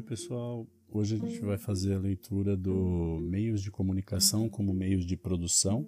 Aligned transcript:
Oi, 0.00 0.06
pessoal. 0.06 0.66
Hoje 0.90 1.14
a 1.14 1.18
gente 1.18 1.40
vai 1.40 1.58
fazer 1.58 1.92
a 1.92 1.98
leitura 1.98 2.56
do 2.56 3.18
Meios 3.20 3.60
de 3.60 3.70
Comunicação 3.70 4.48
como 4.48 4.72
Meios 4.72 5.04
de 5.04 5.14
Produção, 5.14 5.86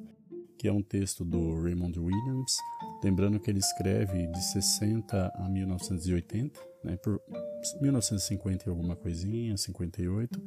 que 0.59 0.69
é 0.69 0.73
um 0.73 0.82
texto 0.82 1.25
do 1.25 1.62
Raymond 1.62 1.98
Williams. 1.98 2.53
Lembrando 3.03 3.40
que 3.40 3.51
ele 3.51 3.61
escreve 3.61 4.27
de 4.27 4.45
60 4.53 5.32
a 5.35 5.48
1980, 5.48 6.61
né, 6.85 6.96
por 6.96 7.22
1950 7.80 8.64
e 8.67 8.68
alguma 8.68 8.95
coisinha, 8.95 9.57
58 9.57 10.43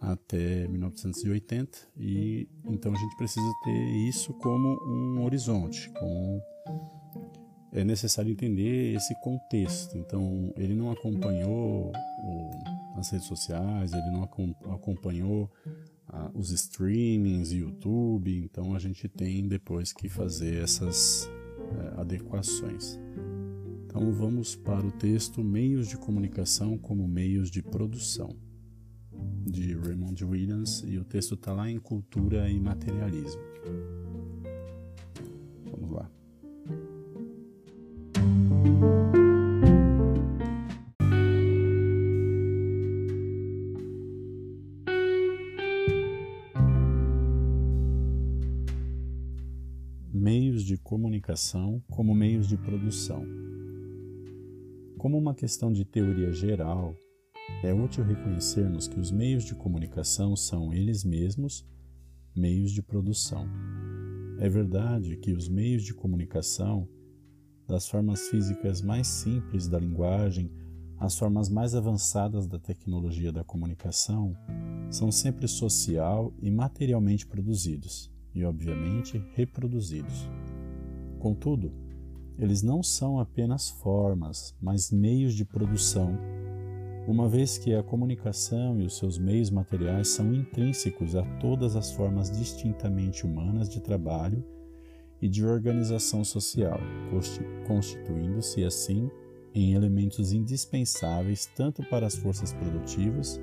até 0.00 0.66
1980, 0.66 1.78
e 1.98 2.48
então 2.64 2.94
a 2.94 2.96
gente 2.96 3.14
precisa 3.18 3.52
ter 3.62 4.08
isso 4.08 4.32
como 4.32 4.70
um 4.86 5.22
horizonte, 5.22 5.92
é 7.72 7.84
necessário 7.84 8.32
entender 8.32 8.94
esse 8.94 9.14
contexto. 9.20 9.98
Então, 9.98 10.50
ele 10.56 10.74
não 10.74 10.90
acompanhou 10.90 11.92
o, 11.92 12.75
as 12.98 13.10
redes 13.10 13.26
sociais, 13.26 13.92
ele 13.92 14.10
não 14.10 14.22
acompanhou 14.72 15.50
ah, 16.08 16.30
os 16.34 16.50
streamings, 16.50 17.52
YouTube, 17.52 18.36
então 18.44 18.74
a 18.74 18.78
gente 18.78 19.08
tem 19.08 19.46
depois 19.46 19.92
que 19.92 20.08
fazer 20.08 20.62
essas 20.62 21.28
é, 21.78 22.00
adequações. 22.00 22.98
Então, 23.84 24.12
vamos 24.12 24.54
para 24.54 24.86
o 24.86 24.92
texto 24.92 25.42
Meios 25.42 25.88
de 25.88 25.96
Comunicação 25.96 26.76
como 26.76 27.08
Meios 27.08 27.50
de 27.50 27.62
Produção, 27.62 28.28
de 29.46 29.74
Raymond 29.74 30.24
Williams, 30.24 30.84
e 30.86 30.98
o 30.98 31.04
texto 31.04 31.34
está 31.34 31.52
lá 31.52 31.70
em 31.70 31.78
Cultura 31.78 32.48
e 32.50 32.60
Materialismo. 32.60 33.40
Comunicação 51.36 51.82
como 51.90 52.14
meios 52.14 52.48
de 52.48 52.56
produção. 52.56 53.22
Como 54.96 55.18
uma 55.18 55.34
questão 55.34 55.70
de 55.70 55.84
teoria 55.84 56.32
geral, 56.32 56.96
é 57.62 57.74
útil 57.74 58.04
reconhecermos 58.04 58.88
que 58.88 58.98
os 58.98 59.10
meios 59.10 59.44
de 59.44 59.54
comunicação 59.54 60.34
são 60.34 60.72
eles 60.72 61.04
mesmos 61.04 61.66
meios 62.34 62.72
de 62.72 62.82
produção. 62.82 63.46
É 64.38 64.48
verdade 64.48 65.18
que 65.18 65.32
os 65.32 65.46
meios 65.46 65.82
de 65.82 65.92
comunicação 65.92 66.88
das 67.68 67.86
formas 67.86 68.28
físicas 68.28 68.80
mais 68.80 69.06
simples 69.06 69.68
da 69.68 69.78
linguagem 69.78 70.50
às 70.98 71.18
formas 71.18 71.50
mais 71.50 71.74
avançadas 71.74 72.46
da 72.46 72.58
tecnologia 72.58 73.30
da 73.30 73.44
comunicação, 73.44 74.34
são 74.90 75.12
sempre 75.12 75.46
social 75.46 76.32
e 76.40 76.50
materialmente 76.50 77.26
produzidos 77.26 78.10
e, 78.34 78.42
obviamente, 78.42 79.22
reproduzidos. 79.34 80.26
Contudo, 81.18 81.72
eles 82.38 82.62
não 82.62 82.82
são 82.82 83.18
apenas 83.18 83.70
formas, 83.70 84.54
mas 84.60 84.90
meios 84.90 85.34
de 85.34 85.44
produção, 85.44 86.18
uma 87.08 87.28
vez 87.28 87.56
que 87.56 87.74
a 87.74 87.82
comunicação 87.82 88.80
e 88.80 88.84
os 88.84 88.98
seus 88.98 89.16
meios 89.16 89.48
materiais 89.48 90.08
são 90.08 90.34
intrínsecos 90.34 91.14
a 91.14 91.22
todas 91.38 91.76
as 91.76 91.92
formas 91.92 92.30
distintamente 92.30 93.24
humanas 93.24 93.68
de 93.68 93.80
trabalho 93.80 94.44
e 95.22 95.28
de 95.28 95.44
organização 95.44 96.24
social, 96.24 96.78
constituindo-se 97.66 98.64
assim 98.64 99.08
em 99.54 99.72
elementos 99.72 100.32
indispensáveis 100.32 101.48
tanto 101.56 101.82
para 101.88 102.06
as 102.06 102.16
forças 102.16 102.52
produtivas 102.52 103.40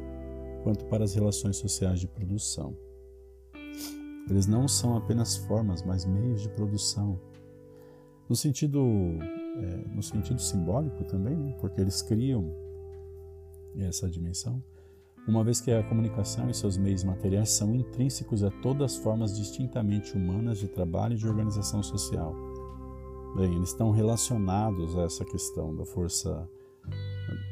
quanto 0.63 0.85
para 0.85 1.03
as 1.03 1.16
relações 1.16 1.57
sociais 1.57 1.99
de 1.99 2.07
produção. 2.07 2.75
Eles 4.29 4.45
não 4.45 4.67
são 4.67 4.95
apenas 4.95 5.35
formas, 5.35 5.83
mas 5.83 6.06
meios 6.06 6.41
de 6.41 6.50
produção. 6.50 7.19
No 8.29 8.35
sentido, 8.35 8.79
é, 9.57 9.95
no 9.95 10.01
sentido 10.01 10.41
simbólico 10.41 11.03
também, 11.06 11.35
né? 11.35 11.56
porque 11.59 11.81
eles 11.81 12.01
criam 12.01 12.56
essa 13.78 14.09
dimensão 14.09 14.63
uma 15.25 15.44
vez 15.44 15.61
que 15.61 15.72
a 15.72 15.81
comunicação 15.84 16.50
e 16.50 16.53
seus 16.53 16.78
meios 16.78 17.03
materiais 17.03 17.50
são 17.50 17.73
intrínsecos 17.73 18.44
a 18.44 18.51
todas 18.51 18.94
as 18.94 18.97
formas 18.97 19.38
distintamente 19.38 20.17
humanas 20.17 20.59
de 20.59 20.67
trabalho 20.67 21.13
e 21.13 21.17
de 21.17 21.25
organização 21.25 21.81
social. 21.81 22.35
Bem, 23.35 23.56
eles 23.56 23.69
estão 23.69 23.89
relacionados 23.91 24.97
a 24.97 25.03
essa 25.03 25.23
questão 25.23 25.73
da 25.75 25.85
força, 25.85 26.47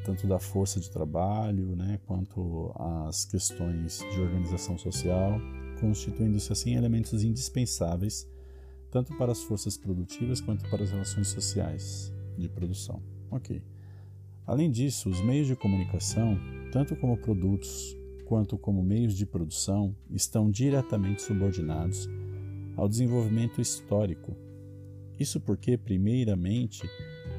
tanto 0.04 0.28
da 0.28 0.38
força 0.38 0.82
de 0.82 0.92
trabalho, 0.92 1.76
né, 1.76 2.00
quanto 2.06 2.74
às 2.76 3.24
questões 3.24 4.06
de 4.14 4.20
organização 4.20 4.78
social, 4.78 5.40
constituindo-se 5.80 6.52
assim 6.52 6.76
elementos 6.76 7.24
indispensáveis 7.24 8.30
tanto 8.92 9.16
para 9.18 9.32
as 9.32 9.42
forças 9.42 9.78
produtivas 9.78 10.42
quanto 10.42 10.70
para 10.70 10.84
as 10.84 10.92
relações 10.92 11.30
sociais 11.30 12.14
de 12.38 12.48
produção. 12.50 13.02
Ok. 13.32 13.62
Além 14.46 14.70
disso, 14.70 15.10
os 15.10 15.22
meios 15.22 15.48
de 15.48 15.56
comunicação 15.56 16.38
tanto 16.72 16.96
como 16.96 17.18
produtos 17.18 17.98
quanto 18.26 18.58
como 18.58 18.82
meios 18.82 19.14
de 19.14 19.26
produção, 19.26 19.94
estão 20.10 20.50
diretamente 20.50 21.22
subordinados 21.22 22.10
ao 22.78 22.88
desenvolvimento 22.88 23.60
histórico. 23.60 24.38
Isso 25.20 25.38
porque, 25.42 25.78
primeiramente, 25.78 26.90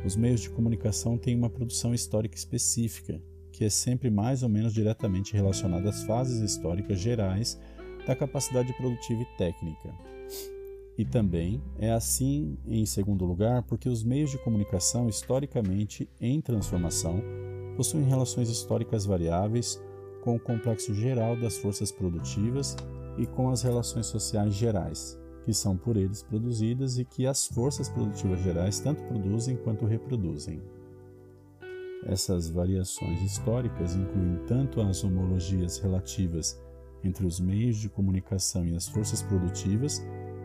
os 0.04 0.14
meios 0.16 0.42
de 0.42 0.50
comunicação 0.50 1.16
têm 1.16 1.34
uma 1.34 1.48
produção 1.48 1.94
histórica 1.94 2.36
específica, 2.36 3.18
que 3.50 3.64
é 3.64 3.70
sempre 3.70 4.10
mais 4.10 4.42
ou 4.42 4.50
menos 4.50 4.74
diretamente 4.74 5.32
relacionada 5.32 5.88
às 5.88 6.04
fases 6.04 6.40
históricas 6.42 7.00
gerais 7.00 7.58
da 8.06 8.14
capacidade 8.14 8.70
produtiva 8.74 9.22
e 9.22 9.36
técnica. 9.38 10.11
E 10.96 11.04
também 11.04 11.62
é 11.78 11.90
assim, 11.90 12.56
em 12.66 12.84
segundo 12.84 13.24
lugar, 13.24 13.62
porque 13.62 13.88
os 13.88 14.04
meios 14.04 14.30
de 14.30 14.38
comunicação, 14.38 15.08
historicamente 15.08 16.08
em 16.20 16.40
transformação, 16.40 17.22
possuem 17.76 18.04
relações 18.04 18.50
históricas 18.50 19.06
variáveis 19.06 19.80
com 20.22 20.36
o 20.36 20.40
complexo 20.40 20.94
geral 20.94 21.34
das 21.36 21.56
forças 21.56 21.90
produtivas 21.90 22.76
e 23.18 23.26
com 23.26 23.48
as 23.50 23.62
relações 23.62 24.06
sociais 24.06 24.54
gerais, 24.54 25.18
que 25.44 25.52
são 25.52 25.76
por 25.76 25.96
eles 25.96 26.22
produzidas 26.22 26.98
e 26.98 27.04
que 27.04 27.26
as 27.26 27.46
forças 27.46 27.88
produtivas 27.88 28.40
gerais 28.40 28.78
tanto 28.78 29.02
produzem 29.04 29.56
quanto 29.56 29.86
reproduzem. 29.86 30.62
Essas 32.04 32.50
variações 32.50 33.22
históricas 33.22 33.94
incluem 33.94 34.44
tanto 34.46 34.80
as 34.80 35.04
homologias 35.04 35.78
relativas 35.78 36.60
entre 37.04 37.26
os 37.26 37.40
meios 37.40 37.76
de 37.76 37.88
comunicação 37.88 38.66
e 38.66 38.74
as 38.74 38.88
forças 38.88 39.22
produtivas 39.22 40.02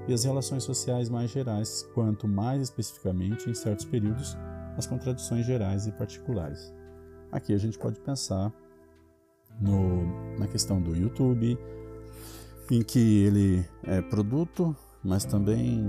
e 0.08 0.14
as 0.14 0.24
relações 0.24 0.64
sociais 0.64 1.10
mais 1.10 1.30
gerais, 1.30 1.88
quanto 1.94 2.28
mais 2.28 2.62
especificamente, 2.62 3.50
em 3.50 3.54
certos 3.54 3.86
períodos, 3.86 4.38
as 4.78 4.88
contradições 4.88 5.46
gerais 5.46 5.86
e 5.88 5.92
particulares. 5.92 6.74
Aqui 7.32 7.54
a 7.54 7.58
gente 7.58 7.78
pode 7.78 8.00
pensar 8.00 8.54
no, 9.60 10.38
na 10.38 10.48
questão 10.48 10.82
do 10.82 10.96
YouTube, 10.96 11.58
em 12.72 12.82
que 12.82 13.24
ele 13.24 13.66
é 13.84 14.02
produto, 14.02 14.76
mas 15.04 15.26
também 15.26 15.84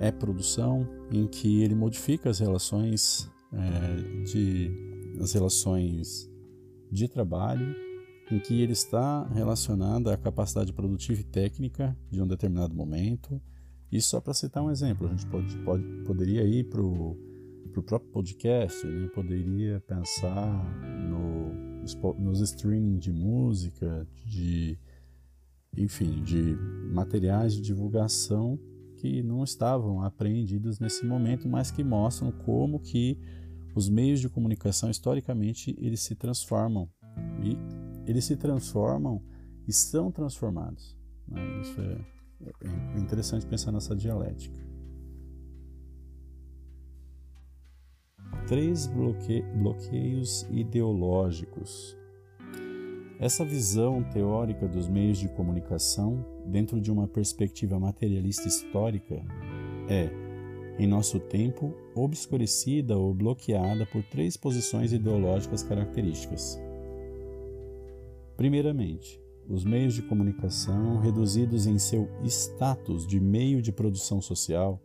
é, 0.00 0.08
é 0.08 0.12
produção, 0.12 0.88
em 1.10 1.26
que 1.26 1.62
ele 1.62 1.74
modifica 1.74 2.30
as 2.30 2.38
relações 2.38 3.30
é, 3.52 4.22
de 4.24 4.94
as 5.20 5.32
relações 5.32 6.28
de 6.90 7.08
trabalho, 7.08 7.74
em 8.30 8.38
que 8.38 8.60
ele 8.60 8.72
está 8.72 9.26
relacionado 9.28 10.08
à 10.10 10.16
capacidade 10.16 10.72
produtiva 10.72 11.20
e 11.20 11.24
técnica 11.24 11.96
de 12.10 12.22
um 12.22 12.26
determinado 12.26 12.74
momento. 12.74 13.40
Isso 13.92 14.10
só 14.10 14.20
para 14.20 14.34
citar 14.34 14.62
um 14.62 14.70
exemplo, 14.70 15.06
a 15.06 15.10
gente 15.10 15.26
pode, 15.26 15.56
pode 15.58 15.84
poderia 16.04 16.42
ir 16.44 16.64
para 16.64 16.82
o 16.82 17.16
próprio 17.86 18.10
podcast, 18.10 18.86
né, 18.86 19.08
poderia 19.14 19.80
pensar 19.80 20.64
no, 21.08 22.14
nos 22.18 22.40
streaming 22.40 22.98
de 22.98 23.12
música, 23.12 24.06
de 24.26 24.78
enfim, 25.76 26.22
de 26.22 26.56
materiais 26.92 27.54
de 27.54 27.60
divulgação 27.60 28.58
que 28.96 29.22
não 29.22 29.42
estavam 29.42 30.02
apreendidos 30.02 30.78
nesse 30.78 31.04
momento, 31.04 31.48
mas 31.48 31.70
que 31.70 31.82
mostram 31.82 32.30
como 32.30 32.80
que 32.80 33.18
os 33.74 33.88
meios 33.88 34.20
de 34.20 34.28
comunicação 34.28 34.88
historicamente 34.88 35.76
eles 35.80 36.00
se 36.00 36.14
transformam 36.14 36.88
e 37.42 37.83
eles 38.06 38.24
se 38.24 38.36
transformam 38.36 39.22
e 39.66 39.72
são 39.72 40.10
transformados. 40.10 40.96
Né? 41.26 41.40
Isso 41.62 41.80
é, 41.80 41.98
é 42.96 42.98
interessante 42.98 43.46
pensar 43.46 43.72
nessa 43.72 43.94
dialética. 43.94 44.74
três 48.46 48.86
bloque 48.86 49.42
bloqueios 49.56 50.46
ideológicos. 50.50 51.96
Essa 53.18 53.44
visão 53.44 54.02
teórica 54.02 54.68
dos 54.68 54.88
meios 54.88 55.18
de 55.18 55.28
comunicação, 55.28 56.24
dentro 56.46 56.80
de 56.80 56.90
uma 56.90 57.06
perspectiva 57.06 57.78
materialista 57.78 58.48
histórica, 58.48 59.14
é, 59.88 60.10
em 60.78 60.86
nosso 60.86 61.20
tempo, 61.20 61.72
obscurecida 61.94 62.96
ou 62.98 63.14
bloqueada 63.14 63.86
por 63.86 64.02
três 64.04 64.36
posições 64.36 64.92
ideológicas 64.92 65.62
características. 65.62 66.58
Primeiramente, 68.36 69.20
os 69.48 69.64
meios 69.64 69.94
de 69.94 70.02
comunicação, 70.02 70.98
reduzidos 70.98 71.66
em 71.66 71.78
seu 71.78 72.08
status 72.24 73.06
de 73.06 73.20
meio 73.20 73.60
de 73.60 73.70
produção 73.70 74.20
social, 74.20 74.80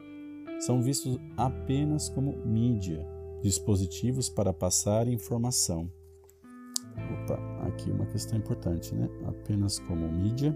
são 0.59 0.81
vistos 0.81 1.17
apenas 1.37 2.09
como 2.09 2.35
mídia, 2.45 3.05
dispositivos 3.41 4.29
para 4.29 4.53
passar 4.53 5.07
informação. 5.07 5.89
Opa, 7.23 7.39
aqui 7.65 7.89
uma 7.89 8.05
questão 8.05 8.37
importante, 8.37 8.93
né? 8.93 9.09
Apenas 9.25 9.79
como 9.79 10.11
mídia 10.11 10.55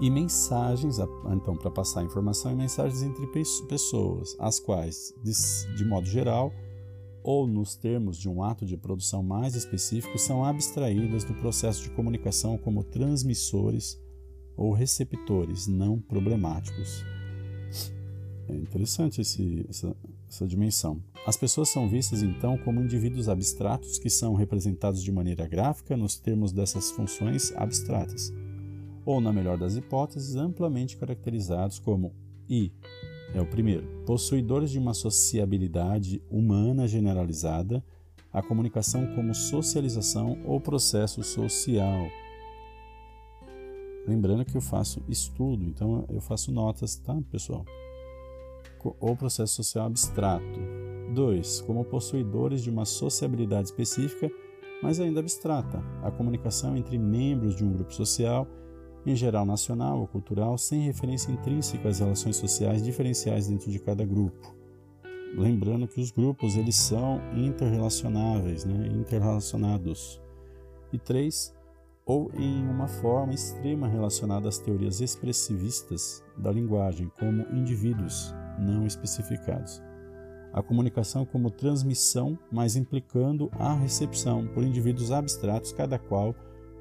e 0.00 0.10
mensagens, 0.10 0.98
então, 1.30 1.56
para 1.56 1.70
passar 1.70 2.02
informação 2.02 2.52
e 2.52 2.54
mensagens 2.54 3.02
entre 3.02 3.26
pessoas, 3.68 4.34
as 4.38 4.58
quais, 4.58 5.14
de, 5.76 5.84
modo 5.84 6.06
geral, 6.06 6.52
ou 7.24 7.46
nos 7.46 7.74
termos 7.74 8.18
de 8.18 8.28
um 8.28 8.42
ato 8.42 8.66
de 8.66 8.76
produção 8.76 9.22
mais 9.22 9.54
específico, 9.54 10.18
são 10.18 10.44
abstraídas 10.44 11.24
do 11.24 11.32
processo 11.32 11.82
de 11.82 11.88
comunicação 11.88 12.58
como 12.58 12.84
transmissores 12.84 13.98
ou 14.54 14.74
receptores 14.74 15.66
não 15.66 15.98
problemáticos. 15.98 17.02
É 18.46 18.54
interessante 18.54 19.22
esse, 19.22 19.64
essa, 19.70 19.96
essa 20.28 20.46
dimensão. 20.46 21.02
As 21.26 21.34
pessoas 21.34 21.70
são 21.70 21.88
vistas 21.88 22.22
então 22.22 22.58
como 22.58 22.82
indivíduos 22.82 23.26
abstratos 23.26 23.98
que 23.98 24.10
são 24.10 24.34
representados 24.34 25.02
de 25.02 25.10
maneira 25.10 25.48
gráfica 25.48 25.96
nos 25.96 26.18
termos 26.18 26.52
dessas 26.52 26.90
funções 26.90 27.52
abstratas, 27.56 28.30
ou, 29.06 29.18
na 29.18 29.32
melhor 29.32 29.56
das 29.56 29.76
hipóteses, 29.76 30.36
amplamente 30.36 30.98
caracterizados 30.98 31.78
como 31.78 32.14
I 32.50 32.70
é 33.34 33.40
o 33.40 33.46
primeiro. 33.46 33.86
Possuidores 34.06 34.70
de 34.70 34.78
uma 34.78 34.94
sociabilidade 34.94 36.22
humana 36.30 36.86
generalizada, 36.86 37.84
a 38.32 38.42
comunicação 38.42 39.14
como 39.14 39.34
socialização 39.34 40.38
ou 40.44 40.60
processo 40.60 41.22
social. 41.22 42.08
Lembrando 44.06 44.44
que 44.44 44.56
eu 44.56 44.60
faço 44.60 45.02
estudo, 45.08 45.64
então 45.64 46.04
eu 46.08 46.20
faço 46.20 46.52
notas, 46.52 46.96
tá, 46.96 47.16
pessoal? 47.30 47.64
Ou 49.00 49.16
processo 49.16 49.54
social 49.54 49.86
abstrato. 49.86 50.60
2. 51.14 51.62
Como 51.62 51.84
possuidores 51.84 52.62
de 52.62 52.70
uma 52.70 52.84
sociabilidade 52.84 53.68
específica, 53.68 54.30
mas 54.82 55.00
ainda 55.00 55.20
abstrata, 55.20 55.82
a 56.02 56.10
comunicação 56.10 56.76
entre 56.76 56.98
membros 56.98 57.56
de 57.56 57.64
um 57.64 57.72
grupo 57.72 57.94
social 57.94 58.46
em 59.06 59.14
geral 59.14 59.44
nacional 59.44 60.00
ou 60.00 60.06
cultural, 60.06 60.56
sem 60.56 60.82
referência 60.82 61.30
intrínseca 61.30 61.88
às 61.88 61.98
relações 61.98 62.36
sociais 62.36 62.82
diferenciais 62.82 63.48
dentro 63.48 63.70
de 63.70 63.78
cada 63.78 64.04
grupo. 64.04 64.54
Lembrando 65.36 65.88
que 65.88 66.00
os 66.00 66.10
grupos 66.10 66.56
eles 66.56 66.76
são 66.76 67.20
interrelacionáveis, 67.36 68.64
né? 68.64 68.86
interrelacionados. 68.88 70.20
E 70.92 70.98
três, 70.98 71.52
ou 72.06 72.30
em 72.34 72.66
uma 72.68 72.86
forma 72.86 73.34
extrema 73.34 73.88
relacionada 73.88 74.48
às 74.48 74.58
teorias 74.58 75.00
expressivistas 75.00 76.22
da 76.36 76.52
linguagem, 76.52 77.10
como 77.18 77.42
indivíduos 77.52 78.34
não 78.58 78.86
especificados. 78.86 79.82
A 80.52 80.62
comunicação 80.62 81.26
como 81.26 81.50
transmissão, 81.50 82.38
mas 82.52 82.76
implicando 82.76 83.50
a 83.58 83.74
recepção 83.74 84.46
por 84.46 84.62
indivíduos 84.62 85.10
abstratos, 85.10 85.72
cada 85.72 85.98
qual 85.98 86.32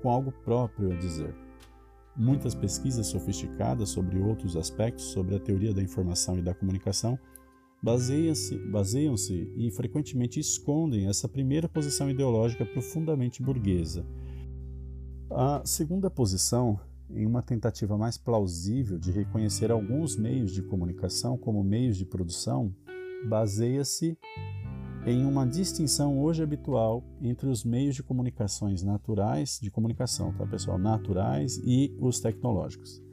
com 0.01 0.11
algo 0.11 0.31
próprio 0.31 0.91
a 0.91 0.95
dizer. 0.95 1.42
Muitas 2.15 2.53
pesquisas 2.53 3.07
sofisticadas 3.07 3.89
sobre 3.89 4.19
outros 4.19 4.55
aspectos 4.55 5.05
sobre 5.05 5.35
a 5.35 5.39
teoria 5.39 5.73
da 5.73 5.81
informação 5.81 6.37
e 6.37 6.41
da 6.41 6.53
comunicação 6.53 7.17
baseiam-se 7.81 8.57
baseiam 8.59 9.15
e 9.57 9.69
frequentemente 9.71 10.39
escondem 10.39 11.07
essa 11.09 11.27
primeira 11.27 11.67
posição 11.67 12.09
ideológica 12.09 12.65
profundamente 12.65 13.43
burguesa. 13.43 14.05
A 15.29 15.63
segunda 15.65 16.09
posição, 16.09 16.79
em 17.09 17.25
uma 17.25 17.41
tentativa 17.41 17.97
mais 17.97 18.17
plausível 18.17 18.97
de 18.97 19.11
reconhecer 19.11 19.71
alguns 19.71 20.15
meios 20.15 20.53
de 20.53 20.61
comunicação 20.61 21.37
como 21.37 21.63
meios 21.63 21.97
de 21.97 22.05
produção, 22.05 22.73
baseia-se 23.27 24.17
em 25.05 25.25
uma 25.25 25.45
distinção 25.45 26.17
hoje 26.17 26.41
habitual 26.41 27.03
entre 27.21 27.49
os 27.49 27.65
meios 27.65 27.95
de 27.95 28.01
comunicações 28.01 28.83
naturais, 28.83 29.59
de 29.61 29.69
comunicação, 29.69 30.33
tá 30.33 30.45
pessoal, 30.47 30.77
naturais 30.77 31.61
e 31.65 31.93
os 31.99 32.21
tecnológicos. 32.21 33.03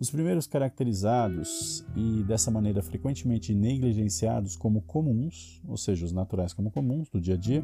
Os 0.00 0.10
primeiros 0.10 0.46
caracterizados 0.46 1.86
e 1.94 2.24
dessa 2.24 2.50
maneira 2.50 2.82
frequentemente 2.82 3.54
negligenciados 3.54 4.56
como 4.56 4.82
comuns, 4.82 5.62
ou 5.68 5.76
seja, 5.76 6.04
os 6.04 6.12
naturais 6.12 6.54
como 6.54 6.70
comuns 6.70 7.08
do 7.10 7.20
dia 7.20 7.34
a 7.34 7.36
dia, 7.36 7.62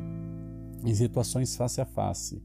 em 0.84 0.94
situações 0.94 1.56
face 1.56 1.80
a 1.80 1.86
face. 1.86 2.42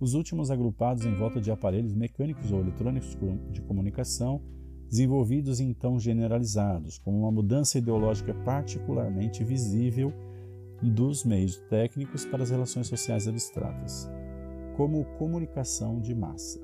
Os 0.00 0.14
últimos 0.14 0.50
agrupados 0.50 1.04
em 1.04 1.14
volta 1.14 1.40
de 1.40 1.50
aparelhos 1.50 1.94
mecânicos 1.94 2.50
ou 2.50 2.60
eletrônicos 2.60 3.16
de 3.52 3.60
comunicação, 3.62 4.42
desenvolvidos 4.88 5.60
e 5.60 5.64
então 5.64 6.00
generalizados, 6.00 6.98
como 6.98 7.18
uma 7.18 7.30
mudança 7.30 7.76
ideológica 7.76 8.32
particularmente 8.32 9.44
visível 9.44 10.12
dos 10.82 11.24
meios 11.24 11.56
técnicos 11.68 12.24
para 12.24 12.42
as 12.42 12.50
relações 12.50 12.86
sociais 12.86 13.26
abstratas, 13.26 14.08
como 14.76 15.04
comunicação 15.16 16.00
de 16.00 16.14
massa. 16.14 16.60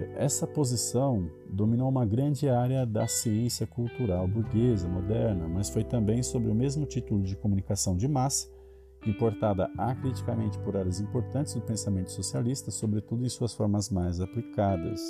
É, 0.00 0.24
essa 0.24 0.46
posição 0.46 1.30
dominou 1.48 1.88
uma 1.88 2.04
grande 2.04 2.48
área 2.48 2.84
da 2.84 3.06
ciência 3.06 3.66
cultural 3.66 4.26
burguesa 4.26 4.88
moderna, 4.88 5.48
mas 5.48 5.70
foi 5.70 5.84
também 5.84 6.22
sobre 6.22 6.50
o 6.50 6.54
mesmo 6.54 6.86
título 6.86 7.22
de 7.22 7.36
comunicação 7.36 7.96
de 7.96 8.08
massa, 8.08 8.48
importada 9.06 9.70
acriticamente 9.78 10.58
por 10.58 10.76
áreas 10.76 11.00
importantes 11.00 11.54
do 11.54 11.60
pensamento 11.62 12.10
socialista, 12.10 12.70
sobretudo 12.70 13.24
em 13.24 13.28
suas 13.28 13.54
formas 13.54 13.88
mais 13.88 14.20
aplicadas. 14.20 15.00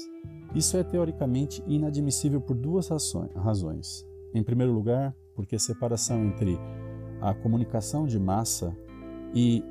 Isso 0.55 0.77
é 0.77 0.85
teoricamente 0.85 1.63
inadmissível 1.67 2.41
por 2.41 2.57
duas 2.57 2.89
razões. 3.35 4.07
Em 4.33 4.43
primeiro 4.43 4.73
lugar, 4.73 5.15
porque 5.41 5.57
a 5.57 5.59
separação 5.59 6.23
entre 6.27 6.59
a 7.19 7.33
comunicação 7.33 8.07
de 8.07 8.19
massa 8.19 8.77
e 9.35 9.65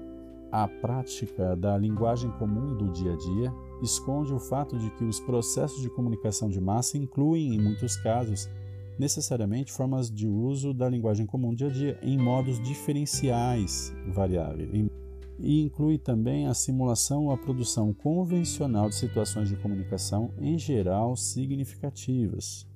a 0.51 0.67
prática 0.67 1.55
da 1.55 1.77
linguagem 1.77 2.31
comum 2.31 2.75
do 2.75 2.91
dia 2.91 3.13
a 3.13 3.15
dia 3.15 3.53
esconde 3.83 4.33
o 4.33 4.39
fato 4.39 4.79
de 4.79 4.89
que 4.91 5.03
os 5.03 5.19
processos 5.19 5.79
de 5.79 5.89
comunicação 5.91 6.49
de 6.49 6.59
massa 6.59 6.97
incluem, 6.97 7.53
em 7.53 7.61
muitos 7.61 7.95
casos, 7.97 8.49
necessariamente 8.97 9.71
formas 9.71 10.09
de 10.09 10.27
uso 10.27 10.73
da 10.73 10.89
linguagem 10.89 11.27
comum 11.27 11.51
do 11.51 11.57
dia 11.57 11.67
a 11.67 11.71
dia 11.71 11.99
em 12.01 12.17
modos 12.17 12.59
diferenciais 12.61 13.93
variáveis. 14.07 14.89
E 15.37 15.61
inclui 15.61 15.99
também 15.99 16.47
a 16.47 16.53
simulação 16.55 17.25
ou 17.25 17.31
a 17.31 17.37
produção 17.37 17.93
convencional 17.93 18.89
de 18.89 18.95
situações 18.95 19.49
de 19.49 19.55
comunicação, 19.55 20.31
em 20.39 20.57
geral 20.57 21.15
significativas. 21.15 22.67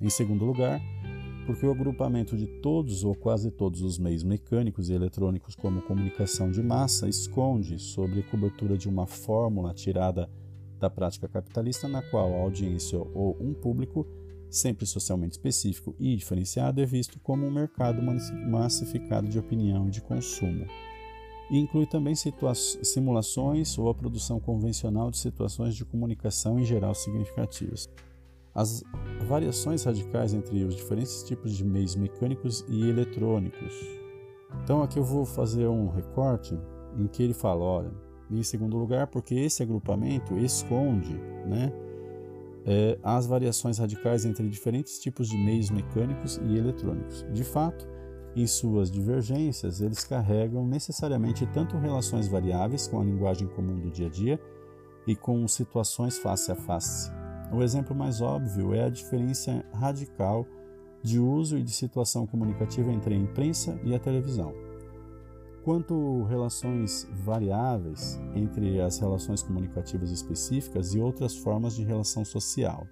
Em 0.00 0.10
segundo 0.10 0.44
lugar, 0.44 0.80
porque 1.44 1.66
o 1.66 1.70
agrupamento 1.70 2.36
de 2.36 2.46
todos 2.46 3.04
ou 3.04 3.14
quase 3.14 3.50
todos 3.50 3.82
os 3.82 3.98
meios 3.98 4.22
mecânicos 4.22 4.88
e 4.88 4.94
eletrônicos 4.94 5.54
como 5.54 5.82
comunicação 5.82 6.50
de 6.50 6.62
massa 6.62 7.08
esconde, 7.08 7.78
sobre 7.78 8.22
cobertura 8.24 8.76
de 8.76 8.88
uma 8.88 9.06
fórmula 9.06 9.72
tirada 9.74 10.30
da 10.78 10.90
prática 10.90 11.28
capitalista, 11.28 11.88
na 11.88 12.02
qual 12.02 12.32
a 12.34 12.42
audiência 12.42 12.98
ou 12.98 13.36
um 13.40 13.54
público, 13.54 14.06
sempre 14.50 14.86
socialmente 14.86 15.32
específico 15.32 15.94
e 15.98 16.16
diferenciado, 16.16 16.80
é 16.80 16.86
visto 16.86 17.18
como 17.20 17.46
um 17.46 17.50
mercado 17.50 18.00
massificado 18.02 19.28
de 19.28 19.38
opinião 19.38 19.88
e 19.88 19.90
de 19.90 20.00
consumo. 20.00 20.66
E 21.50 21.58
inclui 21.58 21.86
também 21.86 22.14
simulações 22.14 23.78
ou 23.78 23.88
a 23.88 23.94
produção 23.94 24.40
convencional 24.40 25.10
de 25.10 25.18
situações 25.18 25.74
de 25.74 25.84
comunicação 25.84 26.58
em 26.58 26.64
geral 26.64 26.94
significativas. 26.94 27.88
As 28.54 28.84
variações 29.24 29.84
radicais 29.84 30.34
entre 30.34 30.64
os 30.64 30.76
diferentes 30.76 31.22
tipos 31.22 31.52
de 31.52 31.64
meios 31.64 31.96
mecânicos 31.96 32.64
e 32.68 32.88
eletrônicos. 32.88 33.74
Então 34.62 34.82
aqui 34.82 34.98
eu 34.98 35.04
vou 35.04 35.24
fazer 35.24 35.66
um 35.66 35.88
recorte 35.88 36.58
em 36.96 37.06
que 37.06 37.22
ele 37.22 37.34
fala, 37.34 37.64
olha, 37.64 37.92
em 38.30 38.42
segundo 38.42 38.76
lugar, 38.76 39.08
porque 39.08 39.34
esse 39.34 39.62
agrupamento 39.62 40.36
esconde, 40.38 41.14
né, 41.46 41.72
é, 42.66 42.98
as 43.02 43.26
variações 43.26 43.78
radicais 43.78 44.24
entre 44.24 44.48
diferentes 44.48 44.98
tipos 44.98 45.28
de 45.28 45.36
meios 45.36 45.70
mecânicos 45.70 46.40
e 46.44 46.56
eletrônicos. 46.56 47.26
De 47.32 47.44
fato, 47.44 47.86
em 48.34 48.46
suas 48.46 48.90
divergências, 48.90 49.80
eles 49.80 50.02
carregam 50.04 50.66
necessariamente 50.66 51.46
tanto 51.46 51.76
relações 51.76 52.26
variáveis 52.26 52.88
com 52.88 53.00
a 53.00 53.04
linguagem 53.04 53.46
comum 53.48 53.78
do 53.78 53.90
dia 53.90 54.06
a 54.06 54.10
dia 54.10 54.40
e 55.06 55.14
com 55.14 55.46
situações 55.46 56.16
face 56.18 56.50
a 56.50 56.54
face 56.54 57.23
o 57.54 57.62
exemplo 57.62 57.94
mais 57.94 58.20
óbvio 58.20 58.74
é 58.74 58.84
a 58.84 58.90
diferença 58.90 59.64
radical 59.72 60.46
de 61.02 61.18
uso 61.18 61.56
e 61.56 61.62
de 61.62 61.70
situação 61.70 62.26
comunicativa 62.26 62.90
entre 62.90 63.14
a 63.14 63.18
imprensa 63.18 63.78
e 63.84 63.94
a 63.94 63.98
televisão. 63.98 64.52
Quanto 65.62 66.24
relações 66.24 67.06
variáveis 67.24 68.20
entre 68.34 68.80
as 68.80 68.98
relações 68.98 69.42
comunicativas 69.42 70.10
específicas 70.10 70.94
e 70.94 70.98
outras 70.98 71.36
formas 71.36 71.74
de 71.74 71.84
relação 71.84 72.24
social. 72.24 72.86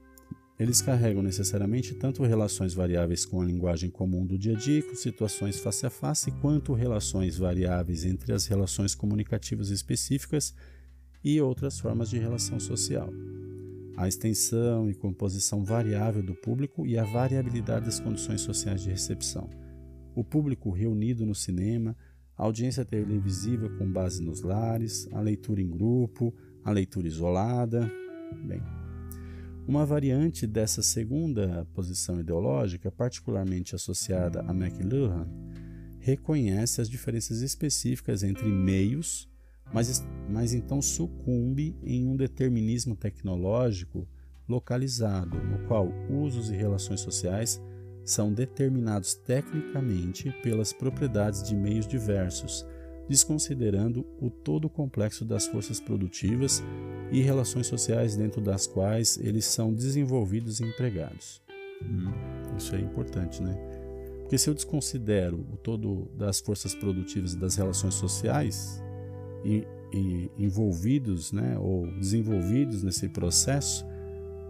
Eles 0.59 0.81
carregam 0.81 1.23
necessariamente 1.23 1.95
tanto 1.95 2.23
relações 2.23 2.73
variáveis 2.73 3.27
com 3.27 3.41
a 3.41 3.45
linguagem 3.45 3.91
comum 3.91 4.25
do 4.25 4.39
dia 4.39 4.55
a 4.55 4.59
dia, 4.59 4.83
com 4.83 4.95
situações 4.95 5.59
face 5.59 5.85
a 5.87 5.91
face, 5.91 6.31
quanto 6.41 6.73
relações 6.73 7.37
variáveis 7.37 8.05
entre 8.05 8.33
as 8.33 8.47
relações 8.47 8.95
comunicativas 8.95 9.71
específicas 9.71 10.55
e 11.25 11.41
outras 11.41 11.81
formas 11.81 12.09
de 12.09 12.19
relação 12.19 12.61
social. 12.61 13.11
A 13.97 14.09
extensão 14.09 14.91
e 14.91 14.95
composição 14.95 15.65
variável 15.65 16.23
do 16.23 16.35
público 16.35 16.87
e 16.87 16.99
a 16.99 17.05
variabilidade 17.05 17.87
das 17.87 18.01
condições 18.01 18.41
sociais 18.41 18.83
de 18.83 18.91
recepção. 18.91 19.49
O 20.15 20.25
público 20.25 20.71
reunido 20.71 21.27
no 21.27 21.35
cinema, 21.35 21.97
a 22.37 22.45
audiência 22.45 22.85
televisiva 22.85 23.69
com 23.79 23.91
base 23.91 24.23
nos 24.23 24.43
lares, 24.43 25.09
a 25.13 25.21
leitura 25.21 25.61
em 25.61 25.69
grupo, 25.69 26.35
a 26.65 26.71
leitura 26.71 27.07
isolada. 27.07 27.91
Bem, 28.45 28.63
uma 29.67 29.87
variante 29.87 30.47
dessa 30.47 30.83
segunda 30.83 31.67
posição 31.73 32.19
ideológica, 32.19 32.91
particularmente 32.91 33.75
associada 33.75 34.41
a 34.41 34.53
McLuhan, 34.53 35.29
reconhece 36.01 36.81
as 36.81 36.91
diferenças 36.91 37.43
específicas 37.43 38.25
entre 38.25 38.49
meios, 38.49 39.31
mas, 39.73 40.05
mas 40.29 40.53
então 40.53 40.83
sucumbe 40.83 41.77
em 41.83 42.07
um 42.07 42.17
determinismo 42.17 42.95
tecnológico 42.95 44.07
localizado, 44.49 45.37
no 45.43 45.67
qual 45.67 45.89
usos 46.11 46.51
e 46.51 46.55
relações 46.55 47.01
sociais 47.01 47.61
são 48.05 48.33
determinados 48.33 49.15
tecnicamente 49.15 50.31
pelas 50.43 50.73
propriedades 50.73 51.43
de 51.43 51.55
meios 51.55 51.87
diversos, 51.87 52.67
desconsiderando 53.09 54.05
o 54.21 54.29
todo 54.29 54.69
complexo 54.69 55.25
das 55.25 55.47
forças 55.47 55.81
produtivas 55.81 56.63
e 57.11 57.21
relações 57.21 57.67
sociais 57.67 58.17
dentro 58.17 58.41
das 58.41 58.67
quais 58.67 59.19
eles 59.19 59.45
são 59.45 59.73
desenvolvidos 59.73 60.61
e 60.61 60.65
empregados. 60.65 61.41
Hum, 61.83 62.13
isso 62.57 62.75
é 62.75 62.81
importante, 62.81 63.43
né? 63.43 63.55
Porque 64.21 64.39
se 64.39 64.49
eu 64.49 64.55
desconsidero 64.55 65.47
o 65.53 65.57
todo 65.57 66.11
das 66.17 66.41
forças 66.41 66.75
produtivas 66.75 67.35
e 67.35 67.39
das 67.39 67.55
relações 67.55 67.95
sociais 67.95 68.82
envolvidos, 70.39 71.33
né, 71.33 71.59
ou 71.59 71.87
desenvolvidos 71.99 72.83
nesse 72.83 73.09
processo, 73.09 73.85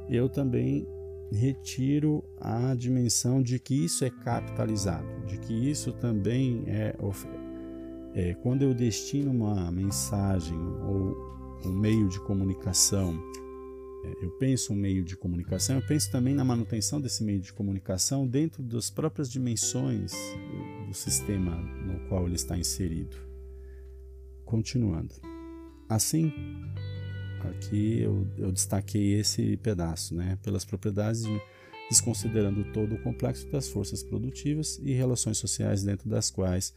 eu 0.09 0.29
também 0.29 0.87
retiro 1.33 2.23
a 2.39 2.75
dimensão 2.75 3.43
de 3.43 3.59
que 3.59 3.85
isso 3.85 4.05
é 4.05 4.11
capitalizado, 4.11 5.07
de 5.27 5.39
que 5.39 5.53
isso 5.53 5.93
também 5.93 6.65
é, 6.67 6.95
é 8.15 8.35
quando 8.35 8.63
eu 8.63 8.75
destino 8.75 9.31
uma 9.31 9.71
mensagem 9.71 10.59
ou 10.59 11.17
um 11.65 11.73
meio 11.73 12.09
de 12.09 12.21
comunicação, 12.21 13.19
é, 14.05 14.25
eu 14.25 14.31
penso 14.33 14.73
um 14.73 14.77
meio 14.77 15.05
de 15.05 15.17
comunicação, 15.17 15.77
eu 15.77 15.87
penso 15.87 16.11
também 16.11 16.35
na 16.35 16.45
manutenção 16.45 17.01
desse 17.01 17.25
meio 17.25 17.41
de 17.41 17.53
comunicação 17.53 18.27
dentro 18.27 18.63
das 18.63 18.91
próprias 18.91 19.31
dimensões 19.31 20.13
do 20.87 20.95
sistema 20.95 21.57
no 21.57 22.09
qual 22.09 22.27
ele 22.27 22.35
está 22.35 22.59
inserido. 22.59 23.32
Continuando. 24.53 25.15
Assim, 25.89 26.31
aqui 27.41 28.03
eu, 28.03 28.27
eu 28.37 28.53
destaquei 28.53 29.15
esse 29.15 29.57
pedaço, 29.57 30.15
né, 30.15 30.39
pelas 30.43 30.63
propriedades, 30.63 31.23
desconsiderando 31.89 32.63
todo 32.71 32.95
o 32.95 32.99
complexo 32.99 33.51
das 33.51 33.67
forças 33.69 34.03
produtivas 34.03 34.79
e 34.85 34.93
relações 34.93 35.39
sociais 35.39 35.83
dentro 35.83 36.07
das 36.07 36.31
quais 36.31 36.75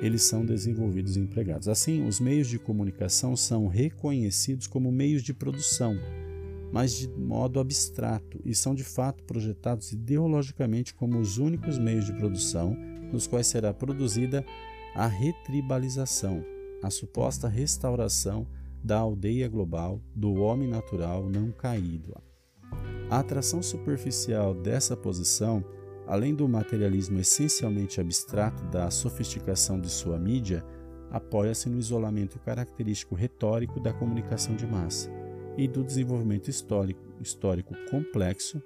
eles 0.00 0.22
são 0.22 0.42
desenvolvidos 0.42 1.18
e 1.18 1.20
empregados. 1.20 1.68
Assim, 1.68 2.06
os 2.06 2.18
meios 2.18 2.48
de 2.48 2.58
comunicação 2.58 3.36
são 3.36 3.66
reconhecidos 3.66 4.66
como 4.66 4.90
meios 4.90 5.22
de 5.22 5.34
produção, 5.34 5.98
mas 6.72 6.96
de 6.96 7.08
modo 7.08 7.60
abstrato, 7.60 8.40
e 8.42 8.54
são 8.54 8.74
de 8.74 8.84
fato 8.84 9.22
projetados 9.24 9.92
ideologicamente 9.92 10.94
como 10.94 11.20
os 11.20 11.36
únicos 11.36 11.76
meios 11.76 12.06
de 12.06 12.14
produção 12.14 12.74
nos 13.12 13.26
quais 13.26 13.48
será 13.48 13.74
produzida 13.74 14.42
a 14.94 15.06
retribalização, 15.06 16.42
a 16.82 16.90
suposta 16.90 17.48
restauração 17.48 18.46
da 18.82 18.98
aldeia 18.98 19.48
global, 19.48 20.00
do 20.14 20.34
homem 20.34 20.68
natural 20.68 21.28
não 21.28 21.52
caído. 21.52 22.16
A 23.08 23.20
atração 23.20 23.62
superficial 23.62 24.54
dessa 24.54 24.96
posição 24.96 25.64
além 26.06 26.34
do 26.34 26.48
materialismo 26.48 27.18
essencialmente 27.20 28.00
abstrato 28.00 28.64
da 28.64 28.90
sofisticação 28.90 29.80
de 29.80 29.88
sua 29.88 30.18
mídia, 30.18 30.64
apoia-se 31.10 31.68
no 31.68 31.78
isolamento 31.78 32.38
característico 32.40 33.14
retórico 33.14 33.80
da 33.80 33.92
comunicação 33.92 34.54
de 34.56 34.66
massa 34.66 35.10
e 35.56 35.68
do 35.68 35.84
desenvolvimento 35.84 36.48
histórico, 36.48 37.02
histórico 37.20 37.74
complexo 37.90 38.62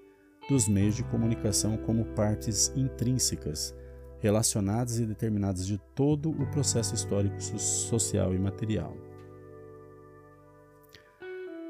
dos 0.49 0.68
meios 0.68 0.94
de 0.94 1.02
comunicação 1.04 1.76
como 1.78 2.04
partes 2.14 2.73
intrínsecas, 2.76 3.75
relacionadas 4.20 4.99
e 4.99 5.06
determinadas 5.06 5.66
de 5.66 5.78
todo 5.94 6.30
o 6.30 6.46
processo 6.50 6.94
histórico, 6.94 7.40
social 7.40 8.35
e 8.35 8.38
material. 8.38 8.96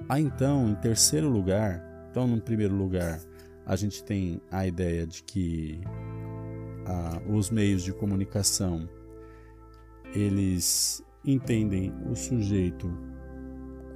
Há 0.08 0.20
então, 0.20 0.68
em 0.68 0.74
terceiro 0.76 1.28
lugar, 1.28 1.82
então, 2.10 2.26
no 2.26 2.40
primeiro 2.40 2.74
lugar, 2.74 3.20
a 3.64 3.74
gente 3.74 4.02
tem 4.04 4.40
a 4.50 4.66
ideia 4.66 5.06
de 5.06 5.22
que 5.22 5.80
ah, 6.86 7.20
os 7.28 7.50
meios 7.50 7.82
de 7.82 7.92
comunicação 7.92 8.88
eles 10.14 11.02
entendem 11.24 11.92
o 12.08 12.14
sujeito 12.14 12.88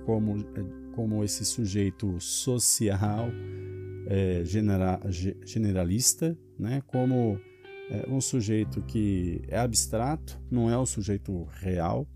como, 0.05 0.45
como 0.93 1.23
esse 1.23 1.45
sujeito 1.45 2.21
social 2.21 3.29
é, 4.07 4.43
genera, 4.45 5.01
generalista, 5.47 6.37
né? 6.59 6.83
como 6.89 7.41
é, 7.91 8.09
um 8.09 8.21
sujeito 8.21 8.81
que 8.83 9.43
é 9.49 9.59
abstrato, 9.59 10.41
não 10.51 10.71
é 10.71 10.79
o 10.79 10.87
sujeito 10.87 11.45
real, 11.61 12.07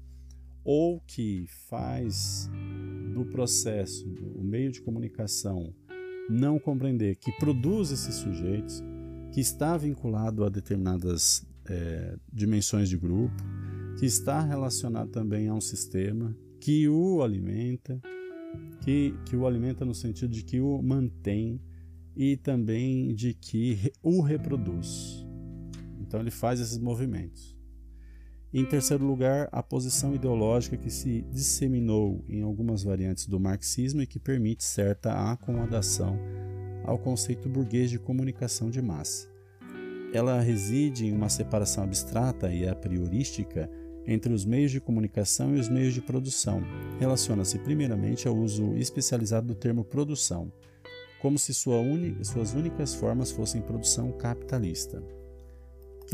ou 0.65 1.01
que 1.01 1.47
faz 1.69 2.49
do 3.13 3.25
processo, 3.27 4.09
do 4.09 4.43
meio 4.43 4.73
de 4.73 4.81
comunicação, 4.81 5.75
não 6.31 6.59
compreender 6.59 7.17
que 7.17 7.33
produz 7.33 7.91
esses 7.91 8.15
sujeitos, 8.15 8.83
que 9.33 9.41
está 9.41 9.77
vinculado 9.77 10.45
a 10.45 10.49
determinadas 10.49 11.45
é, 11.67 12.17
dimensões 12.33 12.89
de 12.89 12.97
grupo, 12.97 13.35
que 13.99 14.07
está 14.07 14.41
relacionado 14.41 15.11
também 15.11 15.49
a 15.49 15.55
um 15.55 15.61
sistema 15.61 16.37
que 16.61 16.89
o 16.89 17.23
alimenta, 17.23 18.01
que, 18.81 19.15
que 19.27 19.37
o 19.37 19.47
alimenta 19.47 19.85
no 19.85 19.95
sentido 19.95 20.33
de 20.33 20.43
que 20.45 20.61
o 20.61 20.81
mantém 20.83 21.61
e 22.17 22.37
também 22.37 23.15
de 23.15 23.35
que 23.35 23.93
o 24.03 24.21
reproduz. 24.21 25.24
Então 26.15 26.23
ele 26.23 26.31
faz 26.31 26.61
esses 26.61 26.79
movimentos. 26.79 27.59
Em 28.53 28.65
terceiro 28.65 29.05
lugar, 29.05 29.49
a 29.51 29.61
posição 29.65 30.15
ideológica 30.15 30.77
que 30.77 30.89
se 30.89 31.23
disseminou 31.23 32.25
em 32.29 32.41
algumas 32.41 32.85
variantes 32.85 33.27
do 33.27 33.41
marxismo 33.41 34.01
e 34.01 34.07
que 34.07 34.21
permite 34.21 34.63
certa 34.63 35.33
acomodação 35.33 36.17
ao 36.85 37.01
conceito 37.01 37.49
burguês 37.49 37.91
de 37.91 37.99
comunicação 37.99 38.71
de 38.71 38.81
massa. 38.81 39.29
Ela 40.13 40.41
reside 40.41 41.07
em 41.07 41.13
uma 41.13 41.29
separação 41.29 41.83
abstrata 41.83 42.55
e 42.55 42.69
a 42.69 42.77
priorística 42.77 43.69
entre 44.07 44.33
os 44.33 44.45
meios 44.45 44.71
de 44.71 44.81
comunicação 44.81 45.57
e 45.57 45.59
os 45.59 45.69
meios 45.69 45.95
de 45.95 46.01
produção. 46.01 46.63
Relaciona-se 47.01 47.59
primeiramente 47.59 48.29
ao 48.29 48.37
uso 48.37 48.77
especializado 48.77 49.49
do 49.49 49.55
termo 49.57 49.85
produção, 49.85 50.53
como 51.21 51.41
se 51.41 51.53
sua 51.53 51.83
suas 52.23 52.55
únicas 52.55 52.95
formas 52.95 53.33
fossem 53.33 53.61
produção 53.61 54.13
capitalista. 54.13 55.03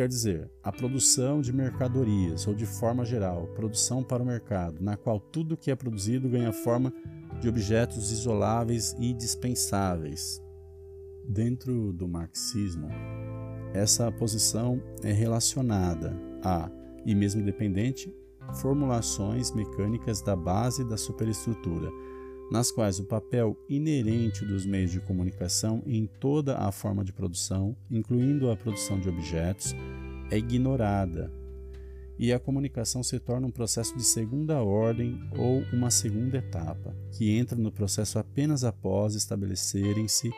Quer 0.00 0.08
dizer, 0.08 0.50
a 0.62 0.72
produção 0.72 1.42
de 1.42 1.52
mercadorias, 1.52 2.46
ou 2.46 2.54
de 2.54 2.64
forma 2.64 3.04
geral, 3.04 3.48
produção 3.48 4.02
para 4.02 4.22
o 4.22 4.26
mercado, 4.26 4.82
na 4.82 4.96
qual 4.96 5.20
tudo 5.20 5.58
que 5.58 5.70
é 5.70 5.76
produzido 5.76 6.26
ganha 6.26 6.54
forma 6.54 6.90
de 7.38 7.46
objetos 7.50 8.10
isoláveis 8.10 8.96
e 8.98 9.12
dispensáveis. 9.12 10.42
Dentro 11.28 11.92
do 11.92 12.08
marxismo, 12.08 12.88
essa 13.74 14.10
posição 14.10 14.80
é 15.02 15.12
relacionada 15.12 16.16
a, 16.42 16.70
e 17.04 17.14
mesmo 17.14 17.42
dependente, 17.42 18.10
formulações 18.54 19.52
mecânicas 19.52 20.22
da 20.22 20.34
base 20.34 20.82
da 20.82 20.96
superestrutura, 20.96 21.90
nas 22.50 22.70
quais 22.70 22.98
o 22.98 23.04
papel 23.04 23.56
inerente 23.68 24.44
dos 24.44 24.66
meios 24.66 24.90
de 24.90 25.00
comunicação 25.00 25.82
em 25.86 26.06
toda 26.06 26.58
a 26.58 26.72
forma 26.72 27.04
de 27.04 27.12
produção, 27.12 27.76
incluindo 27.90 28.50
a 28.50 28.56
produção 28.56 28.98
de 28.98 29.08
objetos, 29.08 29.74
é 30.30 30.38
ignorada 30.38 31.30
e 32.18 32.34
a 32.34 32.38
comunicação 32.38 33.02
se 33.02 33.18
torna 33.18 33.46
um 33.46 33.50
processo 33.50 33.96
de 33.96 34.04
segunda 34.04 34.62
ordem 34.62 35.18
ou 35.38 35.62
uma 35.72 35.90
segunda 35.90 36.36
etapa, 36.36 36.94
que 37.12 37.30
entra 37.30 37.56
no 37.56 37.72
processo 37.72 38.18
apenas 38.18 38.62
após 38.62 39.14
estabelecerem-se 39.14 40.30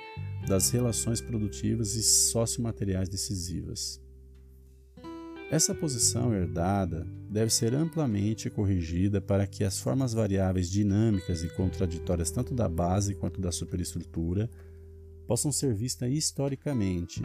das 0.46 0.70
relações 0.70 1.20
produtivas 1.20 1.96
e 1.96 2.02
sociomateriais 2.02 3.08
decisivas. 3.08 4.01
Essa 5.52 5.74
posição 5.74 6.34
herdada 6.34 7.06
deve 7.28 7.52
ser 7.52 7.74
amplamente 7.74 8.48
corrigida 8.48 9.20
para 9.20 9.46
que 9.46 9.64
as 9.64 9.78
formas 9.78 10.14
variáveis 10.14 10.70
dinâmicas 10.70 11.44
e 11.44 11.48
contraditórias 11.50 12.30
tanto 12.30 12.54
da 12.54 12.66
base 12.70 13.14
quanto 13.14 13.38
da 13.38 13.52
superestrutura 13.52 14.48
possam 15.26 15.52
ser 15.52 15.74
vistas 15.74 16.10
historicamente 16.10 17.20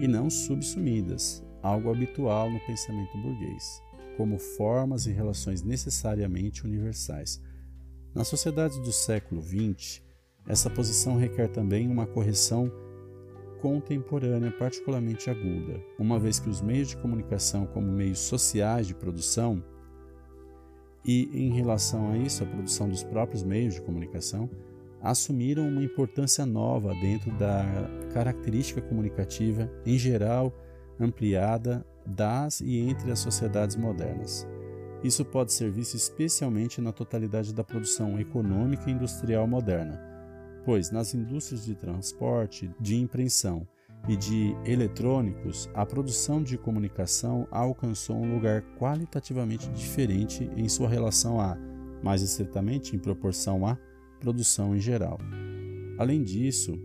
e 0.00 0.06
não 0.06 0.30
subsumidas, 0.30 1.44
algo 1.60 1.90
habitual 1.90 2.48
no 2.48 2.60
pensamento 2.60 3.18
burguês, 3.18 3.82
como 4.16 4.38
formas 4.38 5.06
e 5.06 5.10
relações 5.10 5.60
necessariamente 5.60 6.64
universais. 6.64 7.42
Nas 8.14 8.28
sociedades 8.28 8.78
do 8.78 8.92
século 8.92 9.42
XX, 9.42 10.00
essa 10.46 10.70
posição 10.70 11.16
requer 11.16 11.48
também 11.48 11.88
uma 11.88 12.06
correção 12.06 12.70
contemporânea 13.64 14.50
particularmente 14.50 15.30
aguda, 15.30 15.80
uma 15.98 16.18
vez 16.18 16.38
que 16.38 16.50
os 16.50 16.60
meios 16.60 16.88
de 16.88 16.98
comunicação, 16.98 17.64
como 17.64 17.90
meios 17.90 18.18
sociais 18.18 18.86
de 18.86 18.94
produção, 18.94 19.64
e 21.02 21.30
em 21.32 21.50
relação 21.50 22.12
a 22.12 22.18
isso, 22.18 22.44
a 22.44 22.46
produção 22.46 22.90
dos 22.90 23.02
próprios 23.02 23.42
meios 23.42 23.72
de 23.72 23.80
comunicação, 23.80 24.50
assumiram 25.00 25.66
uma 25.66 25.82
importância 25.82 26.44
nova 26.44 26.92
dentro 27.00 27.30
da 27.38 27.64
característica 28.12 28.82
comunicativa, 28.82 29.72
em 29.86 29.96
geral 29.96 30.52
ampliada 31.00 31.86
das 32.04 32.60
e 32.60 32.80
entre 32.80 33.10
as 33.10 33.20
sociedades 33.20 33.76
modernas. 33.76 34.46
Isso 35.02 35.24
pode 35.24 35.54
ser 35.54 35.70
visto 35.70 35.94
especialmente 35.94 36.82
na 36.82 36.92
totalidade 36.92 37.54
da 37.54 37.64
produção 37.64 38.20
econômica 38.20 38.90
e 38.90 38.92
industrial 38.92 39.46
moderna, 39.46 40.13
pois 40.64 40.90
nas 40.90 41.14
indústrias 41.14 41.64
de 41.64 41.74
transporte, 41.74 42.70
de 42.80 42.96
impressão 42.96 43.66
e 44.08 44.16
de 44.16 44.54
eletrônicos, 44.64 45.68
a 45.74 45.84
produção 45.86 46.42
de 46.42 46.58
comunicação 46.58 47.48
alcançou 47.50 48.16
um 48.16 48.34
lugar 48.34 48.62
qualitativamente 48.78 49.68
diferente 49.70 50.50
em 50.56 50.68
sua 50.68 50.88
relação 50.88 51.40
a, 51.40 51.56
mais 52.02 52.22
estritamente 52.22 52.94
em 52.94 52.98
proporção 52.98 53.66
à, 53.66 53.78
produção 54.20 54.76
em 54.76 54.80
geral. 54.80 55.18
Além 55.98 56.22
disso, 56.22 56.78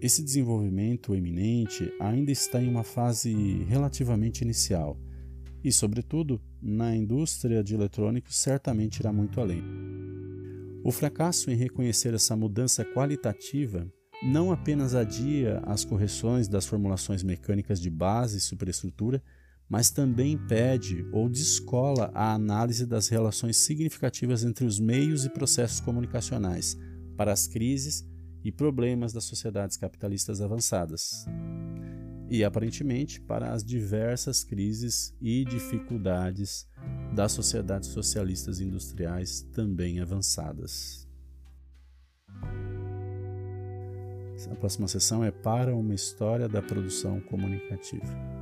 esse 0.00 0.22
desenvolvimento 0.22 1.14
eminente 1.14 1.92
ainda 2.00 2.32
está 2.32 2.60
em 2.60 2.68
uma 2.68 2.82
fase 2.82 3.64
relativamente 3.68 4.42
inicial 4.42 4.98
e, 5.64 5.72
sobretudo, 5.72 6.40
na 6.60 6.94
indústria 6.94 7.62
de 7.62 7.74
eletrônicos, 7.74 8.36
certamente 8.36 8.98
irá 8.98 9.12
muito 9.12 9.40
além. 9.40 9.62
O 10.84 10.90
fracasso 10.90 11.50
em 11.50 11.54
reconhecer 11.54 12.12
essa 12.12 12.34
mudança 12.34 12.84
qualitativa 12.84 13.86
não 14.22 14.50
apenas 14.50 14.94
adia 14.94 15.60
as 15.64 15.84
correções 15.84 16.48
das 16.48 16.66
formulações 16.66 17.22
mecânicas 17.22 17.80
de 17.80 17.88
base 17.88 18.38
e 18.38 18.40
superestrutura, 18.40 19.22
mas 19.68 19.90
também 19.90 20.32
impede 20.32 21.06
ou 21.12 21.28
descola 21.28 22.10
a 22.14 22.34
análise 22.34 22.84
das 22.84 23.08
relações 23.08 23.56
significativas 23.58 24.44
entre 24.44 24.64
os 24.64 24.80
meios 24.80 25.24
e 25.24 25.30
processos 25.30 25.80
comunicacionais 25.80 26.76
para 27.16 27.32
as 27.32 27.46
crises 27.46 28.04
e 28.44 28.50
problemas 28.50 29.12
das 29.12 29.24
sociedades 29.24 29.76
capitalistas 29.76 30.40
avançadas, 30.40 31.24
e 32.32 32.42
aparentemente 32.44 33.20
para 33.20 33.52
as 33.52 33.62
diversas 33.62 34.42
crises 34.42 35.14
e 35.20 35.44
dificuldades 35.44 36.66
das 37.14 37.32
sociedades 37.32 37.90
socialistas 37.90 38.58
industriais 38.58 39.42
também 39.52 40.00
avançadas. 40.00 41.06
A 44.50 44.54
próxima 44.54 44.88
sessão 44.88 45.22
é 45.22 45.30
para 45.30 45.76
uma 45.76 45.94
história 45.94 46.48
da 46.48 46.62
produção 46.62 47.20
comunicativa. 47.20 48.41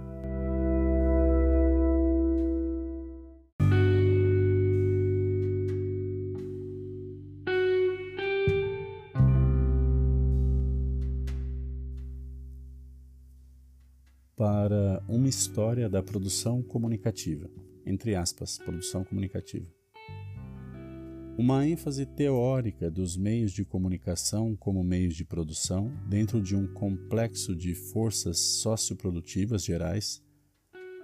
Para 14.61 15.03
uma 15.09 15.27
história 15.27 15.89
da 15.89 16.03
produção 16.03 16.63
comunicativa, 16.63 17.49
entre 17.87 18.15
aspas, 18.15 18.59
produção 18.59 19.03
comunicativa. 19.03 19.67
Uma 21.39 21.67
ênfase 21.67 22.05
teórica 22.05 22.91
dos 22.91 23.17
meios 23.17 23.53
de 23.53 23.65
comunicação 23.65 24.55
como 24.55 24.85
meios 24.85 25.15
de 25.15 25.25
produção, 25.25 25.91
dentro 26.07 26.43
de 26.43 26.55
um 26.55 26.67
complexo 26.67 27.57
de 27.57 27.75
forças 27.75 28.39
socioprodutivas 28.39 29.65
gerais, 29.65 30.23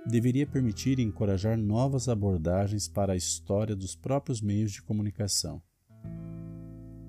deveria 0.06 0.46
permitir 0.46 1.00
encorajar 1.00 1.56
novas 1.56 2.10
abordagens 2.10 2.86
para 2.86 3.14
a 3.14 3.16
história 3.16 3.74
dos 3.74 3.96
próprios 3.96 4.42
meios 4.42 4.72
de 4.72 4.82
comunicação. 4.82 5.62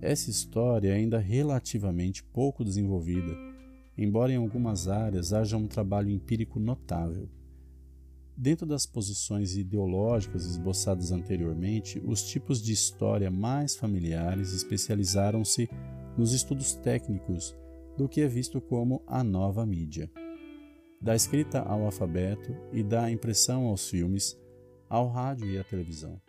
Essa 0.02 0.30
história 0.30 0.92
é 0.92 0.94
ainda 0.94 1.20
relativamente 1.20 2.24
pouco 2.24 2.64
desenvolvida 2.64 3.57
embora 3.98 4.32
em 4.32 4.36
algumas 4.36 4.88
áreas 4.88 5.34
haja 5.34 5.58
um 5.58 5.68
trabalho 5.68 6.10
empírico 6.10 6.60
notável. 6.60 7.28
Dentro 8.36 8.68
das 8.68 8.86
posições 8.86 9.58
ideológicas 9.58 10.46
esboçadas 10.46 11.12
anteriormente, 11.12 12.00
os 12.06 12.22
tipos 12.22 12.62
de 12.62 12.72
história 12.72 13.32
mais 13.32 13.76
familiares 13.76 14.54
especializaram-se 14.54 15.68
nos 16.16 16.34
estudos 16.34 16.74
técnicos 16.74 17.56
do 17.98 18.08
que 18.08 18.22
é 18.22 18.28
visto 18.28 18.62
como 18.62 19.02
a 19.08 19.24
nova 19.24 19.66
mídia. 19.66 20.12
Da 21.02 21.16
escrita 21.16 21.62
ao 21.62 21.84
alfabeto 21.84 22.56
e 22.72 22.84
da 22.84 23.10
impressão 23.10 23.66
aos 23.66 23.90
filmes, 23.90 24.38
ao 24.88 25.08
rádio 25.08 25.50
e 25.50 25.58
à 25.58 25.64
televisão. 25.64 26.22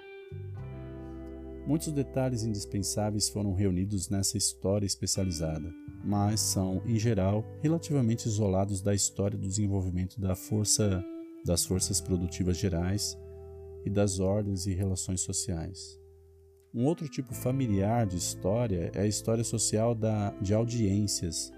Muitos 1.68 1.92
detalhes 1.92 2.44
indispensáveis 2.44 3.28
foram 3.28 3.52
reunidos 3.52 4.08
nessa 4.08 4.38
história 4.38 4.86
especializada, 4.86 5.70
mas 6.02 6.40
são, 6.40 6.80
em 6.86 6.98
geral, 6.98 7.44
relativamente 7.60 8.24
isolados 8.24 8.80
da 8.80 8.94
história 8.94 9.36
do 9.36 9.46
desenvolvimento 9.46 10.18
da 10.18 10.34
força, 10.34 11.04
das 11.44 11.66
forças 11.66 12.00
produtivas 12.00 12.56
gerais 12.56 13.18
e 13.84 13.90
das 13.90 14.18
ordens 14.18 14.66
e 14.66 14.72
relações 14.72 15.20
sociais. 15.20 16.00
Um 16.72 16.86
outro 16.86 17.06
tipo 17.06 17.34
familiar 17.34 18.06
de 18.06 18.16
história 18.16 18.90
é 18.94 19.02
a 19.02 19.06
história 19.06 19.44
social 19.44 19.94
da, 19.94 20.30
de 20.40 20.54
audiências 20.54 21.52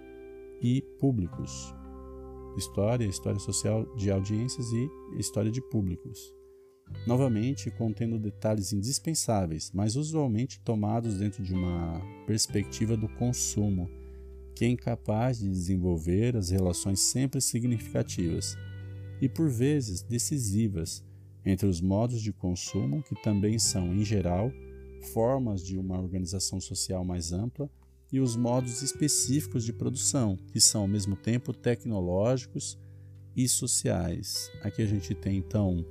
e 0.60 0.82
públicos. 0.98 1.72
História, 2.56 3.04
história 3.04 3.38
social 3.38 3.86
de 3.94 4.10
audiências 4.10 4.66
e 4.72 4.90
história 5.20 5.52
de 5.52 5.60
públicos 5.60 6.39
novamente 7.06 7.70
contendo 7.70 8.18
detalhes 8.18 8.72
indispensáveis, 8.72 9.70
mas 9.74 9.96
usualmente 9.96 10.60
tomados 10.60 11.18
dentro 11.18 11.42
de 11.42 11.54
uma 11.54 12.00
perspectiva 12.26 12.96
do 12.96 13.08
consumo, 13.08 13.88
que 14.54 14.64
é 14.64 14.68
incapaz 14.68 15.38
de 15.38 15.48
desenvolver 15.48 16.36
as 16.36 16.50
relações 16.50 17.00
sempre 17.00 17.40
significativas 17.40 18.56
e 19.20 19.28
por 19.28 19.48
vezes 19.48 20.02
decisivas 20.02 21.04
entre 21.44 21.66
os 21.66 21.80
modos 21.80 22.20
de 22.20 22.32
consumo, 22.32 23.02
que 23.02 23.14
também 23.22 23.58
são, 23.58 23.94
em 23.94 24.04
geral, 24.04 24.52
formas 25.12 25.64
de 25.64 25.78
uma 25.78 25.98
organização 25.98 26.60
social 26.60 27.04
mais 27.04 27.32
ampla, 27.32 27.70
e 28.12 28.18
os 28.18 28.36
modos 28.36 28.82
específicos 28.82 29.64
de 29.64 29.72
produção, 29.72 30.36
que 30.52 30.60
são 30.60 30.82
ao 30.82 30.88
mesmo 30.88 31.14
tempo 31.16 31.52
tecnológicos 31.52 32.76
e 33.36 33.48
sociais. 33.48 34.50
Aqui 34.62 34.82
a 34.82 34.86
gente 34.86 35.14
tem 35.14 35.38
então 35.38 35.84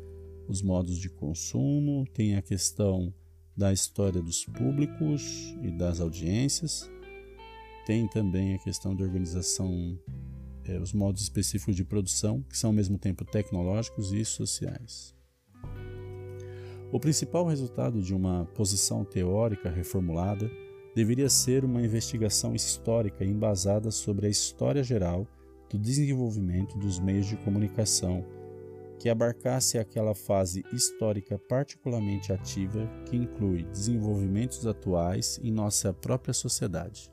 os 0.49 0.63
modos 0.63 0.97
de 0.97 1.09
consumo, 1.09 2.05
tem 2.11 2.35
a 2.35 2.41
questão 2.41 3.13
da 3.55 3.71
história 3.71 4.19
dos 4.19 4.45
públicos 4.45 5.55
e 5.61 5.69
das 5.69 6.01
audiências, 6.01 6.89
tem 7.85 8.07
também 8.07 8.55
a 8.55 8.57
questão 8.57 8.95
de 8.95 9.03
organização, 9.03 9.97
é, 10.65 10.79
os 10.79 10.91
modos 10.91 11.21
específicos 11.21 11.75
de 11.75 11.85
produção, 11.85 12.41
que 12.49 12.57
são 12.57 12.71
ao 12.71 12.75
mesmo 12.75 12.97
tempo 12.97 13.23
tecnológicos 13.23 14.11
e 14.11 14.25
sociais. 14.25 15.13
O 16.91 16.99
principal 16.99 17.45
resultado 17.45 18.01
de 18.01 18.15
uma 18.15 18.45
posição 18.55 19.05
teórica 19.05 19.69
reformulada 19.69 20.49
deveria 20.95 21.29
ser 21.29 21.63
uma 21.63 21.83
investigação 21.83 22.55
histórica 22.55 23.23
embasada 23.23 23.91
sobre 23.91 24.25
a 24.25 24.29
história 24.29 24.83
geral 24.83 25.27
do 25.69 25.77
desenvolvimento 25.77 26.75
dos 26.79 26.97
meios 26.97 27.27
de 27.27 27.37
comunicação 27.37 28.25
que 28.99 29.09
abarcasse 29.09 29.79
aquela 29.79 30.13
fase 30.13 30.63
histórica 30.73 31.39
particularmente 31.39 32.33
ativa 32.33 32.85
que 33.05 33.15
inclui 33.15 33.63
desenvolvimentos 33.63 34.67
atuais 34.67 35.39
em 35.41 35.51
nossa 35.51 35.93
própria 35.93 36.33
sociedade. 36.33 37.09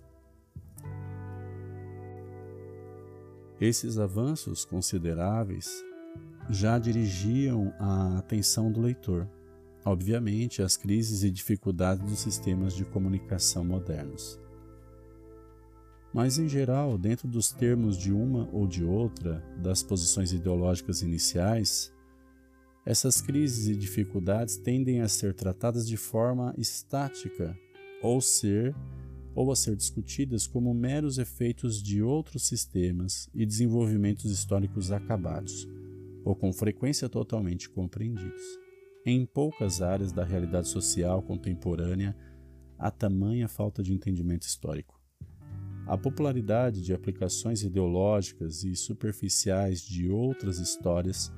Esses 3.61 3.99
avanços 3.99 4.65
consideráveis 4.65 5.71
já 6.51 6.79
dirigiam 6.79 7.73
a 7.79 8.19
atenção 8.19 8.71
do 8.71 8.81
leitor, 8.81 9.27
obviamente, 9.85 10.61
às 10.61 10.77
crises 10.77 11.23
e 11.23 11.31
dificuldades 11.31 12.05
dos 12.05 12.19
sistemas 12.19 12.75
de 12.75 12.85
comunicação 12.85 13.65
modernos. 13.65 14.39
Mas, 16.17 16.39
em 16.39 16.49
geral, 16.49 16.97
dentro 16.97 17.29
dos 17.29 17.53
termos 17.53 17.99
de 17.99 18.11
uma 18.11 18.49
ou 18.51 18.67
de 18.67 18.83
outra 18.83 19.45
das 19.63 19.83
posições 19.83 20.33
ideológicas 20.33 21.03
iniciais, 21.03 21.93
essas 22.87 23.21
crises 23.21 23.69
e 23.69 23.77
dificuldades 23.77 24.57
tendem 24.57 25.03
a 25.03 25.09
ser 25.09 25.35
tratadas 25.35 25.87
de 25.87 25.99
forma 25.99 26.55
estática 26.57 27.55
ou 28.03 28.19
ser 28.23 28.75
ou 29.35 29.53
a 29.53 29.57
ser 29.57 29.77
discutidas 29.77 30.47
como 30.47 30.73
meros 30.73 31.19
efeitos 31.19 31.83
de 31.83 32.03
outros 32.03 32.47
sistemas 32.47 33.29
e 33.35 33.45
desenvolvimentos 33.45 34.31
históricos 34.31 34.91
acabados, 34.91 35.69
ou 36.25 36.35
com 36.35 36.51
frequência 36.51 37.11
totalmente 37.11 37.69
compreendidos. 37.69 38.43
Em 39.05 39.27
poucas 39.27 39.83
áreas 39.83 40.13
da 40.13 40.25
realidade 40.25 40.69
social 40.69 41.21
contemporânea 41.21 42.17
há 42.79 42.91
tamanha 42.91 43.49
falta 43.49 43.83
de 43.83 43.93
entendimento 43.93 44.47
histórico. 44.47 44.96
A 45.87 45.97
popularidade 45.97 46.83
de 46.83 46.93
aplicações 46.93 47.63
ideológicas 47.63 48.65
e 48.65 48.75
superficiais 48.75 49.81
de 49.81 50.11
outras 50.11 50.59
histórias 50.59 51.33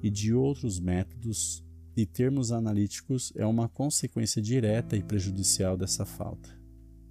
e 0.00 0.08
de 0.08 0.32
outros 0.32 0.78
métodos 0.78 1.64
e 1.96 2.06
termos 2.06 2.52
analíticos 2.52 3.32
é 3.34 3.44
uma 3.44 3.68
consequência 3.68 4.40
direta 4.40 4.96
e 4.96 5.02
prejudicial 5.02 5.76
dessa 5.76 6.06
falta 6.06 6.60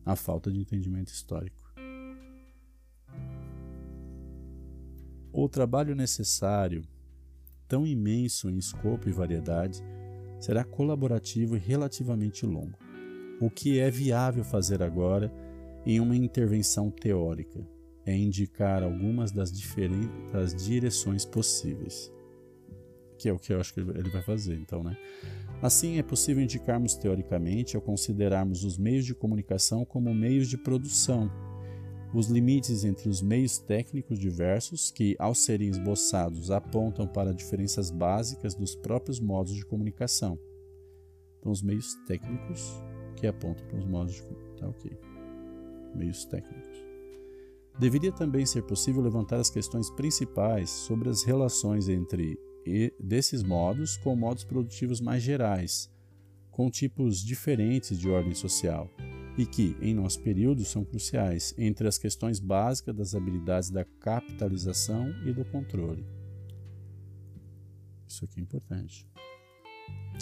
a 0.06 0.16
falta 0.16 0.52
de 0.52 0.60
entendimento 0.60 1.10
histórico. 1.10 1.72
O 5.32 5.48
trabalho 5.48 5.96
necessário, 5.96 6.84
tão 7.68 7.86
imenso 7.86 8.50
em 8.50 8.58
escopo 8.58 9.08
e 9.08 9.12
variedade, 9.12 9.84
será 10.40 10.64
colaborativo 10.64 11.56
e 11.56 11.60
relativamente 11.60 12.46
longo, 12.46 12.78
o 13.40 13.50
que 13.50 13.78
é 13.78 13.92
viável 13.92 14.44
fazer 14.44 14.82
agora 14.82 15.32
em 15.86 16.00
uma 16.00 16.16
intervenção 16.16 16.92
teórica 16.92 17.66
é 18.06 18.16
indicar 18.16 18.84
algumas 18.84 19.32
das 19.32 19.52
diferentes 19.52 20.56
direções 20.66 21.26
possíveis, 21.26 22.12
que 23.18 23.30
é 23.30 23.34
o 23.34 23.40
que 23.40 23.54
eu 23.54 23.60
acho 23.60 23.74
que 23.74 23.80
ele 23.80 24.10
vai 24.10 24.22
fazer, 24.22 24.56
então, 24.56 24.84
né? 24.84 24.98
Assim, 25.62 25.98
é 25.98 26.04
possível 26.04 26.42
indicarmos 26.42 26.96
teoricamente 26.96 27.76
ao 27.76 27.82
considerarmos 27.82 28.64
os 28.64 28.78
meios 28.78 29.06
de 29.06 29.14
comunicação 29.14 29.84
como 29.84 30.14
meios 30.14 30.48
de 30.48 30.58
produção, 30.58 31.30
os 32.14 32.28
limites 32.28 32.84
entre 32.84 33.10
os 33.10 33.22
meios 33.22 33.60
técnicos 33.60 34.18
diversos, 34.18 34.90
que, 34.90 35.16
ao 35.20 35.36
serem 35.36 35.70
esboçados, 35.70 36.50
apontam 36.50 37.06
para 37.06 37.34
diferenças 37.34 37.92
básicas 37.92 38.56
dos 38.56 38.76
próprios 38.76 39.20
modos 39.20 39.54
de 39.54 39.66
comunicação. 39.66 40.40
Então, 41.38 41.52
os 41.52 41.62
meios 41.62 41.94
técnicos 42.08 42.82
que 43.16 43.28
apontam 43.28 43.68
para 43.68 43.78
os 43.78 43.86
modos 43.86 44.16
de 44.16 44.24
comunicação. 44.24 44.56
Tá 44.58 44.68
ok. 44.70 45.09
Meios 46.00 46.26
técnicos. 46.26 46.80
Deveria 47.78 48.12
também 48.12 48.46
ser 48.46 48.64
possível 48.64 49.02
levantar 49.02 49.40
as 49.40 49.50
questões 49.50 49.90
principais 49.92 50.70
sobre 50.70 51.10
as 51.10 51.24
relações 51.24 51.88
entre 51.90 52.40
desses 53.00 53.44
modos 53.44 53.98
com 53.98 54.16
modos 54.16 54.44
produtivos 54.44 55.02
mais 55.02 55.24
gerais, 55.24 55.90
com 56.52 56.70
tipos 56.70 57.24
diferentes 57.24 57.98
de 57.98 58.10
ordem 58.10 58.34
social, 58.34 58.90
e 59.38 59.46
que, 59.46 59.78
em 59.82 59.94
nosso 59.94 60.22
período, 60.22 60.66
são 60.66 60.84
cruciais 60.84 61.54
entre 61.58 61.88
as 61.88 61.98
questões 61.98 62.40
básicas 62.40 62.96
das 62.96 63.16
habilidades 63.16 63.70
da 63.70 63.86
capitalização 63.86 65.10
e 65.26 65.32
do 65.32 65.46
controle. 65.46 66.06
Isso 68.08 68.26
aqui 68.26 68.40
é 68.40 68.44
importante. 68.44 69.08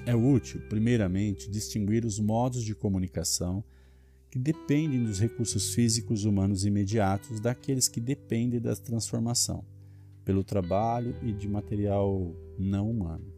É 0.06 0.16
útil, 0.16 0.62
primeiramente, 0.70 1.50
distinguir 1.50 2.06
os 2.06 2.20
modos 2.20 2.64
de 2.64 2.76
comunicação 2.76 3.64
que 4.30 4.38
dependem 4.38 5.04
dos 5.04 5.20
recursos 5.20 5.74
físicos 5.74 6.26
humanos 6.26 6.66
imediatos 6.66 7.40
daqueles 7.40 7.88
que 7.88 8.02
dependem 8.02 8.60
da 8.60 8.76
transformação 8.76 9.64
pelo 10.26 10.44
trabalho 10.44 11.16
e 11.24 11.32
de 11.32 11.48
material 11.48 12.36
não 12.60 12.92
humano. 12.92 13.38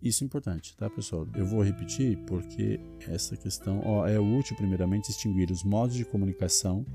Isso 0.00 0.22
é 0.22 0.26
importante, 0.26 0.76
tá, 0.76 0.88
pessoal? 0.88 1.26
Eu 1.34 1.44
vou 1.44 1.62
repetir 1.62 2.16
porque 2.18 2.78
essa 3.08 3.36
questão 3.36 3.82
ó, 3.84 4.06
é 4.06 4.18
útil, 4.18 4.56
primeiramente, 4.56 5.08
distinguir 5.08 5.50
os 5.50 5.64
modos 5.64 5.96
de 5.96 6.04
comunicação 6.04 6.86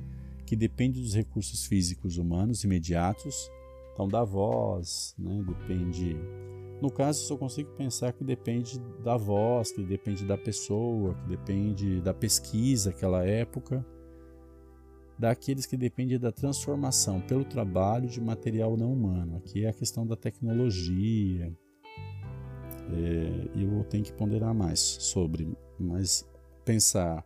que 0.45 0.56
dependem 0.56 1.01
dos 1.01 1.13
recursos 1.13 1.65
físicos 1.65 2.17
humanos 2.17 2.63
imediatos, 2.63 3.49
então 3.93 4.08
da 4.08 4.23
voz, 4.23 5.13
né, 5.17 5.43
depende. 5.45 6.17
No 6.83 6.91
caso, 6.91 7.25
só 7.25 7.37
consigo 7.37 7.71
pensar 7.77 8.11
que 8.11 8.25
depende 8.25 8.77
da 9.01 9.15
voz, 9.15 9.71
que 9.71 9.81
depende 9.81 10.25
da 10.25 10.37
pessoa, 10.37 11.13
que 11.13 11.29
depende 11.29 12.01
da 12.01 12.13
pesquisa 12.13 12.91
daquela 12.91 13.25
época, 13.25 13.85
daqueles 15.17 15.65
que 15.65 15.77
dependem 15.77 16.19
da 16.19 16.29
transformação 16.29 17.21
pelo 17.21 17.45
trabalho 17.45 18.09
de 18.09 18.19
material 18.19 18.75
não 18.75 18.91
humano. 18.91 19.37
Aqui 19.37 19.63
é 19.63 19.69
a 19.69 19.73
questão 19.73 20.05
da 20.05 20.17
tecnologia. 20.17 21.55
É, 22.91 23.63
eu 23.63 23.85
tenho 23.85 24.03
que 24.03 24.11
ponderar 24.11 24.53
mais 24.53 24.81
sobre, 24.81 25.55
mas 25.79 26.29
pensar 26.65 27.25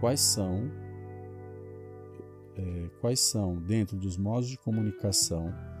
quais 0.00 0.20
são 0.20 0.70
é, 2.58 2.90
quais 3.00 3.20
são 3.20 3.56
dentro 3.56 3.96
dos 3.96 4.18
modos 4.18 4.50
de 4.50 4.58
comunicação 4.58 5.71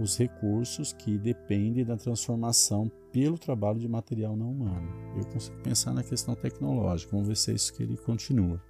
os 0.00 0.16
recursos 0.16 0.92
que 0.92 1.18
dependem 1.18 1.84
da 1.84 1.96
transformação 1.96 2.90
pelo 3.10 3.38
trabalho 3.38 3.78
de 3.78 3.88
material 3.88 4.36
não 4.36 4.50
humano. 4.50 4.88
Eu 5.16 5.24
consigo 5.26 5.56
pensar 5.62 5.92
na 5.92 6.02
questão 6.02 6.34
tecnológica. 6.34 7.12
Vamos 7.12 7.28
ver 7.28 7.36
se 7.36 7.50
é 7.50 7.54
isso 7.54 7.72
que 7.72 7.82
ele 7.82 7.96
continua. 7.96 8.62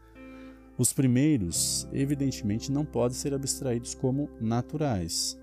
Os 0.76 0.92
primeiros, 0.92 1.86
evidentemente, 1.92 2.72
não 2.72 2.84
podem 2.84 3.16
ser 3.16 3.34
abstraídos 3.34 3.94
como 3.94 4.28
naturais. 4.40 5.38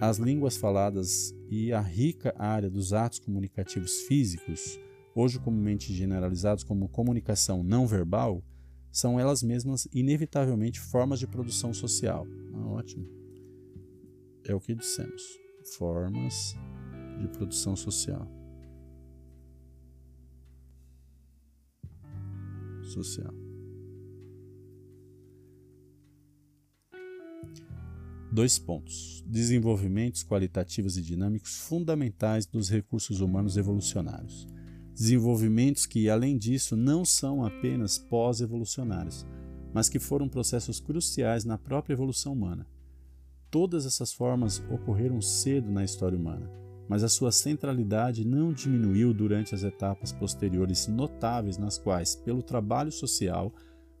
As 0.00 0.18
línguas 0.18 0.56
faladas 0.56 1.34
e 1.48 1.72
a 1.72 1.80
rica 1.80 2.34
área 2.38 2.68
dos 2.68 2.92
atos 2.92 3.18
comunicativos 3.20 4.02
físicos, 4.02 4.78
hoje 5.14 5.38
comumente 5.38 5.94
generalizados 5.94 6.62
como 6.62 6.88
comunicação 6.88 7.62
não 7.62 7.86
verbal, 7.86 8.42
são 8.90 9.18
elas 9.18 9.42
mesmas 9.42 9.88
inevitavelmente 9.92 10.80
formas 10.80 11.18
de 11.18 11.26
produção 11.26 11.72
social. 11.72 12.26
Ah, 12.54 12.66
ótimo. 12.66 13.06
É 14.48 14.54
o 14.54 14.60
que 14.60 14.74
dissemos. 14.74 15.22
Formas 15.76 16.56
de 17.20 17.28
produção 17.28 17.76
social. 17.76 18.26
social. 22.88 23.32
Dois 28.32 28.58
pontos: 28.58 29.22
desenvolvimentos 29.26 30.22
qualitativos 30.22 30.96
e 30.96 31.02
dinâmicos 31.02 31.56
fundamentais 31.56 32.46
dos 32.46 32.68
recursos 32.68 33.20
humanos 33.20 33.56
evolucionários. 33.56 34.46
Desenvolvimentos 34.94 35.86
que, 35.86 36.10
além 36.10 36.36
disso, 36.36 36.76
não 36.76 37.04
são 37.04 37.44
apenas 37.44 37.98
pós-evolucionários, 37.98 39.24
mas 39.72 39.88
que 39.88 39.98
foram 39.98 40.28
processos 40.28 40.80
cruciais 40.80 41.44
na 41.44 41.56
própria 41.56 41.94
evolução 41.94 42.32
humana. 42.32 42.66
Todas 43.50 43.86
essas 43.86 44.12
formas 44.12 44.62
ocorreram 44.70 45.20
cedo 45.20 45.70
na 45.70 45.84
história 45.84 46.18
humana 46.18 46.58
mas 46.88 47.04
a 47.04 47.08
sua 47.08 47.30
centralidade 47.30 48.26
não 48.26 48.52
diminuiu 48.52 49.12
durante 49.12 49.54
as 49.54 49.62
etapas 49.62 50.10
posteriores 50.10 50.88
notáveis 50.88 51.58
nas 51.58 51.76
quais, 51.76 52.16
pelo 52.16 52.42
trabalho 52.42 52.90
social 52.90 53.52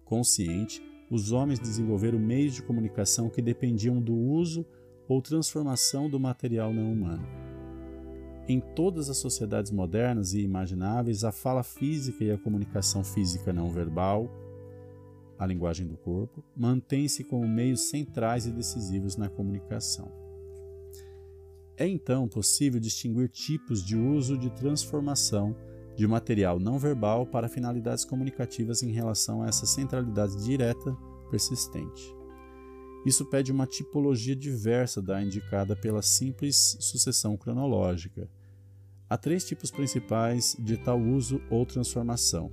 consciente, 0.04 0.82
os 1.10 1.30
homens 1.30 1.58
desenvolveram 1.58 2.18
meios 2.18 2.54
de 2.54 2.62
comunicação 2.62 3.28
que 3.28 3.42
dependiam 3.42 4.00
do 4.00 4.16
uso 4.16 4.64
ou 5.06 5.20
transformação 5.20 6.08
do 6.08 6.18
material 6.18 6.72
não 6.72 6.90
humano. 6.90 7.26
Em 8.48 8.60
todas 8.60 9.10
as 9.10 9.18
sociedades 9.18 9.70
modernas 9.70 10.32
e 10.32 10.40
imagináveis, 10.40 11.24
a 11.24 11.30
fala 11.30 11.62
física 11.62 12.24
e 12.24 12.30
a 12.30 12.38
comunicação 12.38 13.04
física 13.04 13.52
não 13.52 13.68
verbal, 13.68 14.30
a 15.38 15.46
linguagem 15.46 15.86
do 15.86 15.96
corpo, 15.96 16.42
mantém-se 16.56 17.22
como 17.24 17.46
meios 17.46 17.88
centrais 17.88 18.46
e 18.46 18.50
decisivos 18.50 19.16
na 19.16 19.28
comunicação. 19.28 20.10
É 21.76 21.86
então 21.86 22.26
possível 22.26 22.80
distinguir 22.80 23.28
tipos 23.28 23.84
de 23.84 23.96
uso 23.96 24.36
de 24.36 24.50
transformação 24.50 25.54
de 25.96 26.06
material 26.06 26.58
não 26.58 26.78
verbal 26.78 27.24
para 27.24 27.48
finalidades 27.48 28.04
comunicativas 28.04 28.82
em 28.82 28.90
relação 28.90 29.42
a 29.42 29.48
essa 29.48 29.66
centralidade 29.66 30.44
direta 30.44 30.96
persistente. 31.30 32.14
Isso 33.06 33.24
pede 33.24 33.52
uma 33.52 33.66
tipologia 33.66 34.34
diversa 34.34 35.00
da 35.00 35.22
indicada 35.22 35.76
pela 35.76 36.02
simples 36.02 36.76
sucessão 36.80 37.36
cronológica. 37.36 38.28
Há 39.08 39.16
três 39.16 39.44
tipos 39.44 39.70
principais 39.70 40.56
de 40.58 40.76
tal 40.76 41.00
uso 41.00 41.40
ou 41.48 41.64
transformação: 41.64 42.52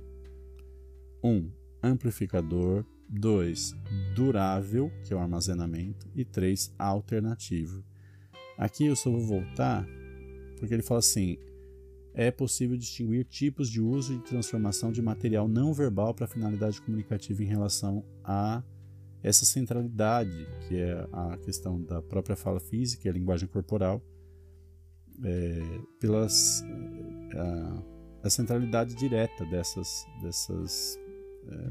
1. 1.22 1.28
Um, 1.28 1.50
amplificador. 1.86 2.84
2. 3.08 3.76
Durável, 4.16 4.90
que 5.04 5.12
é 5.12 5.16
o 5.16 5.20
armazenamento. 5.20 6.08
E 6.14 6.24
3. 6.24 6.74
Alternativo 6.76 7.84
Aqui 8.58 8.86
eu 8.86 8.96
só 8.96 9.10
vou 9.10 9.20
voltar 9.20 9.86
porque 10.58 10.72
ele 10.72 10.82
fala 10.82 11.00
assim: 11.00 11.38
é 12.14 12.30
possível 12.30 12.76
distinguir 12.76 13.24
tipos 13.24 13.68
de 13.68 13.80
uso 13.80 14.14
e 14.14 14.18
transformação 14.20 14.90
de 14.90 15.02
material 15.02 15.46
não 15.46 15.74
verbal 15.74 16.14
para 16.14 16.26
finalidade 16.26 16.80
comunicativa 16.80 17.42
em 17.42 17.46
relação 17.46 18.04
a 18.24 18.62
essa 19.22 19.44
centralidade, 19.44 20.46
que 20.66 20.76
é 20.76 21.06
a 21.12 21.36
questão 21.38 21.82
da 21.82 22.00
própria 22.00 22.36
fala 22.36 22.60
física 22.60 23.06
e 23.06 23.10
a 23.10 23.12
linguagem 23.12 23.48
corporal, 23.48 24.00
é, 25.24 25.80
pelas, 25.98 26.62
a, 27.34 27.82
a 28.22 28.30
centralidade 28.30 28.94
direta 28.94 29.44
dessas, 29.46 30.06
dessas 30.22 30.98
é, 31.48 31.70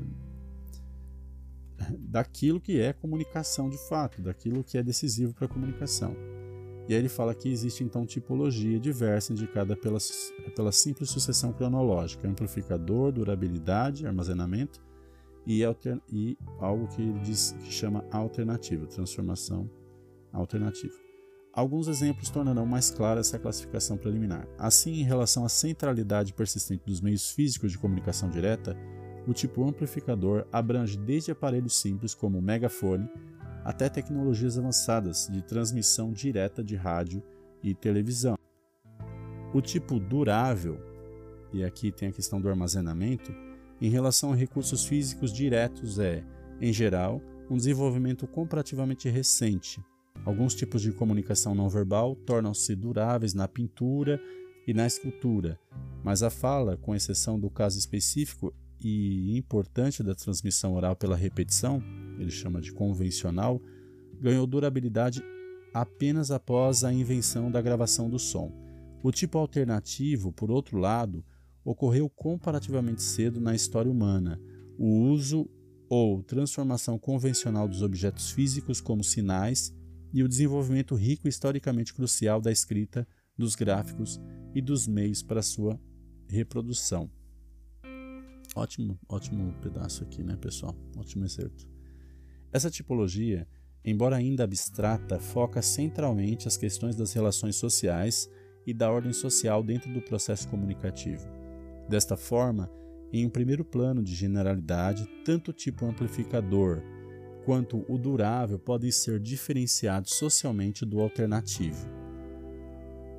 daquilo 1.99 2.59
que 2.59 2.79
é 2.79 2.93
comunicação 2.93 3.69
de 3.69 3.77
fato, 3.87 4.21
daquilo 4.21 4.63
que 4.63 4.77
é 4.77 4.83
decisivo 4.83 5.33
para 5.33 5.45
a 5.45 5.49
comunicação. 5.49 6.15
E 6.87 6.93
aí 6.93 6.99
ele 6.99 7.09
fala 7.09 7.33
que 7.33 7.49
existe 7.49 7.83
então 7.83 8.05
tipologia 8.05 8.79
diversa 8.79 9.33
indicada 9.33 9.75
pela, 9.75 9.97
pela 10.55 10.71
simples 10.71 11.09
sucessão 11.09 11.51
cronológica, 11.51 12.27
amplificador, 12.27 13.11
durabilidade, 13.11 14.05
armazenamento 14.05 14.83
e, 15.47 15.63
alter, 15.63 15.99
e 16.11 16.37
algo 16.59 16.87
que 16.87 17.01
ele 17.01 17.19
diz 17.19 17.55
que 17.59 17.71
chama 17.71 18.05
alternativa, 18.11 18.85
transformação 18.85 19.69
alternativa. 20.31 20.93
Alguns 21.51 21.87
exemplos 21.87 22.29
tornarão 22.29 22.65
mais 22.65 22.91
clara 22.91 23.21
essa 23.21 23.39
classificação 23.39 23.97
preliminar. 23.97 24.45
Assim, 24.57 24.99
em 24.99 25.03
relação 25.03 25.45
à 25.45 25.49
centralidade 25.49 26.33
persistente 26.33 26.83
dos 26.85 26.99
meios 26.99 27.31
físicos 27.31 27.71
de 27.71 27.77
comunicação 27.77 28.29
direta, 28.29 28.75
o 29.27 29.33
tipo 29.33 29.67
amplificador 29.67 30.45
abrange 30.51 30.97
desde 30.97 31.31
aparelhos 31.31 31.79
simples 31.79 32.13
como 32.13 32.37
o 32.37 32.41
megafone 32.41 33.09
até 33.63 33.89
tecnologias 33.89 34.57
avançadas 34.57 35.27
de 35.31 35.41
transmissão 35.41 36.11
direta 36.11 36.63
de 36.63 36.75
rádio 36.75 37.23
e 37.63 37.73
televisão. 37.73 38.37
O 39.53 39.61
tipo 39.61 39.99
durável, 39.99 40.79
e 41.51 41.63
aqui 41.63 41.91
tem 41.91 42.09
a 42.09 42.11
questão 42.11 42.39
do 42.39 42.47
armazenamento, 42.47 43.33
em 43.81 43.89
relação 43.89 44.31
a 44.31 44.35
recursos 44.35 44.85
físicos 44.85 45.33
diretos 45.33 45.97
é, 45.97 46.23
em 46.61 46.71
geral, 46.71 47.21
um 47.49 47.57
desenvolvimento 47.57 48.27
comparativamente 48.27 49.09
recente. 49.09 49.83
Alguns 50.23 50.53
tipos 50.53 50.81
de 50.81 50.91
comunicação 50.91 51.55
não 51.55 51.67
verbal 51.67 52.15
tornam-se 52.15 52.75
duráveis 52.75 53.33
na 53.33 53.47
pintura 53.47 54.21
e 54.67 54.73
na 54.73 54.85
escultura, 54.85 55.59
mas 56.03 56.23
a 56.23 56.29
fala, 56.29 56.77
com 56.77 56.95
exceção 56.95 57.39
do 57.39 57.49
caso 57.49 57.77
específico 57.77 58.53
e 58.87 59.35
importante 59.35 60.03
da 60.03 60.13
transmissão 60.13 60.75
oral 60.75 60.95
pela 60.95 61.15
repetição, 61.15 61.81
ele 62.19 62.29
chama 62.29 62.61
de 62.61 62.71
convencional, 62.71 63.59
ganhou 64.21 64.45
durabilidade 64.45 65.23
apenas 65.73 66.29
após 66.29 66.83
a 66.83 66.93
invenção 66.93 67.49
da 67.49 67.63
gravação 67.63 68.07
do 68.07 68.19
som. 68.19 68.51
O 69.01 69.11
tipo 69.11 69.39
alternativo, 69.39 70.31
por 70.31 70.51
outro 70.51 70.77
lado, 70.77 71.25
ocorreu 71.63 72.07
comparativamente 72.07 73.01
cedo 73.01 73.41
na 73.41 73.55
história 73.55 73.89
humana. 73.89 74.39
O 74.77 75.09
uso 75.09 75.49
ou 75.89 76.21
transformação 76.21 76.99
convencional 76.99 77.67
dos 77.67 77.81
objetos 77.81 78.29
físicos 78.29 78.79
como 78.79 79.03
sinais 79.03 79.75
e 80.13 80.21
o 80.21 80.27
desenvolvimento 80.27 80.93
rico 80.93 81.27
e 81.27 81.29
historicamente 81.29 81.91
crucial 81.91 82.39
da 82.39 82.51
escrita, 82.51 83.07
dos 83.35 83.55
gráficos 83.55 84.21
e 84.53 84.61
dos 84.61 84.87
meios 84.87 85.23
para 85.23 85.41
sua 85.41 85.79
reprodução. 86.27 87.09
Ótimo, 88.55 88.97
ótimo 89.09 89.53
pedaço 89.61 90.03
aqui, 90.03 90.23
né, 90.23 90.37
pessoal? 90.37 90.73
Ótimo 90.97 91.25
excerto. 91.25 91.67
Essa 92.53 92.71
tipologia, 92.71 93.45
embora 93.83 94.15
ainda 94.15 94.45
abstrata, 94.45 95.19
foca 95.19 95.61
centralmente 95.61 96.47
as 96.47 96.55
questões 96.55 96.95
das 96.95 97.11
relações 97.11 97.57
sociais 97.57 98.29
e 98.65 98.73
da 98.73 98.89
ordem 98.89 99.11
social 99.11 99.61
dentro 99.61 99.91
do 99.93 100.01
processo 100.01 100.47
comunicativo. 100.47 101.27
Desta 101.89 102.15
forma, 102.15 102.71
em 103.11 103.25
um 103.25 103.29
primeiro 103.29 103.65
plano 103.65 104.01
de 104.01 104.15
generalidade, 104.15 105.05
tanto 105.25 105.51
o 105.51 105.53
tipo 105.53 105.85
amplificador 105.85 106.81
quanto 107.43 107.85
o 107.91 107.97
durável 107.97 108.57
podem 108.57 108.89
ser 108.89 109.19
diferenciados 109.19 110.15
socialmente 110.15 110.85
do 110.85 111.01
alternativo. 111.01 112.04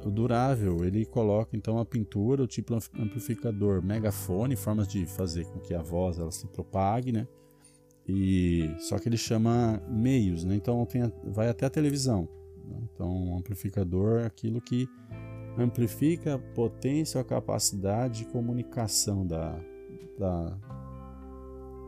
O 0.07 0.11
durável, 0.11 0.85
ele 0.85 1.05
coloca 1.05 1.57
então 1.57 1.81
a 1.81 1.85
pintura, 1.85 2.41
o 2.41 2.47
tipo 2.47 2.73
amplificador, 2.97 3.83
megafone, 3.83 4.55
formas 4.55 4.87
de 4.87 5.05
fazer 5.05 5.47
com 5.47 5.59
que 5.59 5.75
a 5.75 5.83
voz 5.83 6.17
ela 6.17 6.31
se 6.31 6.47
propague, 6.47 7.11
né? 7.11 7.27
E 8.07 8.73
só 8.79 9.01
que 9.01 9.09
ele 9.09 9.17
chama 9.17 9.83
meios, 9.89 10.45
né? 10.45 10.55
Então 10.55 10.87
tem, 10.87 11.13
vai 11.25 11.49
até 11.49 11.67
a 11.67 11.71
televisão. 11.71 12.29
Né? 12.65 12.79
Então, 12.85 13.37
amplificador 13.37 14.21
é 14.21 14.27
aquilo 14.27 14.61
que 14.61 14.89
amplifica 15.59 16.37
a 16.37 16.39
potência 16.39 17.19
ou 17.19 17.23
a 17.23 17.25
capacidade 17.25 18.21
de 18.21 18.27
comunicação 18.27 19.27
da, 19.27 19.59
da 20.17 20.57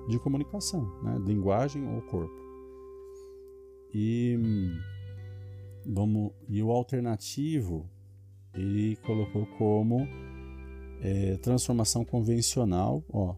de 0.08 0.18
comunicação, 0.18 0.90
né? 1.04 1.20
linguagem 1.24 1.86
ou 1.86 2.02
corpo. 2.02 2.34
E 3.94 4.36
vamos 5.86 6.32
e 6.48 6.60
o 6.60 6.72
alternativo 6.72 7.88
ele 8.58 8.96
colocou 8.96 9.46
como 9.56 10.08
é, 11.00 11.36
transformação 11.36 12.04
convencional, 12.04 13.04
ó, 13.08 13.36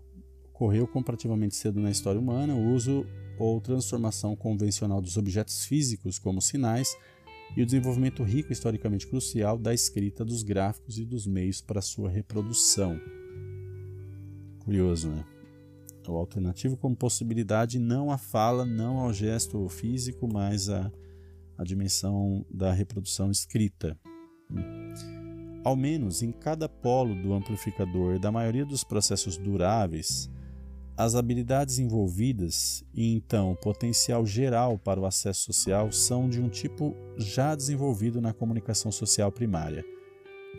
ocorreu 0.48 0.86
comparativamente 0.86 1.54
cedo 1.54 1.78
na 1.78 1.90
história 1.90 2.18
humana 2.18 2.54
o 2.54 2.74
uso 2.74 3.06
ou 3.38 3.60
transformação 3.60 4.34
convencional 4.34 5.00
dos 5.00 5.16
objetos 5.16 5.64
físicos 5.64 6.18
como 6.18 6.40
sinais 6.40 6.96
e 7.56 7.62
o 7.62 7.66
desenvolvimento 7.66 8.22
rico 8.22 8.52
historicamente 8.52 9.06
crucial 9.06 9.58
da 9.58 9.74
escrita, 9.74 10.24
dos 10.24 10.42
gráficos 10.42 10.98
e 10.98 11.04
dos 11.04 11.26
meios 11.26 11.60
para 11.60 11.82
sua 11.82 12.08
reprodução. 12.08 12.98
Curioso, 14.64 15.08
né? 15.08 15.24
O 16.08 16.16
alternativo 16.16 16.76
como 16.76 16.96
possibilidade 16.96 17.78
não 17.78 18.10
à 18.10 18.18
fala, 18.18 18.64
não 18.64 18.98
ao 18.98 19.12
gesto 19.12 19.68
físico, 19.68 20.28
mas 20.32 20.68
à, 20.68 20.90
à 21.58 21.64
dimensão 21.64 22.44
da 22.50 22.72
reprodução 22.72 23.30
escrita. 23.30 23.98
Ao 25.62 25.76
menos 25.76 26.22
em 26.22 26.32
cada 26.32 26.68
polo 26.68 27.14
do 27.14 27.34
amplificador 27.34 28.18
da 28.18 28.32
maioria 28.32 28.64
dos 28.64 28.82
processos 28.82 29.36
duráveis, 29.36 30.30
as 30.96 31.14
habilidades 31.14 31.78
envolvidas 31.78 32.84
e 32.94 33.14
então 33.14 33.52
o 33.52 33.56
potencial 33.56 34.26
geral 34.26 34.78
para 34.78 35.00
o 35.00 35.06
acesso 35.06 35.44
social 35.44 35.90
são 35.90 36.28
de 36.28 36.40
um 36.40 36.48
tipo 36.48 36.94
já 37.16 37.54
desenvolvido 37.54 38.20
na 38.20 38.34
comunicação 38.34 38.92
social 38.92 39.32
primária: 39.32 39.84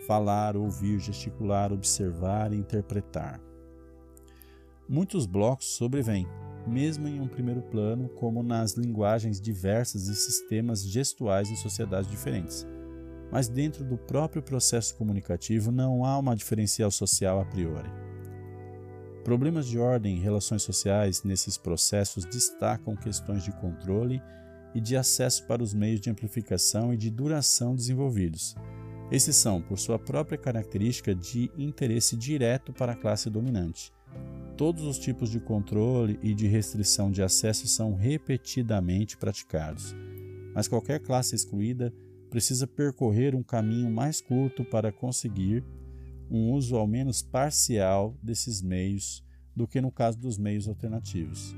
falar, 0.08 0.58
ouvir, 0.58 1.00
gesticular, 1.00 1.72
observar 1.72 2.54
e 2.54 2.58
interpretar. 2.58 3.40
Muitos 4.90 5.26
blocos 5.26 5.76
sobrevêm, 5.76 6.28
mesmo 6.68 7.08
em 7.08 7.22
um 7.22 7.28
primeiro 7.28 7.62
plano, 7.62 8.10
como 8.10 8.42
nas 8.44 8.74
linguagens 8.74 9.40
diversas 9.40 10.08
e 10.08 10.16
sistemas 10.16 10.84
gestuais 10.84 11.50
em 11.50 11.56
sociedades 11.56 12.10
diferentes. 12.10 12.66
Mas 13.32 13.48
dentro 13.48 13.84
do 13.84 13.98
próprio 13.98 14.42
processo 14.42 14.96
comunicativo 14.96 15.72
não 15.72 16.04
há 16.04 16.18
uma 16.18 16.36
diferencial 16.36 16.92
social 16.92 17.40
a 17.40 17.46
priori. 17.46 17.90
Problemas 19.24 19.68
de 19.68 19.78
ordem 19.78 20.18
em 20.18 20.20
relações 20.20 20.64
sociais 20.64 21.24
nesses 21.24 21.58
processos 21.58 22.26
destacam 22.26 22.96
questões 22.96 23.44
de 23.44 23.52
controle 23.52 24.22
e 24.74 24.82
de 24.82 24.98
acesso 24.98 25.46
para 25.46 25.62
os 25.62 25.74
meios 25.74 26.02
de 26.02 26.10
amplificação 26.10 26.94
e 26.94 26.98
de 26.98 27.10
duração 27.10 27.76
desenvolvidos. 27.76 28.56
Esses 29.12 29.36
são, 29.36 29.62
por 29.62 29.78
sua 29.78 30.00
própria 30.00 30.38
característica, 30.38 31.14
de 31.14 31.52
interesse 31.58 32.16
direto 32.16 32.72
para 32.72 32.94
a 32.94 32.96
classe 32.96 33.30
dominante. 33.30 33.92
Todos 34.58 34.84
os 34.84 34.98
tipos 34.98 35.30
de 35.30 35.40
controle 35.40 36.18
e 36.22 36.34
de 36.34 36.48
restrição 36.48 37.12
de 37.12 37.22
acesso 37.22 37.68
são 37.68 37.94
repetidamente 37.94 39.18
praticados, 39.18 39.96
mas 40.54 40.68
qualquer 40.68 41.00
classe 41.00 41.36
excluída 41.36 41.94
precisa 42.32 42.66
percorrer 42.66 43.36
um 43.36 43.44
caminho 43.44 43.92
mais 43.92 44.22
curto 44.22 44.64
para 44.64 44.90
conseguir 44.90 45.66
um 46.30 46.54
uso 46.54 46.78
ao 46.78 46.88
menos 46.88 47.22
parcial 47.22 48.18
desses 48.24 48.62
meios 48.62 49.22
do 49.54 49.68
que 49.68 49.82
no 49.82 49.92
caso 49.92 50.18
dos 50.18 50.38
meios 50.38 50.66
alternativos. 50.66 51.54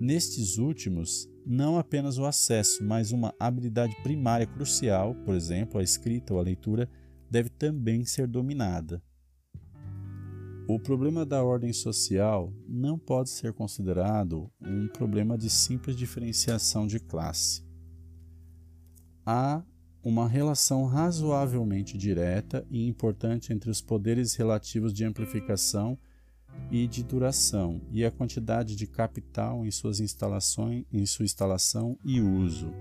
Nestes 0.00 0.56
últimos, 0.56 1.28
não 1.44 1.76
apenas 1.78 2.16
o 2.16 2.24
acesso, 2.24 2.82
mas 2.82 3.12
uma 3.12 3.34
habilidade 3.38 3.94
primária 4.02 4.46
crucial, 4.46 5.14
por 5.26 5.34
exemplo, 5.34 5.78
a 5.78 5.82
escrita 5.82 6.32
ou 6.32 6.40
a 6.40 6.42
leitura, 6.42 6.88
deve 7.30 7.50
também 7.50 8.06
ser 8.06 8.26
dominada. 8.26 9.02
O 10.66 10.78
problema 10.78 11.26
da 11.26 11.44
ordem 11.44 11.72
social 11.72 12.50
não 12.66 12.98
pode 12.98 13.28
ser 13.28 13.52
considerado 13.52 14.50
um 14.58 14.88
problema 14.88 15.36
de 15.36 15.50
simples 15.50 15.94
diferenciação 15.94 16.86
de 16.86 16.98
classe. 16.98 17.62
Há 19.26 19.62
uma 20.08 20.26
relação 20.26 20.86
razoavelmente 20.86 21.98
direta 21.98 22.66
e 22.70 22.88
importante 22.88 23.52
entre 23.52 23.70
os 23.70 23.82
poderes 23.82 24.34
relativos 24.34 24.90
de 24.90 25.04
amplificação 25.04 25.98
e 26.70 26.86
de 26.86 27.02
duração 27.02 27.78
e 27.92 28.02
a 28.02 28.10
quantidade 28.10 28.74
de 28.74 28.86
capital 28.86 29.66
em 29.66 29.70
suas 29.70 30.00
instalações, 30.00 30.86
em 30.90 31.04
sua 31.04 31.26
instalação 31.26 31.98
e 32.02 32.22
uso. 32.22 32.72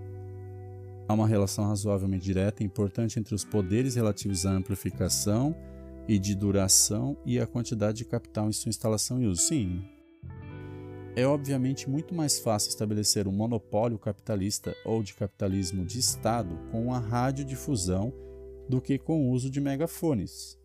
Há 1.05 1.13
uma 1.13 1.27
relação 1.27 1.67
razoavelmente 1.67 2.23
direta 2.23 2.63
e 2.63 2.65
importante 2.65 3.19
entre 3.19 3.35
os 3.35 3.43
poderes 3.43 3.95
relativos 3.95 4.45
à 4.45 4.51
amplificação 4.51 5.53
e 6.07 6.17
de 6.17 6.33
duração 6.33 7.17
e 7.25 7.41
a 7.41 7.45
quantidade 7.45 7.97
de 7.97 8.05
capital 8.05 8.47
em 8.47 8.53
sua 8.53 8.69
instalação 8.69 9.21
e 9.21 9.27
uso. 9.27 9.41
Sim, 9.41 9.83
é 11.17 11.25
obviamente 11.25 11.89
muito 11.89 12.13
mais 12.13 12.37
fácil 12.37 12.69
estabelecer 12.69 13.27
um 13.27 13.31
monopólio 13.31 13.97
capitalista 13.97 14.75
ou 14.85 15.01
de 15.01 15.15
capitalismo 15.15 15.83
de 15.83 15.97
Estado 15.97 16.55
com 16.71 16.93
a 16.93 16.99
radiodifusão 16.99 18.13
do 18.69 18.79
que 18.79 18.99
com 18.99 19.25
o 19.25 19.31
uso 19.31 19.49
de 19.49 19.59
megafones. 19.59 20.59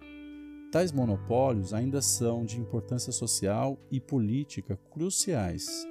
Tais 0.70 0.92
monopólios 0.92 1.72
ainda 1.72 2.02
são 2.02 2.44
de 2.44 2.60
importância 2.60 3.12
social 3.12 3.78
e 3.90 3.98
política 3.98 4.78
cruciais. 4.90 5.86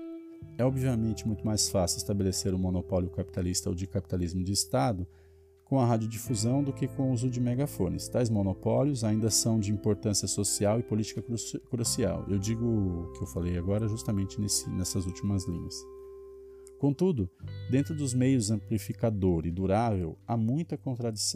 É 0.60 0.64
obviamente 0.64 1.28
muito 1.28 1.44
mais 1.44 1.68
fácil 1.68 1.98
estabelecer 1.98 2.54
um 2.54 2.60
monopólio 2.60 3.10
capitalista 3.10 3.68
ou 3.68 3.74
de 3.74 3.88
capitalismo 3.88 4.44
de 4.44 4.52
Estado 4.52 5.08
com 5.72 5.80
a 5.80 5.86
radiodifusão 5.86 6.62
do 6.62 6.74
que 6.74 6.86
com 6.86 7.04
o 7.04 7.14
uso 7.14 7.30
de 7.30 7.40
megafones. 7.40 8.10
Tais 8.10 8.30
monopólios 8.30 9.06
ainda 9.06 9.30
são 9.30 9.58
de 9.58 9.72
importância 9.72 10.28
social 10.28 10.82
e 10.82 10.84
política 10.84 11.24
crucial. 11.70 12.26
Eu 12.28 12.38
digo 12.38 12.66
o 12.66 13.14
que 13.14 13.24
eu 13.24 13.28
falei 13.28 13.58
agora 13.58 13.88
justamente 13.88 14.42
nesse, 14.42 14.70
nessas 14.70 15.06
últimas 15.06 15.48
linhas. 15.48 15.74
Contudo, 16.78 17.30
dentro 17.70 17.96
dos 17.96 18.14
meios 18.14 18.52
amplificador 18.52 19.46
e 19.46 19.52
durável, 19.52 20.18
há, 20.28 20.36
muita 20.36 20.78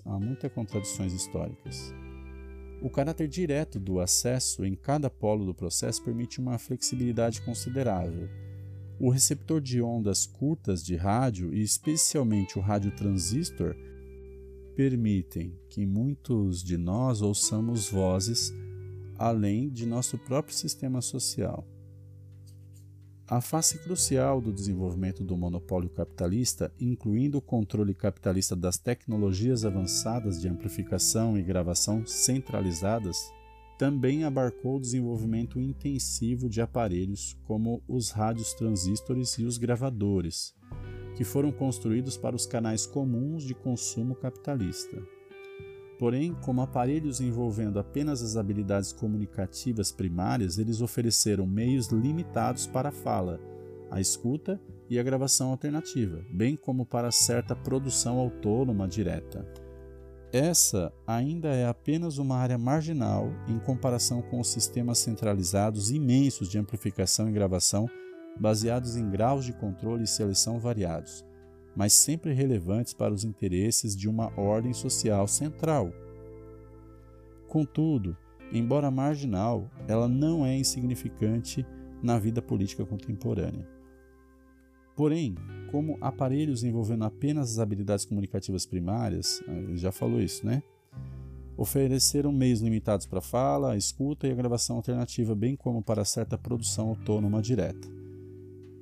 há 0.03 0.19
muitas 0.19 0.51
contradições 0.51 1.13
históricas. 1.13 1.93
O 2.81 2.89
caráter 2.89 3.29
direto 3.29 3.79
do 3.79 4.01
acesso 4.01 4.65
em 4.65 4.75
cada 4.75 5.09
polo 5.09 5.45
do 5.45 5.55
processo 5.55 6.03
permite 6.03 6.41
uma 6.41 6.57
flexibilidade 6.57 7.41
considerável. 7.41 8.27
O 8.99 9.09
receptor 9.09 9.61
de 9.61 9.81
ondas 9.81 10.25
curtas 10.25 10.83
de 10.83 10.97
rádio, 10.97 11.53
e 11.53 11.61
especialmente 11.61 12.59
o 12.59 12.61
radiotransistor, 12.61 13.77
permitem 14.75 15.57
que 15.69 15.85
muitos 15.85 16.61
de 16.61 16.77
nós 16.77 17.21
ouçamos 17.21 17.89
vozes 17.89 18.53
além 19.17 19.69
de 19.69 19.85
nosso 19.85 20.17
próprio 20.17 20.55
sistema 20.55 21.01
social. 21.01 21.65
A 23.27 23.41
face 23.41 23.79
crucial 23.79 24.39
do 24.39 24.53
desenvolvimento 24.53 25.23
do 25.23 25.35
monopólio 25.35 25.89
capitalista, 25.89 26.71
incluindo 26.79 27.39
o 27.39 27.41
controle 27.41 27.93
capitalista 27.93 28.55
das 28.55 28.77
tecnologias 28.77 29.65
avançadas 29.65 30.39
de 30.39 30.47
amplificação 30.47 31.35
e 31.35 31.41
gravação 31.41 32.05
centralizadas, 32.05 33.17
também 33.79 34.23
abarcou 34.23 34.77
o 34.77 34.79
desenvolvimento 34.79 35.59
intensivo 35.59 36.47
de 36.47 36.61
aparelhos 36.61 37.35
como 37.45 37.81
os 37.87 38.11
rádios 38.11 38.53
transistores 38.53 39.31
e 39.39 39.43
os 39.43 39.57
gravadores, 39.57 40.53
que 41.15 41.23
foram 41.23 41.51
construídos 41.51 42.17
para 42.17 42.35
os 42.35 42.45
canais 42.45 42.85
comuns 42.85 43.43
de 43.43 43.55
consumo 43.55 44.15
capitalista. 44.15 45.01
Porém, 45.97 46.35
como 46.43 46.61
aparelhos 46.61 47.21
envolvendo 47.21 47.79
apenas 47.79 48.21
as 48.21 48.35
habilidades 48.35 48.91
comunicativas 48.91 49.91
primárias, 49.91 50.57
eles 50.57 50.81
ofereceram 50.81 51.47
meios 51.47 51.87
limitados 51.87 52.67
para 52.67 52.89
a 52.89 52.91
fala, 52.91 53.39
a 53.89 54.01
escuta 54.01 54.59
e 54.89 54.99
a 54.99 55.03
gravação 55.03 55.51
alternativa, 55.51 56.21
bem 56.29 56.57
como 56.57 56.85
para 56.85 57.11
certa 57.11 57.55
produção 57.55 58.19
autônoma 58.19 58.87
direta. 58.87 59.47
Essa 60.33 60.91
ainda 61.07 61.47
é 61.47 61.65
apenas 61.65 62.17
uma 62.17 62.35
área 62.35 62.57
marginal 62.57 63.31
em 63.47 63.57
comparação 63.57 64.21
com 64.21 64.41
os 64.41 64.49
sistemas 64.49 64.97
centralizados 64.97 65.91
imensos 65.91 66.49
de 66.49 66.59
amplificação 66.59 67.29
e 67.29 67.31
gravação 67.31 67.89
baseados 68.39 68.95
em 68.95 69.09
graus 69.09 69.45
de 69.45 69.53
controle 69.53 70.03
e 70.03 70.07
seleção 70.07 70.59
variados 70.59 71.25
mas 71.75 71.93
sempre 71.93 72.33
relevantes 72.33 72.93
para 72.93 73.13
os 73.13 73.23
interesses 73.23 73.95
de 73.95 74.07
uma 74.07 74.31
ordem 74.39 74.73
social 74.73 75.27
central. 75.27 75.91
Contudo, 77.47 78.15
embora 78.51 78.89
marginal, 78.89 79.69
ela 79.87 80.07
não 80.07 80.45
é 80.45 80.57
insignificante 80.57 81.65
na 82.01 82.17
vida 82.17 82.41
política 82.41 82.85
contemporânea. 82.85 83.67
Porém, 84.95 85.35
como 85.71 85.97
aparelhos 85.99 86.63
envolvendo 86.63 87.03
apenas 87.03 87.51
as 87.51 87.59
habilidades 87.59 88.05
comunicativas 88.05 88.65
primárias, 88.65 89.43
eh, 89.45 89.75
já 89.75 89.91
falou 89.91 90.21
isso, 90.21 90.45
né? 90.45 90.63
Ofereceram 91.57 92.31
meios 92.31 92.61
limitados 92.61 93.05
para 93.05 93.19
a 93.19 93.21
fala, 93.21 93.73
a 93.73 93.77
escuta 93.77 94.27
e 94.27 94.31
a 94.31 94.35
gravação 94.35 94.77
alternativa, 94.77 95.35
bem 95.35 95.55
como 95.55 95.81
para 95.81 96.05
certa 96.05 96.37
produção 96.37 96.89
autônoma 96.89 97.41
direta. 97.41 98.04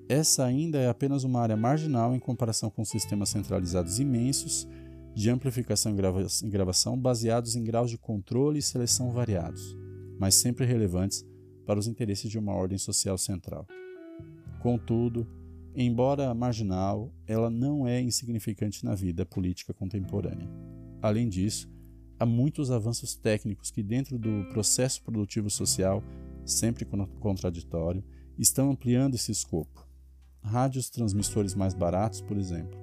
Essa 0.10 0.44
ainda 0.44 0.78
é 0.78 0.90
apenas 0.90 1.24
uma 1.24 1.40
área 1.40 1.56
marginal 1.56 2.14
em 2.14 2.20
comparação 2.20 2.70
com 2.70 2.84
sistemas 2.84 3.30
centralizados 3.30 4.00
imensos 4.00 4.68
de 5.16 5.30
amplificação 5.30 5.94
e 5.94 6.50
gravação 6.50 7.00
baseados 7.00 7.56
em 7.56 7.64
graus 7.64 7.90
de 7.90 7.98
controle 7.98 8.60
e 8.60 8.62
seleção 8.62 9.12
variados, 9.12 9.78
mas 10.20 10.36
sempre 10.36 10.66
relevantes 10.66 11.26
para 11.66 11.80
os 11.80 11.88
interesses 11.88 12.30
de 12.30 12.38
uma 12.38 12.54
ordem 12.54 12.78
social 12.78 13.18
central. 13.18 13.66
Contudo, 14.60 15.26
embora 15.74 16.34
marginal, 16.34 17.14
ela 17.26 17.50
não 17.50 17.88
é 17.88 18.02
insignificante 18.02 18.84
na 18.84 18.96
vida 18.96 19.26
política 19.26 19.74
contemporânea. 19.74 20.50
Além 21.02 21.30
disso, 21.30 21.72
há 22.20 22.26
muitos 22.26 22.72
avanços 22.72 23.16
técnicos 23.16 23.72
que, 23.72 23.82
dentro 23.82 24.20
do 24.20 24.50
processo 24.50 25.02
produtivo 25.02 25.50
social, 25.50 26.04
sempre 26.44 26.86
contraditório, 27.20 28.04
estão 28.38 28.72
ampliando 28.72 29.16
esse 29.16 29.32
escopo 29.32 29.93
rádios 30.44 30.90
transmissores 30.90 31.56
mais 31.56 31.74
baratos, 31.74 32.22
por 32.22 32.38
exemplo. 32.38 32.78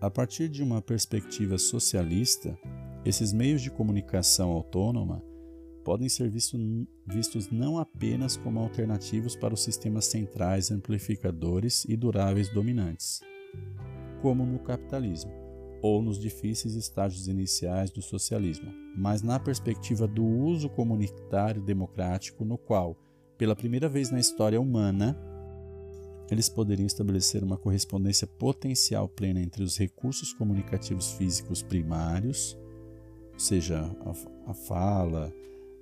A 0.00 0.10
partir 0.10 0.48
de 0.48 0.62
uma 0.62 0.80
perspectiva 0.80 1.58
socialista, 1.58 2.56
esses 3.04 3.32
meios 3.32 3.62
de 3.62 3.70
comunicação 3.70 4.50
autônoma 4.50 5.24
podem 5.84 6.08
ser 6.08 6.30
visto, 6.30 6.56
vistos 7.06 7.50
não 7.50 7.78
apenas 7.78 8.36
como 8.36 8.60
alternativos 8.60 9.34
para 9.34 9.54
os 9.54 9.62
sistemas 9.62 10.04
centrais 10.04 10.70
amplificadores 10.70 11.84
e 11.88 11.96
duráveis 11.96 12.48
dominantes, 12.50 13.20
como 14.20 14.44
no 14.44 14.58
capitalismo 14.58 15.32
ou 15.80 16.02
nos 16.02 16.18
difíceis 16.18 16.74
estágios 16.74 17.28
iniciais 17.28 17.90
do 17.90 18.02
socialismo, 18.02 18.72
mas 18.96 19.22
na 19.22 19.38
perspectiva 19.38 20.06
do 20.06 20.24
uso 20.24 20.68
comunitário 20.68 21.62
democrático, 21.62 22.44
no 22.44 22.58
qual, 22.58 22.96
pela 23.36 23.56
primeira 23.56 23.88
vez 23.88 24.10
na 24.10 24.18
história 24.18 24.60
humana, 24.60 25.16
eles 26.30 26.48
poderiam 26.48 26.86
estabelecer 26.86 27.42
uma 27.42 27.56
correspondência 27.56 28.26
potencial 28.26 29.08
plena 29.08 29.40
entre 29.40 29.62
os 29.62 29.76
recursos 29.76 30.32
comunicativos 30.32 31.12
físicos 31.12 31.62
primários, 31.62 32.56
ou 33.32 33.40
seja, 33.40 33.80
a, 34.04 34.50
a 34.50 34.54
fala, 34.54 35.32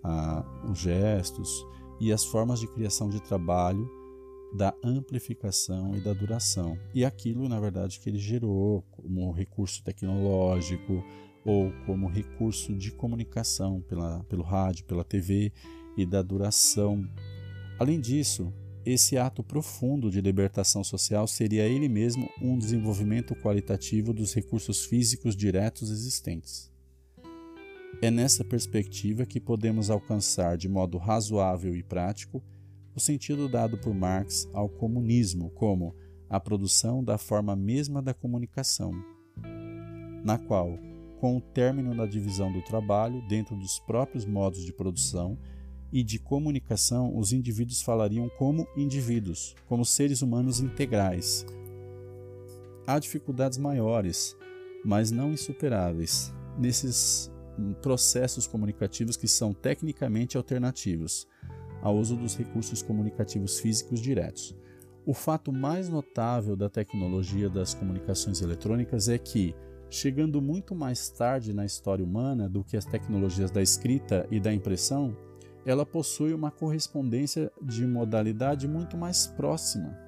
a, 0.03 0.45
os 0.71 0.79
gestos, 0.79 1.67
e 2.01 2.13
as 2.13 2.25
formas 2.25 2.61
de 2.61 2.67
criação 2.69 3.09
de 3.09 3.21
trabalho 3.21 3.91
da 4.55 4.75
amplificação 4.83 5.95
e 5.97 6.01
da 6.01 6.13
duração. 6.13 6.79
E 6.95 7.05
aquilo, 7.05 7.49
na 7.49 7.59
verdade, 7.59 7.99
que 7.99 8.09
ele 8.09 8.19
gerou 8.19 8.83
como 8.91 9.33
recurso 9.33 9.83
tecnológico 9.83 11.05
ou 11.45 11.73
como 11.85 12.09
recurso 12.09 12.75
de 12.75 12.91
comunicação 12.91 13.81
pela, 13.83 14.23
pelo 14.25 14.43
rádio, 14.43 14.85
pela 14.85 15.05
TV 15.05 15.53
e 15.97 16.05
da 16.05 16.23
duração. 16.23 17.09
Além 17.79 18.01
disso, 18.01 18.53
esse 18.87 19.19
ato 19.19 19.43
profundo 19.43 20.09
de 20.09 20.21
libertação 20.21 20.85
social 20.85 21.27
seria 21.27 21.65
ele 21.65 21.89
mesmo 21.89 22.31
um 22.41 22.57
desenvolvimento 22.57 23.35
qualitativo 23.35 24.15
dos 24.15 24.33
recursos 24.33 24.85
físicos 24.85 25.35
diretos 25.35 25.91
existentes. 25.91 26.71
É 28.01 28.13
nessa 28.13 28.45
perspectiva 28.45 29.27
que 29.27 29.41
podemos 29.41 29.91
alcançar 29.91 30.57
de 30.57 30.69
modo 30.69 30.99
razoável 30.99 31.75
e 31.75 31.83
prático 31.83 32.41
o 32.95 33.01
sentido 33.01 33.49
dado 33.49 33.77
por 33.77 33.93
Marx 33.93 34.49
ao 34.53 34.69
comunismo 34.69 35.51
como 35.51 35.93
a 36.31 36.39
produção 36.39 37.03
da 37.03 37.19
forma 37.19 37.57
mesma 37.57 38.01
da 38.01 38.15
comunicação, 38.15 38.93
na 40.25 40.39
qual, 40.39 40.79
com 41.21 41.37
o 41.37 41.41
término 41.41 41.95
da 41.97 42.07
divisão 42.07 42.53
do 42.53 42.63
trabalho 42.63 43.21
dentro 43.27 43.57
dos 43.57 43.81
próprios 43.81 44.25
modos 44.25 44.65
de 44.65 44.73
produção, 44.73 45.37
e 45.93 46.03
de 46.03 46.19
comunicação, 46.19 47.17
os 47.17 47.33
indivíduos 47.33 47.83
falariam 47.83 48.29
como 48.39 48.67
indivíduos, 48.77 49.55
como 49.67 49.85
seres 49.85 50.23
humanos 50.23 50.61
integrais. 50.61 51.47
Há 52.87 52.99
dificuldades 52.99 53.59
maiores, 53.59 54.37
mas 54.85 55.11
não 55.11 55.33
insuperáveis, 55.33 56.33
nesses 56.59 57.31
processos 57.81 58.47
comunicativos 58.47 59.17
que 59.17 59.27
são 59.27 59.53
tecnicamente 59.53 60.37
alternativos 60.37 61.27
ao 61.83 61.97
uso 61.97 62.17
dos 62.17 62.37
recursos 62.37 62.83
comunicativos 62.83 63.61
físicos 63.61 64.01
diretos. 64.01 64.57
O 65.05 65.15
fato 65.15 65.53
mais 65.53 65.89
notável 65.89 66.57
da 66.57 66.69
tecnologia 66.69 67.49
das 67.49 67.75
comunicações 67.75 68.43
eletrônicas 68.43 69.09
é 69.09 69.17
que, 69.17 69.55
chegando 69.89 70.43
muito 70.43 70.75
mais 70.75 71.09
tarde 71.09 71.53
na 71.53 71.65
história 71.65 72.05
humana 72.05 72.49
do 72.49 72.65
que 72.65 72.77
as 72.77 72.85
tecnologias 72.85 73.51
da 73.51 73.63
escrita 73.63 74.27
e 74.31 74.41
da 74.41 74.53
impressão, 74.53 75.17
ela 75.67 75.85
possui 75.85 76.33
uma 76.33 76.53
correspondência 76.53 77.51
de 77.61 77.85
modalidade 77.85 78.69
muito 78.69 78.97
mais 78.97 79.27
próxima. 79.27 79.99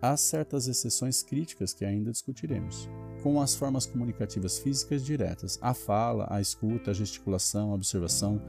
Há 0.00 0.16
certas 0.16 0.68
exceções 0.68 1.20
críticas 1.20 1.74
que 1.74 1.84
ainda 1.84 2.12
discutiremos, 2.12 2.88
com 3.24 3.40
as 3.40 3.56
formas 3.56 3.86
comunicativas 3.86 4.58
físicas 4.58 5.04
diretas, 5.04 5.58
a 5.60 5.74
fala, 5.74 6.28
a 6.30 6.40
escuta, 6.40 6.92
a 6.92 6.94
gesticulação, 6.94 7.72
a 7.72 7.74
observação. 7.74 8.40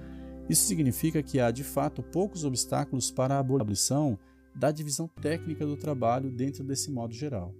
Isso 0.47 0.67
significa 0.67 1.23
que 1.23 1.39
há 1.39 1.49
de 1.49 1.63
fato 1.63 2.03
poucos 2.03 2.43
obstáculos 2.43 3.09
para 3.09 3.35
a 3.35 3.39
abolição 3.39 4.19
da 4.53 4.71
divisão 4.71 5.07
técnica 5.07 5.65
do 5.65 5.75
trabalho 5.75 6.29
dentro 6.29 6.63
desse 6.63 6.91
modo 6.91 7.13
geral. 7.13 7.51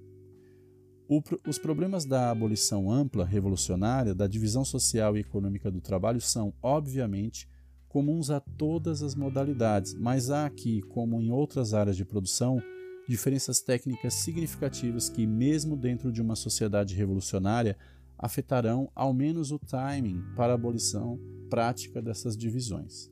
O, 1.10 1.22
os 1.48 1.58
problemas 1.58 2.06
da 2.06 2.30
abolição 2.30 2.92
ampla, 2.92 3.26
revolucionária, 3.26 4.14
da 4.14 4.28
divisão 4.28 4.64
social 4.64 5.18
e 5.18 5.22
econômica 5.22 5.72
do 5.72 5.82
trabalho 5.82 6.22
são, 6.22 6.54
obviamente, 6.62 7.48
comuns 7.96 8.30
a 8.30 8.42
todas 8.42 9.02
as 9.02 9.16
modalidades, 9.16 9.94
mas 9.94 10.30
há 10.30 10.46
aqui, 10.46 10.82
como 10.82 11.22
em 11.22 11.32
outras 11.32 11.74
áreas 11.74 11.96
de 11.96 12.04
produção, 12.04 12.62
diferenças 13.08 13.62
técnicas 13.62 14.16
significativas 14.16 15.08
que, 15.08 15.26
mesmo 15.26 15.78
dentro 15.78 16.12
de 16.12 16.22
uma 16.22 16.36
sociedade 16.36 16.94
revolucionária, 16.94 17.78
afetarão 18.18 18.92
ao 18.94 19.14
menos 19.14 19.50
o 19.50 19.58
timing 19.58 20.22
para 20.36 20.52
a 20.52 20.56
abolição 20.56 21.18
prática 21.50 22.02
dessas 22.02 22.36
divisões. 22.36 23.10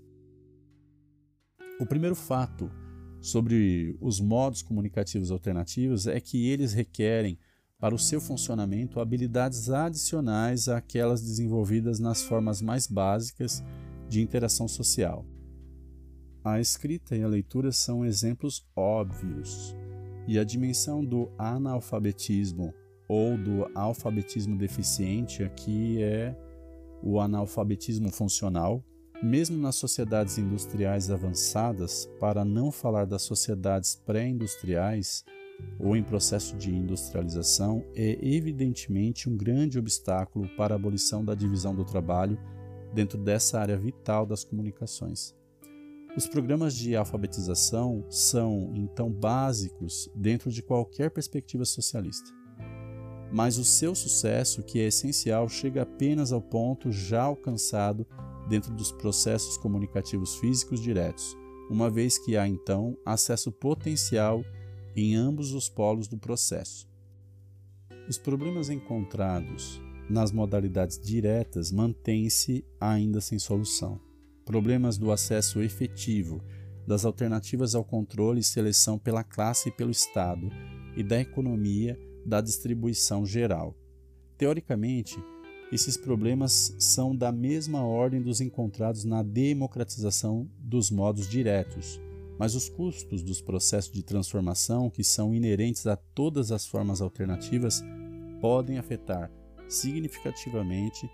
O 1.79 1.86
primeiro 1.86 2.15
fato 2.15 2.69
sobre 3.21 3.97
os 4.01 4.19
modos 4.19 4.61
comunicativos 4.61 5.31
alternativos 5.31 6.07
é 6.07 6.19
que 6.19 6.49
eles 6.49 6.73
requerem, 6.73 7.39
para 7.79 7.95
o 7.95 7.99
seu 7.99 8.19
funcionamento, 8.19 8.99
habilidades 8.99 9.69
adicionais 9.69 10.67
àquelas 10.67 11.21
desenvolvidas 11.21 11.99
nas 11.99 12.21
formas 12.21 12.61
mais 12.61 12.86
básicas 12.86 13.63
de 14.14 14.22
interação 14.22 14.68
social. 14.68 15.26
A 16.43 16.59
escrita 16.59 17.16
e 17.16 17.24
a 17.24 17.28
leitura 17.28 17.72
são 17.72 18.05
exemplos 18.05 18.64
óbvios, 18.76 19.76
e 20.28 20.38
a 20.38 20.43
dimensão 20.43 21.03
do 21.03 21.32
analfabetismo 21.36 22.74
ou 23.09 23.36
do 23.36 23.68
alfabetismo 23.74 24.55
deficiente 24.55 25.43
aqui 25.43 26.01
é 26.01 26.36
o 27.01 27.20
analfabetismo 27.20 28.11
funcional, 28.11 28.84
mesmo 29.22 29.57
nas 29.57 29.78
sociedades 29.78 30.38
industriais 30.38 31.09
avançadas, 31.09 32.07
para 32.20 32.45
não 32.45 32.72
falar 32.72 33.05
das 33.05 33.24
sociedades 33.24 33.95
pré-industriais 33.95 35.26
ou 35.80 35.97
em 35.97 36.03
processo 36.03 36.55
de 36.55 36.74
industrialização, 36.74 37.84
é 37.95 38.18
evidentemente 38.22 39.28
um 39.28 39.36
grande 39.36 39.80
obstáculo 39.80 40.47
para 40.55 40.76
a 40.76 40.78
abolição 40.78 41.26
da 41.26 41.34
divisão 41.34 41.74
do 41.74 41.84
trabalho 41.84 42.38
dentro 42.94 43.18
dessa 43.18 43.60
área 43.60 43.78
vital 43.78 44.26
das 44.26 44.44
comunicações. 44.44 45.36
Os 46.16 46.28
programas 46.28 46.76
de 46.76 46.96
alfabetização 46.96 48.06
são, 48.08 48.72
então, 48.76 49.12
básicos 49.12 50.10
dentro 50.14 50.52
de 50.52 50.62
qualquer 50.62 51.10
perspectiva 51.10 51.66
socialista. 51.66 52.30
Mas 53.32 53.58
o 53.58 53.66
seu 53.66 53.96
sucesso, 53.96 54.62
que 54.62 54.80
é 54.80 54.86
essencial, 54.86 55.50
chega 55.50 55.82
apenas 55.82 56.32
ao 56.32 56.39
ponto 56.39 56.91
já 56.91 57.24
alcançado 57.24 58.06
dentro 58.48 58.72
dos 58.76 58.91
processos 58.91 59.58
comunicativos 59.58 60.36
físicos 60.36 60.80
diretos, 60.80 61.36
uma 61.68 61.89
vez 61.89 62.20
que 62.20 62.38
há 62.38 62.48
então 62.48 62.96
acesso 63.04 63.52
potencial 63.52 64.46
em 64.96 65.16
ambos 65.16 65.52
os 65.54 65.68
polos 65.68 66.08
do 66.08 66.20
processo. 66.20 66.88
Os 68.08 68.20
problemas 68.20 68.70
encontrados 68.70 69.82
nas 70.10 70.32
modalidades 70.32 70.99
diretas 70.99 71.72
mantêm-se 71.72 72.66
ainda 72.80 73.22
sem 73.22 73.39
solução 73.39 73.99
problemas 74.43 74.97
do 74.97 75.12
acesso 75.12 75.62
efetivo, 75.62 76.41
das 76.86 77.06
alternativas 77.06 77.76
ao 77.76 77.84
controle 77.84 78.41
e 78.41 78.43
seleção 78.43 78.97
pela 78.97 79.24
classe 79.24 79.70
e 79.70 79.72
pelo 79.72 79.91
Estado, 79.91 80.49
e 80.95 81.04
da 81.04 81.20
economia 81.20 81.97
da 82.26 82.41
distribuição 82.41 83.26
geral. 83.26 83.76
Teoricamente, 84.38 85.18
esses 85.72 85.97
problemas 85.97 86.76
são 86.78 87.16
da 87.16 87.32
mesma 87.32 87.84
ordem 87.84 88.22
dos 88.22 88.41
encontrados 88.41 89.04
na 89.04 89.24
democratização 89.24 90.49
dos 90.60 90.91
modos 90.91 91.28
diretos, 91.28 91.99
mas 92.38 92.54
os 92.54 92.70
custos 92.70 93.24
dos 93.24 93.41
processos 93.41 93.91
de 93.91 94.04
transformação, 94.04 94.89
que 94.89 95.04
são 95.04 95.34
inerentes 95.34 95.88
a 95.88 95.95
todas 95.95 96.51
as 96.51 96.66
formas 96.66 97.01
alternativas, 97.01 97.82
podem 98.41 98.78
afetar 98.78 99.32
significativamente 99.68 101.09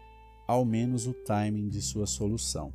ao 0.48 0.66
menos 0.66 1.06
o 1.06 1.14
timing 1.14 1.70
de 1.70 1.82
sua 1.82 2.08
solução. 2.08 2.74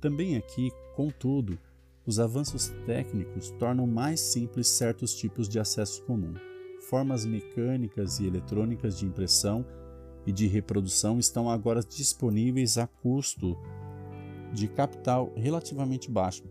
Também 0.00 0.36
aqui, 0.36 0.70
contudo, 0.96 1.58
os 2.06 2.18
avanços 2.18 2.72
técnicos 2.86 3.50
tornam 3.52 3.86
mais 3.86 4.18
simples 4.18 4.66
certos 4.66 5.14
tipos 5.14 5.48
de 5.48 5.60
acesso 5.60 6.02
comum. 6.04 6.34
Formas 6.88 7.24
mecânicas 7.24 8.18
e 8.18 8.26
eletrônicas 8.26 8.98
de 8.98 9.06
impressão 9.06 9.64
e 10.26 10.32
de 10.32 10.46
reprodução 10.46 11.18
estão 11.18 11.48
agora 11.48 11.82
disponíveis 11.82 12.78
a 12.78 12.86
custo 12.86 13.56
de 14.52 14.66
capital 14.66 15.32
relativamente 15.36 16.10
baixo. 16.10 16.42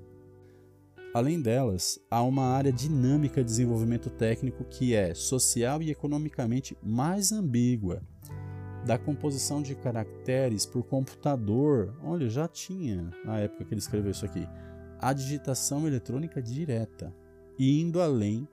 Além 1.12 1.42
delas, 1.42 2.00
há 2.10 2.22
uma 2.22 2.46
área 2.46 2.72
dinâmica 2.72 3.42
de 3.42 3.50
desenvolvimento 3.50 4.12
técnico 4.12 4.64
que 4.64 4.94
é 4.94 5.16
social 5.16 5.82
e 5.82 5.90
economicamente 5.90 6.78
mais 6.84 7.32
ambígua 7.32 8.02
da 8.86 8.98
composição 8.98 9.62
de 9.62 9.74
caracteres 9.74 10.68
por 10.68 10.84
computador. 10.84 11.96
Olha, 12.04 12.30
já 12.30 12.48
tinha 12.48 13.10
na 13.26 13.40
época 13.40 13.66
que 13.66 13.74
ele 13.74 13.82
escreveu 13.82 14.12
isso 14.12 14.26
aqui. 14.26 14.48
A 15.00 15.12
digitação 15.12 15.88
eletrônica 15.88 16.42
direta. 16.42 17.14
E 17.58 17.82
indo 17.82 18.00
além, 18.00 18.48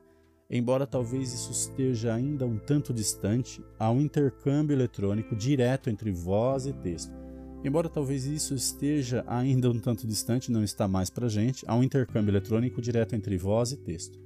embora 0.51 0.87
talvez 0.87 1.35
isso 1.35 1.53
esteja 1.53 2.15
ainda 2.15 2.47
um 2.47 2.59
tanto 2.59 2.93
distante, 2.93 3.63
há 3.79 3.91
um 3.91 4.01
intercâmbio 4.01 4.75
eletrônico 4.75 5.37
direto 5.37 5.91
entre 5.91 6.11
voz 6.11 6.67
e 6.67 6.73
texto. 6.73 7.26
Embora 7.65 7.89
talvez 7.89 8.25
isso 8.27 8.55
esteja 8.55 9.25
ainda 9.27 9.71
um 9.71 9.79
tanto 9.79 10.07
distante, 10.07 10.53
não 10.53 10.63
está 10.63 10.87
mais 10.87 11.11
para 11.11 11.29
gente, 11.29 11.65
há 11.67 11.75
um 11.75 11.83
intercâmbio 11.83 12.31
eletrônico 12.31 12.81
direto 12.81 13.15
entre 13.15 13.37
voz 13.37 13.73
e 13.73 13.77
texto. 13.77 14.21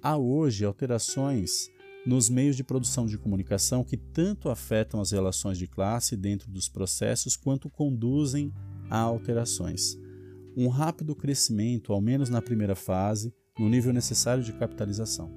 Há 0.00 0.16
hoje 0.16 0.64
alterações 0.64 1.70
nos 2.06 2.30
meios 2.30 2.56
de 2.56 2.64
produção 2.64 3.04
de 3.04 3.18
comunicação 3.18 3.82
que 3.84 3.96
tanto 3.96 4.48
afetam 4.48 5.00
as 5.00 5.10
relações 5.10 5.58
de 5.58 5.66
classe 5.66 6.16
dentro 6.16 6.50
dos 6.50 6.68
processos 6.68 7.36
quanto 7.36 7.68
conduzem 7.68 8.52
a 8.88 8.98
alterações. 8.98 9.98
Um 10.56 10.68
rápido 10.68 11.14
crescimento, 11.14 11.92
ao 11.92 12.00
menos 12.00 12.30
na 12.30 12.40
primeira 12.40 12.74
fase, 12.74 13.32
no 13.58 13.68
nível 13.68 13.92
necessário 13.92 14.42
de 14.42 14.52
capitalização. 14.52 15.30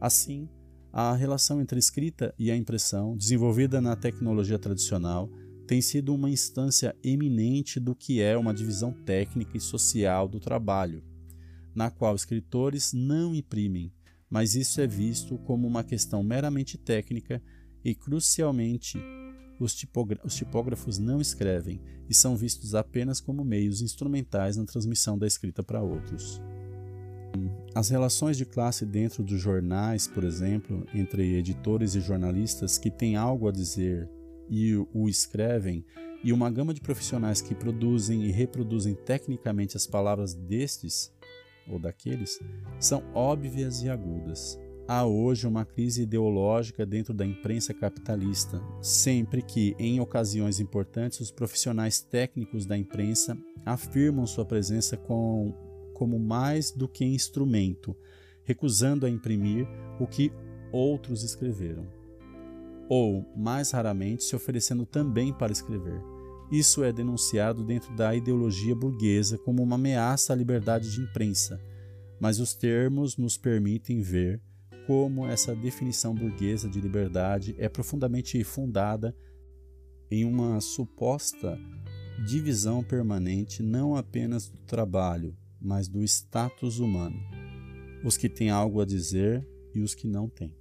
Assim, 0.00 0.48
a 0.92 1.14
relação 1.14 1.60
entre 1.60 1.76
a 1.76 1.80
escrita 1.80 2.34
e 2.38 2.50
a 2.50 2.56
impressão, 2.56 3.16
desenvolvida 3.16 3.80
na 3.80 3.96
tecnologia 3.96 4.58
tradicional, 4.58 5.28
tem 5.66 5.80
sido 5.80 6.14
uma 6.14 6.30
instância 6.30 6.94
eminente 7.02 7.80
do 7.80 7.94
que 7.94 8.20
é 8.20 8.36
uma 8.36 8.54
divisão 8.54 8.92
técnica 8.92 9.56
e 9.56 9.60
social 9.60 10.28
do 10.28 10.38
trabalho, 10.38 11.02
na 11.74 11.90
qual 11.90 12.14
escritores 12.14 12.92
não 12.92 13.34
imprimem, 13.34 13.92
mas 14.28 14.54
isso 14.54 14.80
é 14.80 14.86
visto 14.86 15.38
como 15.38 15.66
uma 15.66 15.82
questão 15.82 16.22
meramente 16.22 16.76
técnica 16.76 17.42
e, 17.84 17.94
crucialmente, 17.94 18.98
os, 19.58 19.76
os, 20.24 20.34
tipógrafos 20.34 20.98
não 20.98 21.20
escrevem 21.20 21.80
e 22.08 22.14
são 22.14 22.36
vistos 22.36 22.74
apenas 22.74 23.20
como 23.20 23.44
meios 23.44 23.80
instrumentais 23.80 24.56
na 24.56 24.64
transmissão 24.64 25.16
da 25.16 25.26
escrita 25.26 25.62
para 25.62 25.82
outros. 25.82 26.40
As 27.74 27.88
relações 27.88 28.36
de 28.36 28.44
classe 28.44 28.86
dentro 28.86 29.22
dos 29.22 29.40
jornais, 29.40 30.06
por 30.06 30.22
exemplo, 30.22 30.86
entre 30.94 31.36
editores 31.36 31.94
e 31.94 32.00
jornalistas 32.00 32.78
que 32.78 32.90
têm 32.90 33.16
algo 33.16 33.48
a 33.48 33.52
dizer 33.52 34.08
e 34.48 34.76
o 34.92 35.08
escrevem, 35.08 35.84
e 36.22 36.32
uma 36.32 36.50
gama 36.50 36.72
de 36.72 36.80
profissionais 36.80 37.42
que 37.42 37.54
produzem 37.54 38.24
e 38.24 38.30
reproduzem 38.30 38.94
tecnicamente 38.94 39.76
as 39.76 39.86
palavras 39.86 40.32
destes, 40.32 41.12
ou 41.68 41.78
daqueles, 41.78 42.40
são 42.78 43.02
óbvias 43.14 43.82
e 43.82 43.88
agudas. 43.88 44.58
Há 44.86 45.06
hoje 45.06 45.46
uma 45.46 45.64
crise 45.64 46.02
ideológica 46.02 46.84
dentro 46.84 47.14
da 47.14 47.24
imprensa 47.24 47.72
capitalista, 47.72 48.62
sempre 48.82 49.40
que, 49.40 49.74
em 49.78 49.98
ocasiões 49.98 50.60
importantes, 50.60 51.20
os 51.20 51.30
profissionais 51.30 52.02
técnicos 52.02 52.66
da 52.66 52.76
imprensa 52.76 53.36
afirmam 53.64 54.26
sua 54.26 54.44
presença 54.44 54.94
com, 54.94 55.54
como 55.94 56.18
mais 56.18 56.70
do 56.70 56.86
que 56.86 57.02
instrumento, 57.02 57.96
recusando 58.44 59.06
a 59.06 59.10
imprimir 59.10 59.66
o 59.98 60.06
que 60.06 60.30
outros 60.70 61.22
escreveram. 61.22 62.03
Ou, 62.94 63.24
mais 63.36 63.70
raramente, 63.70 64.24
se 64.24 64.36
oferecendo 64.36 64.86
também 64.86 65.32
para 65.32 65.52
escrever 65.52 66.00
isso 66.50 66.84
é 66.84 66.92
denunciado 66.92 67.64
dentro 67.64 67.94
da 67.96 68.14
ideologia 68.14 68.74
burguesa 68.74 69.38
como 69.38 69.62
uma 69.62 69.76
ameaça 69.76 70.32
à 70.32 70.36
liberdade 70.36 70.90
de 70.92 71.00
imprensa, 71.00 71.60
mas 72.20 72.38
os 72.38 72.54
termos 72.54 73.16
nos 73.16 73.36
permitem 73.36 74.00
ver 74.00 74.40
como 74.86 75.26
essa 75.26 75.54
definição 75.56 76.14
burguesa 76.14 76.68
de 76.68 76.80
liberdade 76.80 77.54
é 77.58 77.68
profundamente 77.68 78.42
fundada 78.44 79.16
em 80.10 80.24
uma 80.24 80.60
suposta 80.60 81.58
divisão 82.24 82.84
permanente 82.84 83.62
não 83.62 83.96
apenas 83.96 84.48
do 84.48 84.58
trabalho, 84.58 85.36
mas 85.60 85.88
do 85.88 86.04
status 86.04 86.78
humano, 86.78 87.18
os 88.04 88.16
que 88.16 88.28
têm 88.28 88.50
algo 88.50 88.80
a 88.80 88.84
dizer 88.84 89.44
e 89.74 89.80
os 89.80 89.94
que 89.94 90.06
não 90.06 90.28
têm. 90.28 90.54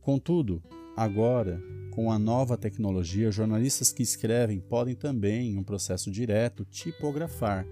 Contudo, 0.00 0.62
Agora, 0.96 1.62
com 1.90 2.10
a 2.10 2.18
nova 2.18 2.56
tecnologia, 2.56 3.30
jornalistas 3.30 3.92
que 3.92 4.02
escrevem 4.02 4.60
podem 4.60 4.94
também, 4.94 5.52
em 5.52 5.58
um 5.58 5.64
processo 5.64 6.10
direto, 6.10 6.64
tipografar. 6.64 7.66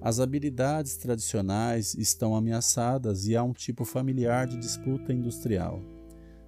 As 0.00 0.18
habilidades 0.18 0.96
tradicionais 0.96 1.94
estão 1.94 2.34
ameaçadas 2.34 3.26
e 3.26 3.36
há 3.36 3.42
um 3.42 3.52
tipo 3.52 3.84
familiar 3.84 4.46
de 4.46 4.56
disputa 4.56 5.12
industrial. 5.12 5.80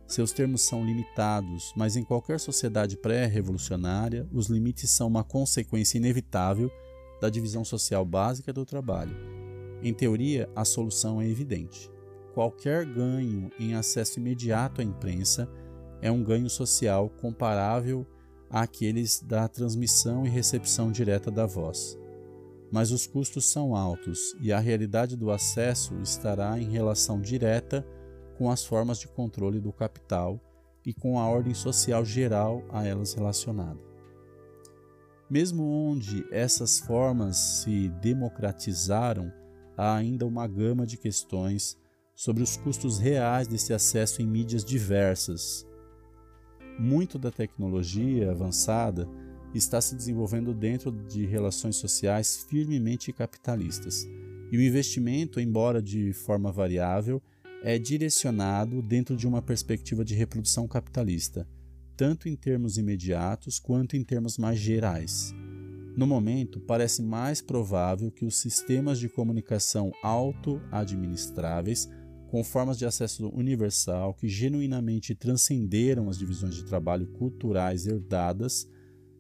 Seus 0.07 0.33
termos 0.33 0.63
são 0.63 0.85
limitados, 0.85 1.73
mas 1.77 1.97
em 1.97 2.05
qualquer 2.05 2.39
sociedade 2.39 2.97
pré-revolucionária, 2.97 4.29
os 4.33 4.49
limites 4.49 4.91
são 4.91 5.07
uma 5.07 5.25
consequência 5.25 5.97
inevitável 5.97 6.71
da 7.21 7.31
divisão 7.31 7.65
social 7.65 8.05
básica 8.05 8.53
do 8.53 8.67
trabalho. 8.67 9.17
Em 9.83 9.95
teoria, 9.95 10.49
a 10.55 10.65
solução 10.65 11.21
é 11.21 11.29
evidente. 11.29 11.91
Qualquer 12.35 12.85
ganho 12.85 13.51
em 13.59 13.75
acesso 13.75 14.19
imediato 14.19 14.81
à 14.81 14.85
imprensa 14.85 15.49
é 16.05 16.13
um 16.13 16.23
ganho 16.23 16.51
social 16.51 17.09
comparável 17.09 18.07
àqueles 18.51 19.23
da 19.23 19.49
transmissão 19.49 20.27
e 20.27 20.29
recepção 20.29 20.93
direta 20.93 21.31
da 21.31 21.47
voz. 21.47 21.99
Mas 22.71 22.91
os 22.91 23.07
custos 23.07 23.51
são 23.51 23.75
altos 23.75 24.37
e 24.39 24.53
a 24.53 24.59
realidade 24.59 25.17
do 25.17 25.31
acesso 25.31 25.99
estará 26.03 26.59
em 26.61 26.69
relação 26.69 27.23
direta 27.23 27.87
com 28.37 28.51
as 28.51 28.63
formas 28.67 28.99
de 28.99 29.09
controle 29.09 29.59
do 29.59 29.73
capital 29.73 30.39
e 30.85 30.93
com 30.93 31.19
a 31.19 31.27
ordem 31.27 31.55
social 31.55 32.05
geral 32.05 32.63
a 32.69 32.87
elas 32.87 33.15
relacionada. 33.15 33.81
Mesmo 35.31 35.65
onde 35.65 36.23
essas 36.31 36.81
formas 36.81 37.39
se 37.39 37.89
democratizaram, 38.03 39.33
há 39.75 39.95
ainda 39.95 40.27
uma 40.27 40.47
gama 40.47 40.87
de 40.87 40.99
questões 40.99 41.79
sobre 42.15 42.43
os 42.43 42.59
custos 42.59 42.99
reais 42.99 43.49
desse 43.49 43.73
acesso 43.73 44.21
em 44.21 44.27
mídias 44.27 44.63
diversas. 44.63 45.67
Muito 46.79 47.19
da 47.19 47.31
tecnologia 47.31 48.31
avançada 48.31 49.09
está 49.55 49.81
se 49.81 49.95
desenvolvendo 49.95 50.53
dentro 50.53 50.91
de 50.91 51.25
relações 51.25 51.77
sociais 51.77 52.45
firmemente 52.49 53.13
capitalistas, 53.13 54.07
e 54.51 54.57
o 54.57 54.63
investimento, 54.63 55.41
embora 55.41 55.81
de 55.81 56.13
forma 56.13 56.51
variável, 56.51 57.23
é 57.63 57.79
direcionado 57.79 58.83
dentro 58.83 59.17
de 59.17 59.27
uma 59.27 59.41
perspectiva 59.41 60.05
de 60.05 60.15
reprodução 60.15 60.69
capitalista, 60.69 61.49
tanto 61.97 62.29
em 62.29 62.37
termos 62.37 62.77
imediatos 62.77 63.59
quanto 63.59 63.97
em 63.97 64.03
termos 64.03 64.37
mais 64.37 64.59
gerais. 64.59 65.33
No 65.97 66.07
momento, 66.07 66.61
parece 66.61 67.03
mais 67.03 67.41
provável 67.41 68.11
que 68.11 68.25
os 68.25 68.37
sistemas 68.37 68.99
de 68.99 69.09
comunicação 69.09 69.93
auto-administráveis, 70.03 71.89
com 72.35 72.43
formas 72.43 72.77
de 72.77 72.85
acesso 72.85 73.29
universal 73.29 74.13
que 74.13 74.27
genuinamente 74.27 75.15
transcenderam 75.15 76.11
as 76.11 76.19
divisões 76.19 76.57
de 76.57 76.65
trabalho 76.65 77.07
culturais 77.13 77.87
herdadas, 77.87 78.69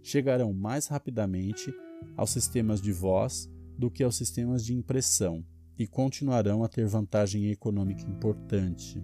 chegarão 0.02 0.52
mais 0.52 0.88
rapidamente 0.88 1.72
aos 2.16 2.30
sistemas 2.30 2.82
de 2.82 2.90
voz 2.90 3.48
do 3.78 3.88
que 3.88 4.02
aos 4.02 4.16
sistemas 4.16 4.64
de 4.64 4.74
impressão, 4.74 5.46
e 5.78 5.86
continuarão 5.86 6.64
a 6.64 6.68
ter 6.68 6.88
vantagem 6.88 7.52
econômica 7.52 8.02
importante. 8.02 9.00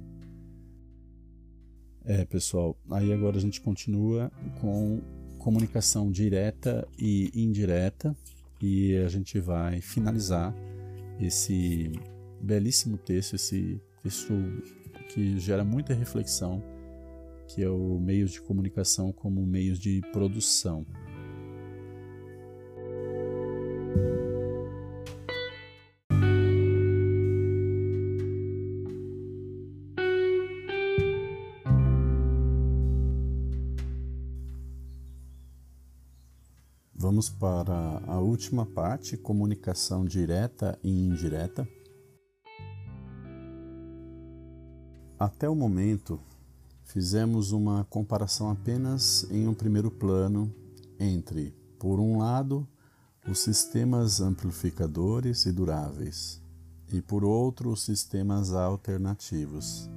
É, 2.05 2.25
pessoal, 2.25 2.77
aí 2.91 3.13
agora 3.13 3.37
a 3.37 3.41
gente 3.41 3.61
continua 3.61 4.29
com 4.61 5.01
comunicação 5.39 6.11
direta 6.11 6.85
e 6.99 7.31
indireta 7.33 8.17
e 8.61 8.97
a 8.97 9.09
gente 9.09 9.39
vai 9.39 9.81
finalizar 9.81 10.53
esse 11.21 11.93
belíssimo 12.41 12.99
texto, 12.99 13.37
esse 13.37 13.81
texto 14.03 14.35
que 15.09 15.39
gera 15.39 15.65
muita 15.65 15.95
reflexão, 15.95 16.63
que 17.49 17.63
é 17.63 17.69
o 17.69 17.99
meios 17.99 18.31
de 18.31 18.41
comunicação 18.41 19.13
como 19.13 19.45
meios 19.45 19.79
de 19.79 20.01
produção. 20.13 20.87
Vamos 36.95 37.29
para 37.29 37.75
a 38.07 38.21
última 38.21 38.65
parte, 38.65 39.17
comunicação 39.17 40.05
direta 40.05 40.79
e 40.83 41.07
indireta. 41.07 41.67
Até 45.21 45.49
o 45.49 45.55
momento, 45.55 46.19
fizemos 46.83 47.53
uma 47.53 47.85
comparação 47.85 48.51
apenas 48.51 49.25
em 49.31 49.47
um 49.47 49.53
primeiro 49.53 49.91
plano 49.91 50.53
entre, 50.99 51.55
por 51.79 52.01
um 52.01 52.19
lado, 52.19 52.67
os 53.29 53.39
sistemas 53.41 54.21
amplificadores 54.21 55.45
e 55.45 55.53
duráveis, 55.53 56.43
e 56.91 57.03
por 57.03 57.23
outro, 57.23 57.71
os 57.71 57.83
sistemas 57.85 58.53
alternativos. 58.55 59.91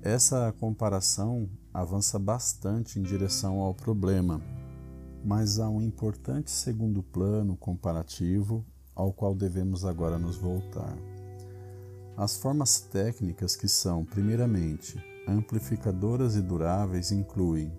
Essa 0.00 0.54
comparação 0.60 1.50
avança 1.74 2.16
bastante 2.16 3.00
em 3.00 3.02
direção 3.02 3.58
ao 3.58 3.74
problema 3.74 4.40
mas 5.26 5.58
há 5.58 5.68
um 5.68 5.82
importante 5.82 6.52
segundo 6.52 7.02
plano 7.02 7.56
comparativo 7.56 8.64
ao 8.94 9.12
qual 9.12 9.34
devemos 9.34 9.84
agora 9.84 10.20
nos 10.20 10.36
voltar. 10.36 10.96
As 12.16 12.34
formas 12.34 12.80
técnicas 12.80 13.54
que 13.54 13.68
são, 13.68 14.02
primeiramente, 14.02 14.96
amplificadoras 15.28 16.34
e 16.34 16.40
duráveis 16.40 17.12
incluem, 17.12 17.70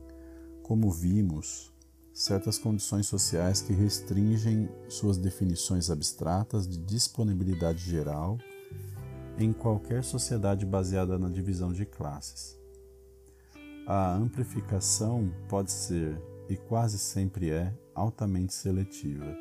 como 0.62 0.92
vimos, 0.92 1.74
certas 2.14 2.60
condições 2.60 3.08
sociais 3.08 3.62
que 3.62 3.74
restringem 3.74 4.70
suas 4.90 5.18
definições 5.18 5.90
abstratas 5.90 6.68
de 6.68 6.78
disponibilidade 6.78 7.80
geral 7.80 8.38
em 9.40 9.52
qualquer 9.52 10.04
sociedade 10.04 10.68
baseada 10.68 11.18
na 11.18 11.30
divisão 11.30 11.74
de 11.74 11.86
classes. 11.86 12.56
A 13.88 14.14
amplificação 14.14 15.32
pode 15.50 15.72
ser 15.72 16.22
e 16.48 16.56
quase 16.56 17.00
sempre 17.00 17.50
é 17.50 17.74
altamente 17.96 18.54
seletiva. 18.54 19.36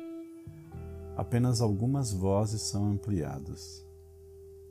Apenas 1.15 1.61
algumas 1.61 2.11
vozes 2.11 2.61
são 2.61 2.91
ampliadas. 2.91 3.86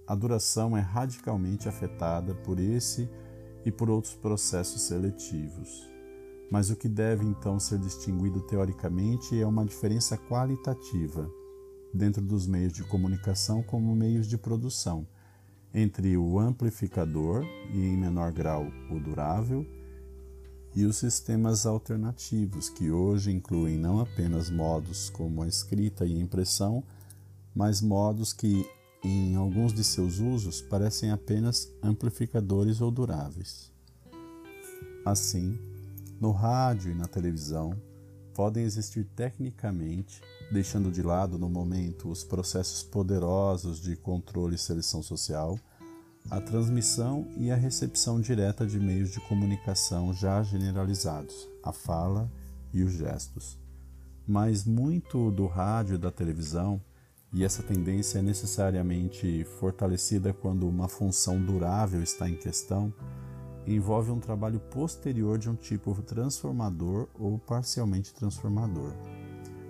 A 0.07 0.15
duração 0.15 0.77
é 0.77 0.81
radicalmente 0.81 1.69
afetada 1.69 2.35
por 2.35 2.61
esse 2.61 3.09
e 3.65 3.73
por 3.73 3.91
outros 3.91 4.15
processos 4.15 4.83
seletivos. 4.83 5.91
Mas 6.51 6.71
o 6.71 6.77
que 6.77 6.89
deve 6.89 7.25
então 7.25 7.59
ser 7.59 7.79
distinguido 7.79 8.41
teoricamente 8.43 9.41
é 9.41 9.47
uma 9.47 9.65
diferença 9.65 10.17
qualitativa 10.17 11.29
dentro 11.93 12.23
dos 12.23 12.47
meios 12.47 12.73
de 12.73 12.85
comunicação 12.85 13.63
como 13.63 13.97
meios 13.97 14.29
de 14.29 14.39
produção, 14.39 15.07
entre 15.75 16.17
o 16.17 16.39
amplificador 16.39 17.45
e, 17.73 17.79
em 17.79 17.97
menor 17.97 18.33
grau, 18.33 18.67
o 18.91 19.01
durável 19.01 19.67
e 20.75 20.85
os 20.85 20.97
sistemas 20.99 21.67
alternativos, 21.67 22.69
que 22.69 22.91
hoje 22.91 23.33
incluem 23.33 23.79
não 23.79 23.99
apenas 23.99 24.51
modos 24.51 25.11
como 25.11 25.43
a 25.43 25.49
escrita 25.49 26.05
e 26.05 26.15
a 26.15 26.21
impressão, 26.21 26.85
mas 27.55 27.81
modos 27.81 28.33
que, 28.33 28.69
em 29.03 29.37
alguns 29.37 29.73
de 29.73 29.85
seus 29.85 30.19
usos, 30.19 30.61
parecem 30.61 31.11
apenas 31.11 31.73
amplificadores 31.83 32.81
ou 32.81 32.91
duráveis. 32.91 33.71
Assim, 35.05 35.59
no 36.21 36.33
rádio 36.33 36.91
e 36.91 36.95
na 36.95 37.07
televisão, 37.07 37.81
podem 38.35 38.65
existir 38.65 39.05
tecnicamente, 39.17 40.21
deixando 40.53 40.91
de 40.91 41.03
lado 41.03 41.39
no 41.39 41.49
momento 41.49 42.11
os 42.11 42.25
processos 42.25 42.83
poderosos 42.83 43.81
de 43.81 43.97
controle 43.97 44.57
e 44.57 44.59
seleção 44.59 45.03
social, 45.03 45.59
a 46.31 46.41
transmissão 46.41 47.29
e 47.37 47.51
a 47.51 47.57
recepção 47.57 48.21
direta 48.21 48.67
de 48.67 48.79
meios 48.79 49.11
de 49.11 49.21
comunicação 49.21 50.13
já 50.13 50.43
generalizados, 50.43 51.49
a 51.63 51.73
fala 51.73 52.31
e 52.75 52.83
os 52.83 52.93
gestos. 52.93 53.59
Mas 54.27 54.65
muito 54.65 55.31
do 55.31 55.47
rádio 55.47 55.95
e 55.95 55.99
da 55.99 56.11
televisão, 56.11 56.83
e 57.37 57.45
essa 57.45 57.63
tendência 57.63 58.19
é 58.19 58.23
necessariamente 58.23 59.45
fortalecida 59.61 60.33
quando 60.33 60.67
uma 60.67 60.89
função 60.89 61.39
durável 61.39 62.03
está 62.03 62.27
em 62.27 62.35
questão, 62.35 62.91
envolve 63.67 64.11
um 64.11 64.19
trabalho 64.19 64.59
posterior 64.59 65.37
de 65.37 65.51
um 65.51 65.55
tipo 65.55 65.95
transformador 66.01 67.09
ou 67.15 67.39
parcialmente 67.39 68.15
transformador. 68.15 68.91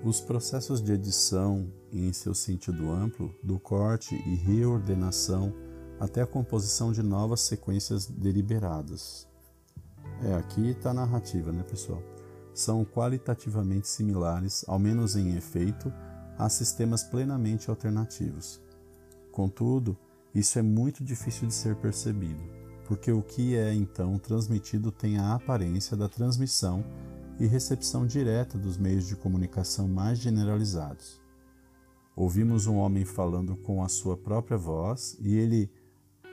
Os 0.05 0.21
processos 0.21 0.81
de 0.81 0.93
edição, 0.93 1.69
em 1.93 2.13
seu 2.13 2.37
sentido 2.37 2.89
amplo, 2.89 3.35
do 3.43 3.59
corte 3.59 4.15
e 4.15 4.37
reordenação 4.37 5.53
até 5.99 6.23
a 6.23 6.27
composição 6.27 6.93
de 6.93 7.03
novas 7.03 7.41
sequências 7.41 8.07
deliberadas. 8.07 9.27
É, 10.23 10.35
aqui 10.35 10.71
está 10.71 10.91
a 10.91 10.95
narrativa, 10.95 11.51
né, 11.51 11.65
pessoal? 11.65 12.01
São 12.55 12.85
qualitativamente 12.85 13.89
similares, 13.89 14.65
ao 14.69 14.79
menos 14.79 15.17
em 15.17 15.35
efeito, 15.37 15.93
a 16.39 16.49
sistemas 16.49 17.03
plenamente 17.03 17.71
alternativos. 17.71 18.61
Contudo, 19.33 19.97
isso 20.35 20.59
é 20.59 20.63
muito 20.63 21.03
difícil 21.03 21.47
de 21.47 21.55
ser 21.55 21.77
percebido, 21.77 22.43
porque 22.87 23.11
o 23.11 23.23
que 23.23 23.57
é 23.57 23.73
então 23.73 24.19
transmitido 24.19 24.93
tem 24.93 25.19
a 25.19 25.35
aparência 25.35 25.97
da 25.97 26.09
transmissão 26.09 26.85
e 27.39 27.47
recepção 27.47 28.07
direta 28.07 28.59
dos 28.59 28.77
meios 28.77 29.07
de 29.07 29.17
comunicação 29.17 29.89
mais 29.89 30.19
generalizados. 30.19 31.21
Ouvimos 32.15 32.67
um 32.67 32.77
homem 32.77 33.05
falando 33.05 33.57
com 33.57 33.83
a 33.83 33.89
sua 33.89 34.17
própria 34.17 34.57
voz 34.57 35.17
e 35.21 35.37
ele 35.37 35.71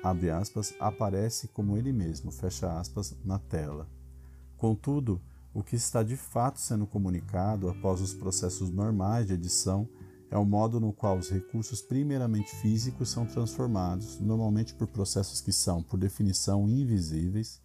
abre 0.01 0.30
aspas, 0.30 0.74
aparece 0.80 1.47
como 1.49 1.78
ele 1.78 1.91
mesmo, 1.91 2.32
fecha 2.32 2.78
aspas, 2.80 3.16
na 3.24 3.39
tela. 3.39 3.88
Contudo, 4.58 5.22
o 5.54 5.62
que 5.62 5.76
está 5.76 6.01
de 6.01 6.18
fato 6.18 6.60
sendo 6.60 6.88
comunicado 6.88 7.70
após 7.70 8.01
os 8.01 8.14
processos 8.14 8.72
normais 8.72 9.28
de 9.28 9.34
edição 9.34 9.88
é 10.32 10.38
o 10.38 10.43
modo 10.43 10.80
no 10.80 10.91
qual 10.91 11.16
os 11.20 11.30
recursos 11.30 11.80
primeiramente 11.80 12.56
físicos 12.56 13.12
são 13.12 13.24
transformados, 13.24 14.20
normalmente 14.20 14.74
por 14.74 14.88
processos 14.88 15.41
que 15.41 15.54
são, 15.54 15.84
por 15.84 15.97
definição, 15.97 16.68
invisíveis. 16.68 17.62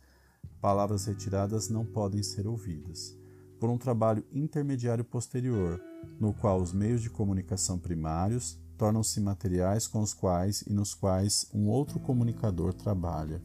Palavras 0.60 1.06
retiradas 1.06 1.70
não 1.70 1.82
podem 1.82 2.22
ser 2.22 2.46
ouvidas. 2.46 3.16
Por 3.58 3.70
um 3.70 3.78
trabalho 3.78 4.22
intermediário 4.30 5.02
posterior, 5.02 5.80
no 6.20 6.34
qual 6.34 6.60
os 6.60 6.74
meios 6.74 7.00
de 7.00 7.08
comunicação 7.08 7.78
primários 7.78 8.60
tornam-se 8.76 9.18
materiais 9.18 9.86
com 9.86 10.02
os 10.02 10.12
quais 10.12 10.62
e 10.66 10.72
nos 10.74 10.92
quais 10.92 11.48
um 11.54 11.68
outro 11.68 11.98
comunicador 11.98 12.74
trabalha. 12.74 13.42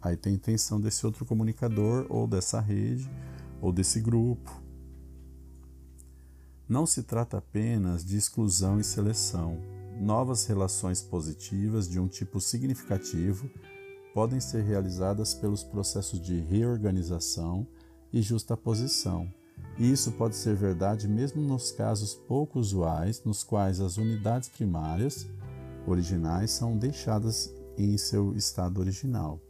Aí 0.00 0.16
tem 0.16 0.32
a 0.32 0.36
intenção 0.36 0.80
desse 0.80 1.04
outro 1.04 1.26
comunicador 1.26 2.06
ou 2.08 2.26
dessa 2.26 2.60
rede 2.60 3.08
ou 3.62 3.72
desse 3.72 4.00
grupo. 4.00 4.60
Não 6.68 6.84
se 6.84 7.04
trata 7.04 7.38
apenas 7.38 8.04
de 8.04 8.16
exclusão 8.16 8.80
e 8.80 8.84
seleção. 8.84 9.58
Novas 10.00 10.46
relações 10.46 11.00
positivas 11.00 11.88
de 11.88 12.00
um 12.00 12.08
tipo 12.08 12.40
significativo 12.40 13.48
podem 14.12 14.40
ser 14.40 14.62
realizadas 14.62 15.32
pelos 15.32 15.62
processos 15.62 16.20
de 16.20 16.40
reorganização 16.40 17.66
e 18.12 18.20
justaposição. 18.20 19.32
E 19.78 19.90
isso 19.90 20.12
pode 20.12 20.34
ser 20.34 20.54
verdade 20.56 21.06
mesmo 21.06 21.40
nos 21.40 21.70
casos 21.70 22.14
pouco 22.14 22.58
usuais, 22.58 23.22
nos 23.24 23.44
quais 23.44 23.80
as 23.80 23.96
unidades 23.96 24.48
primárias 24.48 25.26
originais 25.86 26.50
são 26.50 26.76
deixadas 26.76 27.52
em 27.78 27.96
seu 27.96 28.34
estado 28.36 28.80
original. 28.80 29.40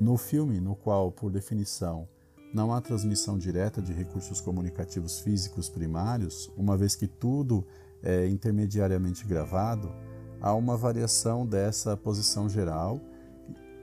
No 0.00 0.16
filme, 0.16 0.60
no 0.60 0.74
qual, 0.74 1.12
por 1.12 1.30
definição, 1.30 2.08
não 2.54 2.72
há 2.72 2.80
transmissão 2.80 3.36
direta 3.36 3.82
de 3.82 3.92
recursos 3.92 4.40
comunicativos 4.40 5.20
físicos 5.20 5.68
primários, 5.68 6.50
uma 6.56 6.74
vez 6.74 6.96
que 6.96 7.06
tudo 7.06 7.66
é 8.02 8.26
intermediariamente 8.26 9.26
gravado, 9.26 9.92
há 10.40 10.54
uma 10.54 10.74
variação 10.74 11.46
dessa 11.46 11.98
posição 11.98 12.48
geral 12.48 12.98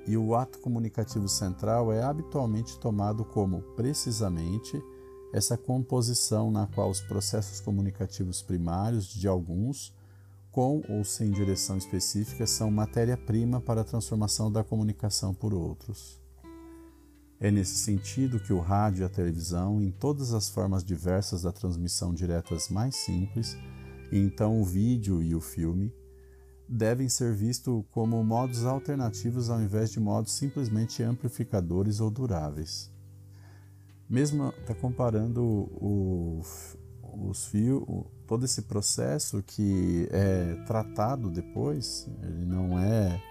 e 0.08 0.18
o 0.18 0.34
ato 0.34 0.58
comunicativo 0.58 1.30
central 1.30 1.94
é 1.94 2.02
habitualmente 2.02 2.80
tomado 2.80 3.24
como, 3.24 3.62
precisamente, 3.76 4.82
essa 5.32 5.56
composição 5.56 6.50
na 6.50 6.66
qual 6.66 6.90
os 6.90 7.02
processos 7.02 7.60
comunicativos 7.60 8.42
primários 8.42 9.06
de 9.06 9.28
alguns 9.28 9.94
com 10.58 10.82
ou 10.90 11.04
sem 11.04 11.30
direção 11.30 11.78
específica, 11.78 12.48
são 12.48 12.72
matéria-prima 12.72 13.62
para 13.62 13.82
a 13.82 13.84
transformação 13.84 14.52
da 14.52 14.64
comunicação 14.64 15.32
por 15.32 15.54
outros. 15.54 16.20
É 17.40 17.52
nesse 17.52 17.76
sentido 17.76 18.40
que 18.40 18.52
o 18.52 18.60
rádio 18.60 19.04
e 19.04 19.06
a 19.06 19.10
televisão, 19.10 19.80
em 19.80 19.92
todas 19.92 20.34
as 20.34 20.50
formas 20.50 20.84
diversas 20.84 21.44
da 21.44 21.52
transmissão 21.52 22.12
diretas 22.12 22.70
mais 22.70 22.96
simples, 22.96 23.56
e 24.12 24.18
então 24.18 24.60
o 24.60 24.66
vídeo 24.66 25.22
e 25.22 25.36
o 25.36 25.40
filme, 25.40 25.94
devem 26.68 27.08
ser 27.08 27.36
vistos 27.36 27.86
como 27.92 28.24
modos 28.24 28.66
alternativos 28.66 29.52
ao 29.52 29.62
invés 29.62 29.92
de 29.92 30.00
modos 30.00 30.34
simplesmente 30.34 31.04
amplificadores 31.04 32.00
ou 32.00 32.10
duráveis. 32.10 32.92
Mesmo 34.10 34.52
está 34.60 34.74
comparando 34.74 35.44
o, 35.44 36.42
os 37.14 37.46
fios, 37.46 37.84
todo 38.26 38.46
esse 38.46 38.64
processo 38.64 39.42
que 39.44 40.08
é 40.12 40.56
tratado 40.66 41.30
depois, 41.30 42.10
ele 42.24 42.46
não 42.46 42.78
é 42.80 43.22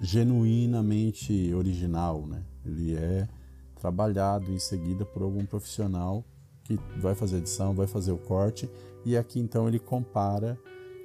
genuinamente 0.00 1.52
original, 1.54 2.26
né? 2.26 2.42
Ele 2.64 2.96
é 2.96 3.28
trabalhado 3.76 4.52
em 4.52 4.58
seguida 4.58 5.04
por 5.04 5.22
algum 5.22 5.44
profissional 5.44 6.24
que 6.64 6.78
vai 7.00 7.14
fazer 7.14 7.38
edição, 7.38 7.74
vai 7.74 7.86
fazer 7.86 8.12
o 8.12 8.18
corte 8.18 8.70
e 9.04 9.16
aqui 9.16 9.40
então 9.40 9.66
ele 9.66 9.78
compara 9.78 10.58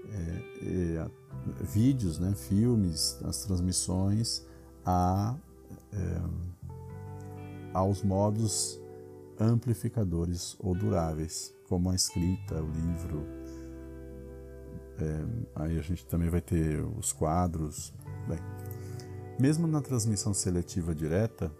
é, 0.09 0.99
é, 0.99 1.09
vídeos, 1.63 2.19
né, 2.19 2.33
filmes, 2.35 3.19
as 3.23 3.43
transmissões 3.43 4.45
a, 4.85 5.35
é, 5.91 6.21
aos 7.73 8.03
modos 8.03 8.79
amplificadores 9.39 10.55
ou 10.59 10.75
duráveis, 10.75 11.53
como 11.67 11.89
a 11.89 11.95
escrita, 11.95 12.61
o 12.61 12.69
livro. 12.69 13.25
É, 14.99 15.25
aí 15.55 15.77
a 15.77 15.81
gente 15.81 16.05
também 16.05 16.29
vai 16.29 16.41
ter 16.41 16.83
os 16.97 17.11
quadros. 17.11 17.93
Bem, 18.27 18.39
mesmo 19.39 19.67
na 19.67 19.81
transmissão 19.81 20.33
seletiva 20.33 20.95
direta, 20.95 21.51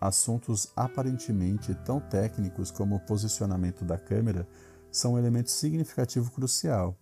assuntos 0.00 0.70
aparentemente 0.76 1.74
tão 1.84 2.00
técnicos 2.00 2.70
como 2.70 2.96
o 2.96 3.00
posicionamento 3.00 3.84
da 3.84 3.96
câmera 3.96 4.46
são 4.90 5.14
um 5.14 5.18
elemento 5.18 5.50
significativo 5.50 6.30
crucial. 6.30 6.96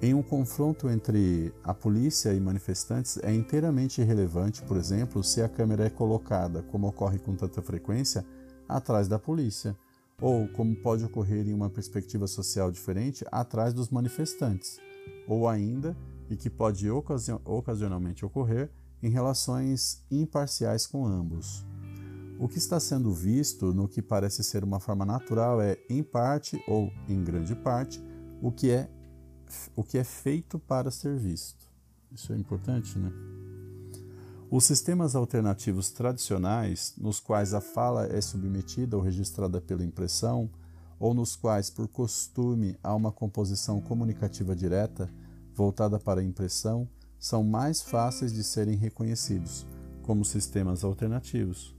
Em 0.00 0.14
um 0.14 0.22
confronto 0.22 0.88
entre 0.88 1.52
a 1.64 1.74
polícia 1.74 2.32
e 2.32 2.38
manifestantes, 2.38 3.18
é 3.20 3.34
inteiramente 3.34 4.00
irrelevante, 4.00 4.62
por 4.62 4.76
exemplo, 4.76 5.24
se 5.24 5.42
a 5.42 5.48
câmera 5.48 5.86
é 5.86 5.90
colocada, 5.90 6.62
como 6.62 6.86
ocorre 6.86 7.18
com 7.18 7.34
tanta 7.34 7.60
frequência, 7.60 8.24
atrás 8.68 9.08
da 9.08 9.18
polícia, 9.18 9.76
ou, 10.20 10.48
como 10.48 10.74
pode 10.76 11.04
ocorrer 11.04 11.46
em 11.46 11.54
uma 11.54 11.70
perspectiva 11.70 12.26
social 12.26 12.70
diferente, 12.70 13.24
atrás 13.30 13.72
dos 13.72 13.88
manifestantes, 13.88 14.78
ou 15.26 15.48
ainda, 15.48 15.96
e 16.28 16.36
que 16.36 16.50
pode 16.50 16.88
ocasionalmente 16.90 18.24
ocorrer, 18.24 18.70
em 19.02 19.08
relações 19.08 20.04
imparciais 20.10 20.86
com 20.86 21.06
ambos. 21.06 21.64
O 22.38 22.48
que 22.48 22.58
está 22.58 22.78
sendo 22.78 23.12
visto 23.12 23.72
no 23.72 23.88
que 23.88 24.02
parece 24.02 24.44
ser 24.44 24.62
uma 24.62 24.80
forma 24.80 25.04
natural 25.04 25.60
é, 25.60 25.76
em 25.88 26.02
parte 26.02 26.62
ou 26.68 26.92
em 27.08 27.22
grande 27.22 27.54
parte, 27.54 28.02
o 28.42 28.52
que 28.52 28.70
é, 28.70 28.88
o 29.74 29.82
que 29.82 29.98
é 29.98 30.04
feito 30.04 30.58
para 30.58 30.90
ser 30.90 31.16
visto. 31.16 31.68
Isso 32.12 32.32
é 32.32 32.36
importante, 32.36 32.98
né? 32.98 33.12
Os 34.50 34.64
sistemas 34.64 35.14
alternativos 35.14 35.90
tradicionais, 35.90 36.94
nos 36.96 37.20
quais 37.20 37.52
a 37.52 37.60
fala 37.60 38.06
é 38.06 38.18
submetida 38.18 38.96
ou 38.96 39.02
registrada 39.02 39.60
pela 39.60 39.84
impressão, 39.84 40.48
ou 40.98 41.12
nos 41.12 41.36
quais, 41.36 41.68
por 41.68 41.86
costume, 41.86 42.74
há 42.82 42.94
uma 42.94 43.12
composição 43.12 43.78
comunicativa 43.78 44.56
direta 44.56 45.12
voltada 45.54 45.98
para 46.00 46.22
a 46.22 46.24
impressão, 46.24 46.88
são 47.18 47.44
mais 47.44 47.82
fáceis 47.82 48.32
de 48.32 48.42
serem 48.42 48.74
reconhecidos 48.74 49.66
como 50.02 50.24
sistemas 50.24 50.82
alternativos, 50.82 51.76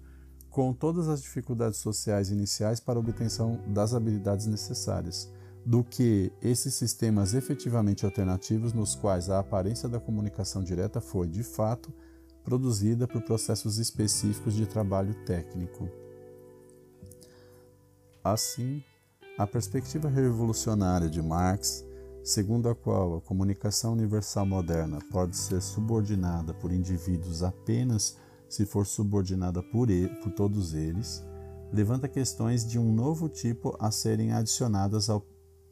com 0.52 0.72
todas 0.72 1.08
as 1.10 1.24
dificuldades 1.24 1.80
sociais 1.80 2.30
iniciais 2.30 2.80
para 2.80 3.00
a 3.00 3.02
obtenção 3.02 3.60
das 3.74 3.96
habilidades 3.96 4.46
necessárias, 4.46 5.28
do 5.66 5.84
que 5.84 6.32
esses 6.40 6.76
sistemas 6.76 7.34
efetivamente 7.34 8.06
alternativos 8.06 8.74
nos 8.74 8.94
quais 8.94 9.28
a 9.28 9.40
aparência 9.40 9.90
da 9.90 10.00
comunicação 10.00 10.64
direta 10.64 11.02
foi, 11.02 11.28
de 11.28 11.42
fato, 11.42 11.92
produzida 12.44 13.08
por 13.08 13.22
processos 13.22 13.78
específicos 13.78 14.54
de 14.54 14.66
trabalho 14.66 15.14
técnico. 15.26 15.90
Assim, 18.24 18.84
a 19.38 19.48
perspectiva 19.48 20.10
revolucionária 20.10 21.10
de 21.10 21.22
Marx, 21.22 21.86
segundo 22.24 22.70
a 22.70 22.76
qual 22.76 23.18
a 23.18 23.22
comunicação 23.22 23.94
universal 23.94 24.46
moderna 24.46 25.00
pode 25.12 25.38
ser 25.38 25.62
subordinada 25.62 26.54
por 26.54 26.72
indivíduos 26.72 27.42
apenas 27.44 28.18
se 28.50 28.66
for 28.66 28.86
subordinada 28.86 29.62
por, 29.62 29.90
ele, 29.90 30.14
por 30.16 30.32
todos 30.32 30.74
eles, 30.74 31.24
levanta 31.72 32.08
questões 32.08 32.68
de 32.68 32.80
um 32.80 32.92
novo 32.92 33.30
tipo 33.30 33.78
a 33.80 33.92
serem 33.92 34.34
adicionadas 34.34 35.10
ao, 35.10 35.26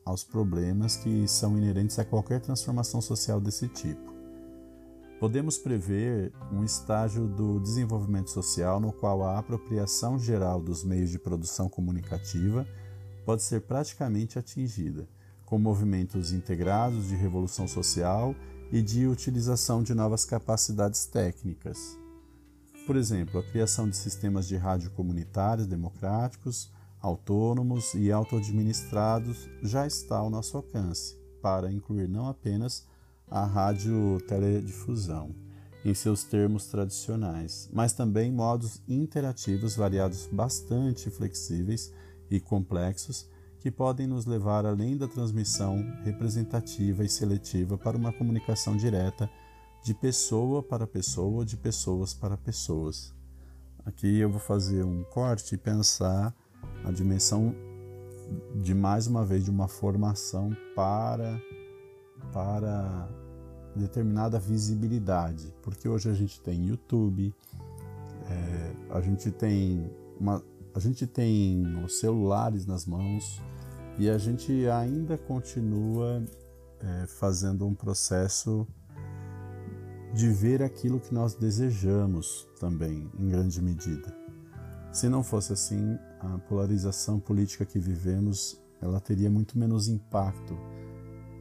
aos 0.06 0.24
problemas 0.24 0.96
que 0.96 1.28
são 1.28 1.58
inerentes 1.58 1.98
a 2.00 2.06
qualquer 2.06 2.40
transformação 2.40 3.02
social 3.02 3.42
desse 3.42 3.68
tipo. 3.68 4.17
Podemos 5.20 5.58
prever 5.58 6.32
um 6.52 6.64
estágio 6.64 7.28
do 7.28 7.60
desenvolvimento 7.60 8.30
social 8.30 8.80
no 8.80 8.94
qual 8.94 9.24
a 9.24 9.40
apropriação 9.40 10.20
geral 10.20 10.62
dos 10.62 10.84
meios 10.84 11.10
de 11.10 11.18
produção 11.18 11.68
comunicativa 11.68 12.68
pode 13.26 13.42
ser 13.42 13.62
praticamente 13.62 14.38
atingida, 14.38 15.10
com 15.44 15.58
movimentos 15.58 16.32
integrados 16.32 17.08
de 17.08 17.16
revolução 17.16 17.68
social 17.68 18.36
e 18.72 18.80
de 18.80 19.08
utilização 19.08 19.82
de 19.82 19.96
novas 19.96 20.24
capacidades 20.24 21.08
técnicas. 21.08 21.98
Por 22.86 22.96
exemplo, 22.96 23.40
a 23.40 23.44
criação 23.44 23.90
de 23.90 23.96
sistemas 23.98 24.48
de 24.48 24.56
rádio 24.56 24.92
comunitários 24.92 25.66
democráticos, 25.66 26.72
autônomos 27.02 27.96
e 27.96 28.12
auto-administrados 28.12 29.50
já 29.64 29.88
está 29.88 30.18
ao 30.18 30.30
nosso 30.30 30.58
alcance, 30.58 31.18
para 31.42 31.72
incluir 31.72 32.08
não 32.08 32.28
apenas 32.28 32.86
a 33.30 33.46
radioteledifusão, 33.46 35.36
em 35.84 35.94
seus 35.94 36.24
termos 36.24 36.68
tradicionais, 36.68 37.70
mas 37.72 37.94
também 37.94 38.32
modos 38.32 38.82
interativos 38.88 39.76
variados 39.76 40.28
bastante 40.32 41.10
flexíveis 41.10 41.94
e 42.30 42.40
complexos 42.40 43.30
que 43.60 43.72
podem 43.72 44.08
nos 44.08 44.26
levar 44.26 44.66
além 44.66 44.98
da 44.98 45.08
transmissão 45.08 45.84
representativa 46.04 47.04
e 47.04 47.10
seletiva 47.10 47.78
para 47.78 47.98
uma 47.98 48.14
comunicação 48.14 48.78
direta 48.78 49.30
de 49.84 49.94
pessoa 49.94 50.62
para 50.62 50.86
pessoa, 50.86 51.46
de 51.46 51.58
pessoas 51.58 52.14
para 52.14 52.38
pessoas. 52.38 53.14
Aqui 53.86 54.20
eu 54.20 54.30
vou 54.30 54.40
fazer 54.40 54.84
um 54.84 55.04
corte 55.04 55.56
e 55.56 55.58
pensar 55.58 56.36
a 56.84 56.92
dimensão 56.92 57.56
de 58.62 58.74
mais 58.74 59.08
uma 59.08 59.26
vez 59.26 59.46
de 59.46 59.50
uma 59.50 59.68
formação 59.68 60.56
para 60.76 61.40
para 62.32 63.10
determinada 63.76 64.40
visibilidade, 64.40 65.54
porque 65.62 65.88
hoje 65.88 66.10
a 66.10 66.14
gente 66.14 66.42
tem 66.42 66.68
YouTube, 66.68 67.34
é, 68.30 68.74
a 68.90 69.02
gente 69.02 69.32
tem 69.32 69.90
uma, 70.20 70.44
a 70.74 70.80
gente 70.80 71.06
tem 71.06 71.64
os 71.84 72.00
celulares 72.00 72.66
nas 72.66 72.86
mãos 72.86 73.42
e 73.98 74.10
a 74.10 74.18
gente 74.18 74.68
ainda 74.68 75.18
continua 75.18 76.24
é, 76.80 77.08
fazendo 77.08 77.66
um 77.66 77.74
processo 77.74 78.68
de 80.14 80.30
ver 80.30 80.64
aquilo 80.64 81.00
que 81.00 81.14
nós 81.14 81.36
desejamos 81.36 82.48
também, 82.60 83.10
em 83.20 83.30
grande 83.30 83.62
medida. 83.62 84.16
Se 84.92 85.08
não 85.08 85.22
fosse 85.22 85.54
assim, 85.54 85.98
a 86.20 86.40
polarização 86.40 87.20
política 87.20 87.66
que 87.66 87.78
vivemos 87.78 88.60
ela 88.82 89.00
teria 89.00 89.30
muito 89.30 89.58
menos 89.58 89.88
impacto, 89.88 90.58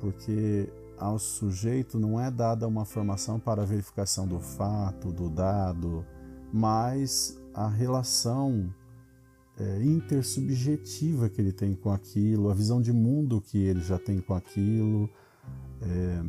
porque 0.01 0.69
ao 0.99 1.19
sujeito 1.19 1.99
não 1.99 2.19
é 2.21 2.31
dada 2.31 2.67
uma 2.67 2.85
formação 2.85 3.39
para 3.39 3.65
verificação 3.65 4.27
do 4.27 4.41
fato, 4.41 5.13
do 5.13 5.29
dado, 5.29 6.05
mas 6.53 7.39
a 7.55 7.69
relação 7.69 8.73
é, 9.59 9.83
intersubjetiva 9.83 11.29
que 11.29 11.41
ele 11.41 11.53
tem 11.53 11.75
com 11.75 11.91
aquilo, 11.91 12.51
a 12.51 12.55
visão 12.55 12.81
de 12.81 12.93
mundo 12.93 13.41
que 13.41 13.59
ele 13.59 13.81
já 13.81 13.99
tem 13.99 14.21
com 14.21 14.35
aquilo, 14.35 15.09
é, 15.83 16.23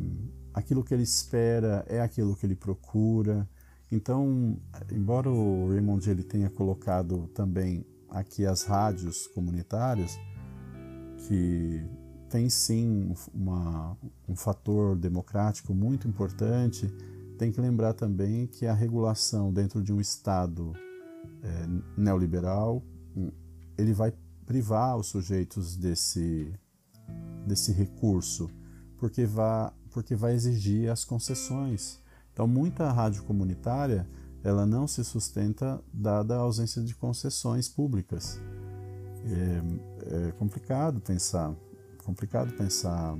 aquilo 0.52 0.82
que 0.82 0.92
ele 0.92 1.02
espera 1.02 1.84
é 1.88 2.00
aquilo 2.00 2.36
que 2.36 2.46
ele 2.46 2.56
procura. 2.56 3.48
Então, 3.90 4.58
embora 4.92 5.30
o 5.30 5.68
Raymond 5.70 6.10
ele 6.10 6.22
tenha 6.22 6.50
colocado 6.50 7.28
também 7.28 7.86
aqui 8.10 8.46
as 8.46 8.64
rádios 8.64 9.26
comunitárias, 9.28 10.18
que 11.26 11.82
tem 12.28 12.48
sim 12.48 13.14
uma, 13.34 13.96
um 14.28 14.36
fator 14.36 14.96
democrático 14.96 15.74
muito 15.74 16.06
importante, 16.06 16.86
tem 17.38 17.52
que 17.52 17.60
lembrar 17.60 17.94
também 17.94 18.46
que 18.46 18.66
a 18.66 18.74
regulação 18.74 19.52
dentro 19.52 19.82
de 19.82 19.92
um 19.92 20.00
Estado 20.00 20.72
é, 21.42 21.66
neoliberal, 21.96 22.82
ele 23.76 23.92
vai 23.92 24.12
privar 24.44 24.96
os 24.96 25.06
sujeitos 25.06 25.76
desse, 25.76 26.52
desse 27.46 27.72
recurso, 27.72 28.50
porque 28.96 29.24
vai, 29.24 29.70
porque 29.90 30.14
vai 30.16 30.34
exigir 30.34 30.90
as 30.90 31.04
concessões. 31.04 32.00
Então, 32.32 32.46
muita 32.46 32.90
rádio 32.90 33.22
comunitária 33.24 34.08
ela 34.42 34.64
não 34.64 34.86
se 34.86 35.04
sustenta 35.04 35.82
dada 35.92 36.36
a 36.36 36.38
ausência 36.38 36.82
de 36.82 36.94
concessões 36.94 37.68
públicas. 37.68 38.40
É, 39.24 40.28
é 40.28 40.32
complicado 40.32 41.00
pensar, 41.00 41.54
complicado 42.08 42.54
pensar 42.54 43.18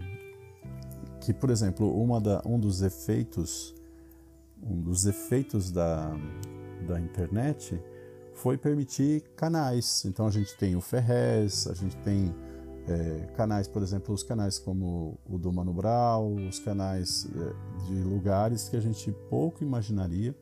que, 1.21 1.35
por 1.35 1.51
exemplo, 1.51 1.87
da, 2.23 2.41
um 2.47 2.59
dos 2.59 2.81
efeitos, 2.81 3.75
um 4.63 4.81
dos 4.81 5.05
efeitos 5.05 5.71
da, 5.71 6.11
da 6.87 6.99
internet 6.99 7.79
foi 8.33 8.57
permitir 8.57 9.21
canais. 9.37 10.07
Então 10.07 10.27
a 10.27 10.31
gente 10.31 10.57
tem 10.57 10.75
o 10.75 10.81
Ferrez, 10.81 11.67
a 11.67 11.75
gente 11.75 11.99
tem 11.99 12.35
é, 12.87 13.27
canais, 13.37 13.69
por 13.69 13.83
exemplo, 13.83 14.15
os 14.15 14.23
canais 14.23 14.59
como 14.59 15.19
o 15.29 15.37
do 15.37 15.53
Mano 15.53 15.75
Brown, 15.75 16.49
os 16.49 16.59
canais 16.59 17.29
é, 17.37 17.85
de 17.85 18.03
lugares 18.03 18.71
que 18.71 18.77
a 18.77 18.81
gente 18.81 19.13
pouco 19.29 19.63
imaginaria 19.63 20.35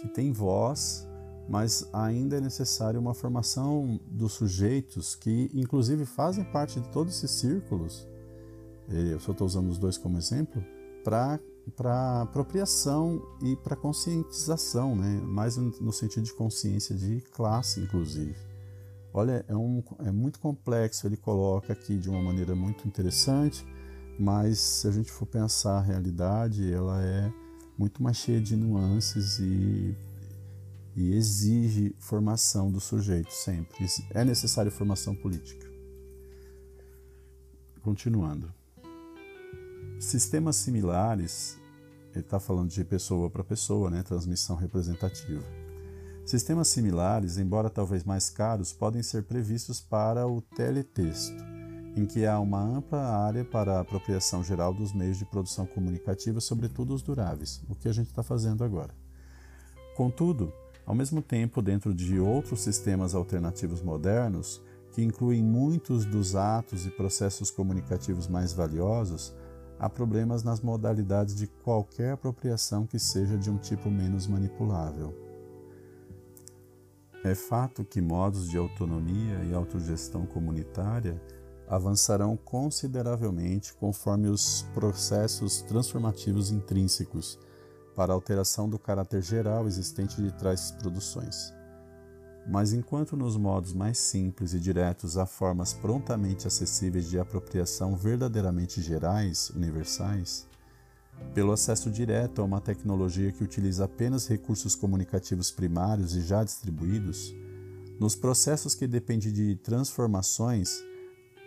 que 0.00 0.08
tem 0.08 0.32
voz, 0.32 1.08
mas 1.48 1.88
ainda 1.92 2.36
é 2.36 2.40
necessário 2.40 3.00
uma 3.00 3.14
formação 3.14 4.00
dos 4.06 4.32
sujeitos 4.32 5.14
que, 5.14 5.50
inclusive, 5.54 6.04
fazem 6.04 6.44
parte 6.44 6.80
de 6.80 6.88
todos 6.88 7.14
esses 7.14 7.30
círculos. 7.30 8.06
Eu 8.88 9.20
só 9.20 9.32
estou 9.32 9.46
usando 9.46 9.68
os 9.68 9.78
dois 9.78 9.98
como 9.98 10.18
exemplo 10.18 10.62
para 11.04 11.38
para 11.74 12.22
apropriação 12.22 13.20
e 13.42 13.56
para 13.56 13.74
conscientização, 13.74 14.94
né? 14.94 15.20
mais 15.24 15.56
no 15.56 15.92
sentido 15.92 16.22
de 16.22 16.32
consciência 16.32 16.94
de 16.94 17.20
classe, 17.32 17.80
inclusive. 17.80 18.36
Olha, 19.12 19.44
é, 19.48 19.56
um, 19.56 19.82
é 20.04 20.12
muito 20.12 20.38
complexo, 20.38 21.06
ele 21.06 21.16
coloca 21.16 21.72
aqui 21.72 21.96
de 21.98 22.08
uma 22.08 22.22
maneira 22.22 22.54
muito 22.54 22.86
interessante, 22.86 23.66
mas 24.18 24.58
se 24.58 24.86
a 24.86 24.90
gente 24.90 25.10
for 25.10 25.26
pensar 25.26 25.78
a 25.78 25.80
realidade, 25.80 26.72
ela 26.72 27.02
é 27.02 27.32
muito 27.78 28.02
mais 28.02 28.16
cheia 28.16 28.40
de 28.40 28.54
nuances 28.54 29.38
e, 29.38 29.96
e 30.96 31.14
exige 31.14 31.94
formação 31.98 32.72
do 32.72 32.80
sujeito 32.80 33.30
sempre. 33.30 33.86
É 34.10 34.24
necessária 34.24 34.70
formação 34.70 35.14
política. 35.14 35.66
Continuando. 37.82 38.52
Sistemas 40.00 40.56
similares, 40.56 41.58
ele 42.12 42.24
está 42.24 42.40
falando 42.40 42.70
de 42.70 42.82
pessoa 42.82 43.28
para 43.28 43.44
pessoa, 43.44 43.90
né? 43.90 44.02
transmissão 44.02 44.56
representativa. 44.56 45.44
Sistemas 46.24 46.68
similares, 46.68 47.36
embora 47.36 47.70
talvez 47.70 48.02
mais 48.02 48.30
caros, 48.30 48.72
podem 48.72 49.02
ser 49.02 49.24
previstos 49.24 49.80
para 49.80 50.26
o 50.26 50.40
teletexto 50.40 51.56
em 51.96 52.04
que 52.04 52.26
há 52.26 52.38
uma 52.38 52.60
ampla 52.60 53.00
área 53.00 53.42
para 53.42 53.78
a 53.78 53.80
apropriação 53.80 54.44
geral 54.44 54.74
dos 54.74 54.92
meios 54.92 55.16
de 55.16 55.24
produção 55.24 55.64
comunicativa, 55.64 56.40
sobretudo 56.40 56.94
os 56.94 57.02
duráveis, 57.02 57.62
o 57.70 57.74
que 57.74 57.88
a 57.88 57.92
gente 57.92 58.08
está 58.08 58.22
fazendo 58.22 58.62
agora. 58.62 58.94
Contudo, 59.96 60.52
ao 60.86 60.94
mesmo 60.94 61.20
tempo, 61.20 61.60
dentro 61.60 61.92
de 61.92 62.20
outros 62.20 62.60
sistemas 62.60 63.12
alternativos 63.12 63.82
modernos, 63.82 64.62
que 64.92 65.02
incluem 65.02 65.42
muitos 65.42 66.04
dos 66.04 66.36
atos 66.36 66.86
e 66.86 66.90
processos 66.90 67.50
comunicativos 67.50 68.28
mais 68.28 68.52
valiosos, 68.52 69.34
há 69.80 69.90
problemas 69.90 70.44
nas 70.44 70.60
modalidades 70.60 71.34
de 71.34 71.48
qualquer 71.48 72.12
apropriação 72.12 72.86
que 72.86 73.00
seja 73.00 73.36
de 73.36 73.50
um 73.50 73.58
tipo 73.58 73.90
menos 73.90 74.28
manipulável. 74.28 75.12
É 77.24 77.34
fato 77.34 77.84
que 77.84 78.00
modos 78.00 78.48
de 78.48 78.56
autonomia 78.56 79.42
e 79.44 79.52
autogestão 79.52 80.24
comunitária 80.24 81.20
avançarão 81.68 82.36
consideravelmente 82.36 83.74
conforme 83.74 84.28
os 84.28 84.62
processos 84.72 85.62
transformativos 85.62 86.52
intrínsecos 86.52 87.36
para 87.96 88.12
alteração 88.12 88.68
do 88.68 88.78
caráter 88.78 89.22
geral 89.22 89.66
existente 89.66 90.20
de 90.22 90.30
tais 90.30 90.70
produções. 90.70 91.52
Mas 92.46 92.72
enquanto 92.72 93.16
nos 93.16 93.36
modos 93.36 93.72
mais 93.72 93.98
simples 93.98 94.52
e 94.52 94.60
diretos 94.60 95.16
há 95.16 95.26
formas 95.26 95.72
prontamente 95.72 96.46
acessíveis 96.46 97.08
de 97.08 97.18
apropriação 97.18 97.96
verdadeiramente 97.96 98.80
gerais, 98.80 99.50
universais, 99.50 100.46
pelo 101.34 101.50
acesso 101.50 101.90
direto 101.90 102.40
a 102.40 102.44
uma 102.44 102.60
tecnologia 102.60 103.32
que 103.32 103.42
utiliza 103.42 103.86
apenas 103.86 104.28
recursos 104.28 104.76
comunicativos 104.76 105.50
primários 105.50 106.14
e 106.14 106.20
já 106.20 106.44
distribuídos, 106.44 107.34
nos 107.98 108.14
processos 108.14 108.74
que 108.74 108.86
dependem 108.86 109.32
de 109.32 109.56
transformações 109.56 110.84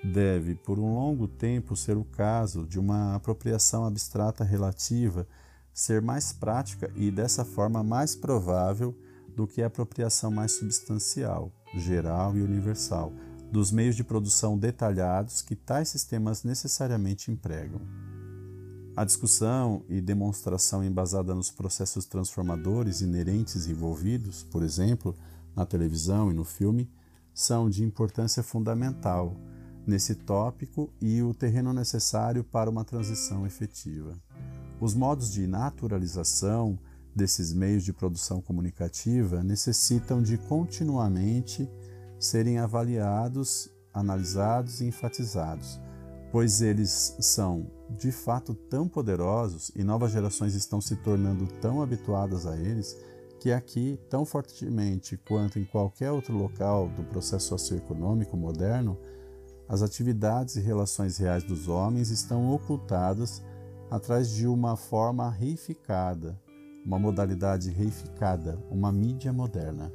deve, 0.03 0.55
por 0.55 0.79
um 0.79 0.95
longo 0.95 1.27
tempo, 1.27 1.75
ser 1.75 1.95
o 1.95 2.03
caso 2.03 2.65
de 2.65 2.79
uma 2.79 3.15
apropriação 3.15 3.85
abstrata 3.85 4.43
relativa 4.43 5.27
ser 5.73 6.01
mais 6.01 6.33
prática 6.33 6.91
e, 6.95 7.11
dessa 7.11 7.45
forma, 7.45 7.83
mais 7.83 8.15
provável 8.15 8.95
do 9.35 9.47
que 9.47 9.61
a 9.61 9.67
apropriação 9.67 10.29
mais 10.31 10.53
substancial, 10.53 11.51
geral 11.75 12.35
e 12.35 12.41
universal, 12.41 13.13
dos 13.51 13.71
meios 13.71 13.95
de 13.95 14.03
produção 14.03 14.57
detalhados 14.57 15.41
que 15.41 15.55
tais 15.55 15.89
sistemas 15.89 16.43
necessariamente 16.43 17.31
empregam. 17.31 17.81
A 18.95 19.05
discussão 19.05 19.83
e 19.87 20.01
demonstração 20.01 20.83
embasada 20.83 21.33
nos 21.33 21.49
processos 21.49 22.05
transformadores 22.05 23.01
inerentes 23.01 23.65
envolvidos, 23.65 24.43
por 24.43 24.61
exemplo, 24.61 25.15
na 25.55 25.65
televisão 25.65 26.29
e 26.29 26.33
no 26.33 26.43
filme, 26.43 26.91
são 27.33 27.69
de 27.69 27.83
importância 27.83 28.43
fundamental 28.43 29.35
nesse 29.87 30.15
tópico 30.15 30.91
e 31.01 31.21
o 31.23 31.33
terreno 31.33 31.71
necessário 31.71 32.43
para 32.43 32.69
uma 32.69 32.83
transição 32.83 33.45
efetiva. 33.47 34.19
Os 34.81 34.93
modos 34.93 35.29
de 35.31 35.45
naturalização 35.45 36.79
desses 37.13 37.53
meios 37.53 37.83
de 37.83 37.91
produção 37.91 38.41
comunicativa 38.41 39.43
necessitam 39.43 40.21
de 40.21 40.37
continuamente 40.37 41.69
serem 42.17 42.59
avaliados, 42.59 43.69
analisados 43.93 44.79
e 44.79 44.85
enfatizados, 44.85 45.81
pois 46.31 46.61
eles 46.61 47.15
são 47.19 47.69
de 47.89 48.11
fato 48.11 48.53
tão 48.53 48.87
poderosos 48.87 49.69
e 49.75 49.83
novas 49.83 50.11
gerações 50.11 50.53
estão 50.53 50.79
se 50.79 50.95
tornando 50.95 51.45
tão 51.59 51.81
habituadas 51.81 52.45
a 52.45 52.55
eles 52.55 52.95
que 53.39 53.51
aqui, 53.51 53.99
tão 54.09 54.25
fortemente 54.25 55.17
quanto 55.17 55.59
em 55.59 55.65
qualquer 55.65 56.11
outro 56.11 56.37
local 56.37 56.89
do 56.89 57.03
processo 57.03 57.47
socioeconômico 57.47 58.35
moderno, 58.37 58.97
as 59.67 59.81
atividades 59.81 60.55
e 60.55 60.61
relações 60.61 61.17
reais 61.17 61.43
dos 61.43 61.67
homens 61.67 62.09
estão 62.11 62.51
ocultadas 62.51 63.41
atrás 63.89 64.29
de 64.29 64.47
uma 64.47 64.75
forma 64.75 65.29
reificada, 65.29 66.39
uma 66.85 66.99
modalidade 66.99 67.69
reificada, 67.71 68.57
uma 68.69 68.91
mídia 68.91 69.33
moderna. 69.33 69.91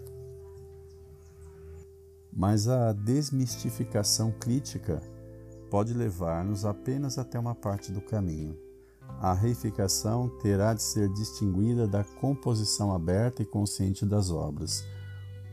Mas 2.33 2.67
a 2.67 2.93
desmistificação 2.93 4.33
crítica 4.33 5.01
pode 5.71 5.95
levar-nos 5.95 6.65
apenas 6.65 7.19
até 7.19 7.39
uma 7.39 7.55
parte 7.55 7.93
do 7.93 8.01
caminho. 8.01 8.59
A 9.21 9.33
reificação 9.33 10.29
terá 10.41 10.75
de 10.75 10.83
ser 10.83 11.09
distinguida 11.11 11.87
da 11.87 12.03
composição 12.03 12.93
aberta 12.93 13.43
e 13.43 13.47
consciente 13.47 14.05
das 14.05 14.31
obras. 14.31 14.85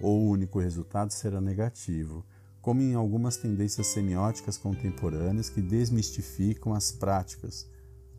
O 0.02 0.10
único 0.10 0.60
resultado 0.60 1.12
será 1.12 1.40
negativo, 1.40 2.26
como 2.60 2.82
em 2.82 2.96
algumas 2.96 3.38
tendências 3.38 3.88
semióticas 3.88 4.58
contemporâneas 4.58 5.50
que 5.50 5.62
desmistificam 5.62 6.74
as 6.74 6.92
práticas, 6.92 7.68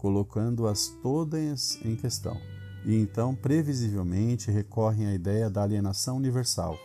colocando-as 0.03 0.89
todas 1.01 1.79
em 1.85 1.95
questão, 1.95 2.37
e 2.85 2.97
então 2.97 3.37
previsivelmente 3.37 4.51
recorrem 4.51 5.07
à 5.07 5.15
ideia 5.15 5.49
da 5.49 5.63
alienação 5.63 6.17
universal 6.17 6.77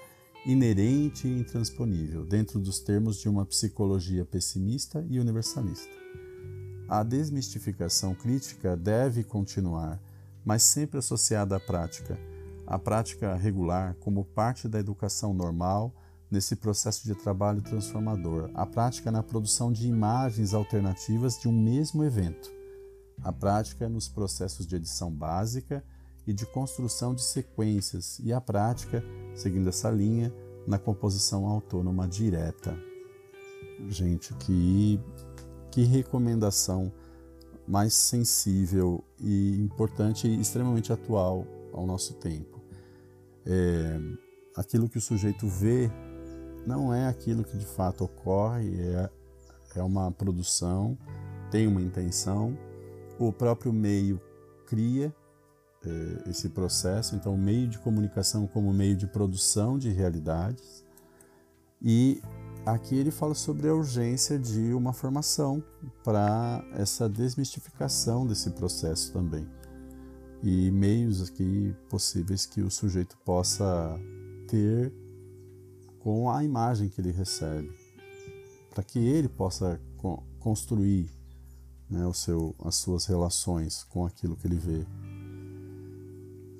inerente 0.45 1.27
e 1.27 1.39
intransponível, 1.39 2.23
dentro 2.23 2.59
dos 2.59 2.79
termos 2.79 3.17
de 3.17 3.27
uma 3.27 3.43
psicologia 3.43 4.23
pessimista 4.23 5.03
e 5.09 5.19
universalista. 5.19 5.91
A 6.87 7.01
desmistificação 7.01 8.13
crítica 8.13 8.77
deve 8.77 9.23
continuar, 9.23 9.99
mas 10.45 10.61
sempre 10.61 10.99
associada 10.99 11.55
à 11.55 11.59
prática, 11.59 12.17
a 12.67 12.77
prática 12.77 13.35
regular 13.35 13.95
como 13.95 14.23
parte 14.23 14.67
da 14.69 14.79
educação 14.79 15.33
normal 15.33 15.91
nesse 16.29 16.55
processo 16.55 17.03
de 17.03 17.15
trabalho 17.15 17.63
transformador, 17.63 18.51
a 18.53 18.65
prática 18.65 19.11
na 19.11 19.23
produção 19.23 19.71
de 19.73 19.87
imagens 19.87 20.53
alternativas 20.53 21.37
de 21.39 21.47
um 21.49 21.51
mesmo 21.51 22.03
evento, 22.03 22.56
a 23.23 23.31
prática 23.31 23.89
nos 23.89 24.07
processos 24.07 24.65
de 24.65 24.75
edição 24.75 25.11
básica 25.11 25.83
e 26.25 26.33
de 26.33 26.45
construção 26.45 27.15
de 27.15 27.23
sequências, 27.23 28.19
e 28.19 28.33
a 28.33 28.41
prática, 28.41 29.03
seguindo 29.33 29.69
essa 29.69 29.89
linha, 29.89 30.33
na 30.67 30.77
composição 30.77 31.45
autônoma 31.45 32.07
direta. 32.07 32.77
Gente, 33.87 34.33
que, 34.33 34.99
que 35.71 35.83
recomendação 35.83 36.91
mais 37.67 37.93
sensível 37.93 39.03
e 39.19 39.59
importante 39.61 40.27
e 40.27 40.39
extremamente 40.39 40.91
atual 40.91 41.45
ao 41.73 41.85
nosso 41.85 42.13
tempo. 42.15 42.61
É, 43.45 43.99
aquilo 44.55 44.89
que 44.89 44.97
o 44.97 45.01
sujeito 45.01 45.47
vê 45.47 45.89
não 46.65 46.93
é 46.93 47.07
aquilo 47.07 47.43
que 47.43 47.57
de 47.57 47.65
fato 47.65 48.03
ocorre, 48.03 48.81
é, 48.81 49.09
é 49.75 49.83
uma 49.83 50.11
produção, 50.11 50.97
tem 51.49 51.67
uma 51.67 51.81
intenção, 51.81 52.57
o 53.19 53.31
próprio 53.31 53.73
meio 53.73 54.21
cria 54.65 55.13
é, 55.85 56.29
esse 56.29 56.49
processo, 56.49 57.15
então 57.15 57.33
o 57.33 57.37
meio 57.37 57.67
de 57.67 57.79
comunicação 57.79 58.47
como 58.47 58.73
meio 58.73 58.95
de 58.95 59.07
produção 59.07 59.77
de 59.77 59.89
realidades. 59.89 60.85
E 61.81 62.21
aqui 62.65 62.95
ele 62.95 63.11
fala 63.11 63.33
sobre 63.33 63.67
a 63.67 63.73
urgência 63.73 64.37
de 64.37 64.73
uma 64.73 64.91
formação 64.91 65.63
para 66.03 66.63
essa 66.73 67.07
desmistificação 67.07 68.25
desse 68.25 68.49
processo 68.51 69.13
também. 69.13 69.47
E 70.43 70.69
meios 70.71 71.29
aqui 71.29 71.75
possíveis 71.89 72.45
que 72.45 72.61
o 72.61 72.69
sujeito 72.69 73.17
possa 73.25 73.99
ter 74.47 74.93
com 75.99 76.29
a 76.29 76.43
imagem 76.43 76.89
que 76.89 77.01
ele 77.01 77.11
recebe, 77.11 77.71
para 78.73 78.83
que 78.83 78.99
ele 78.99 79.27
possa 79.27 79.79
construir 80.39 81.16
né, 81.89 82.05
o 82.05 82.13
seu, 82.13 82.55
as 82.63 82.75
suas 82.75 83.05
relações 83.05 83.83
com 83.89 84.05
aquilo 84.05 84.35
que 84.35 84.47
ele 84.47 84.57
vê. 84.57 84.85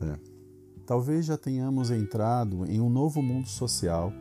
É. 0.01 0.19
Talvez 0.85 1.25
já 1.25 1.37
tenhamos 1.37 1.91
entrado 1.91 2.65
em 2.65 2.79
um 2.79 2.89
novo 2.89 3.21
mundo 3.21 3.47
social 3.47 4.11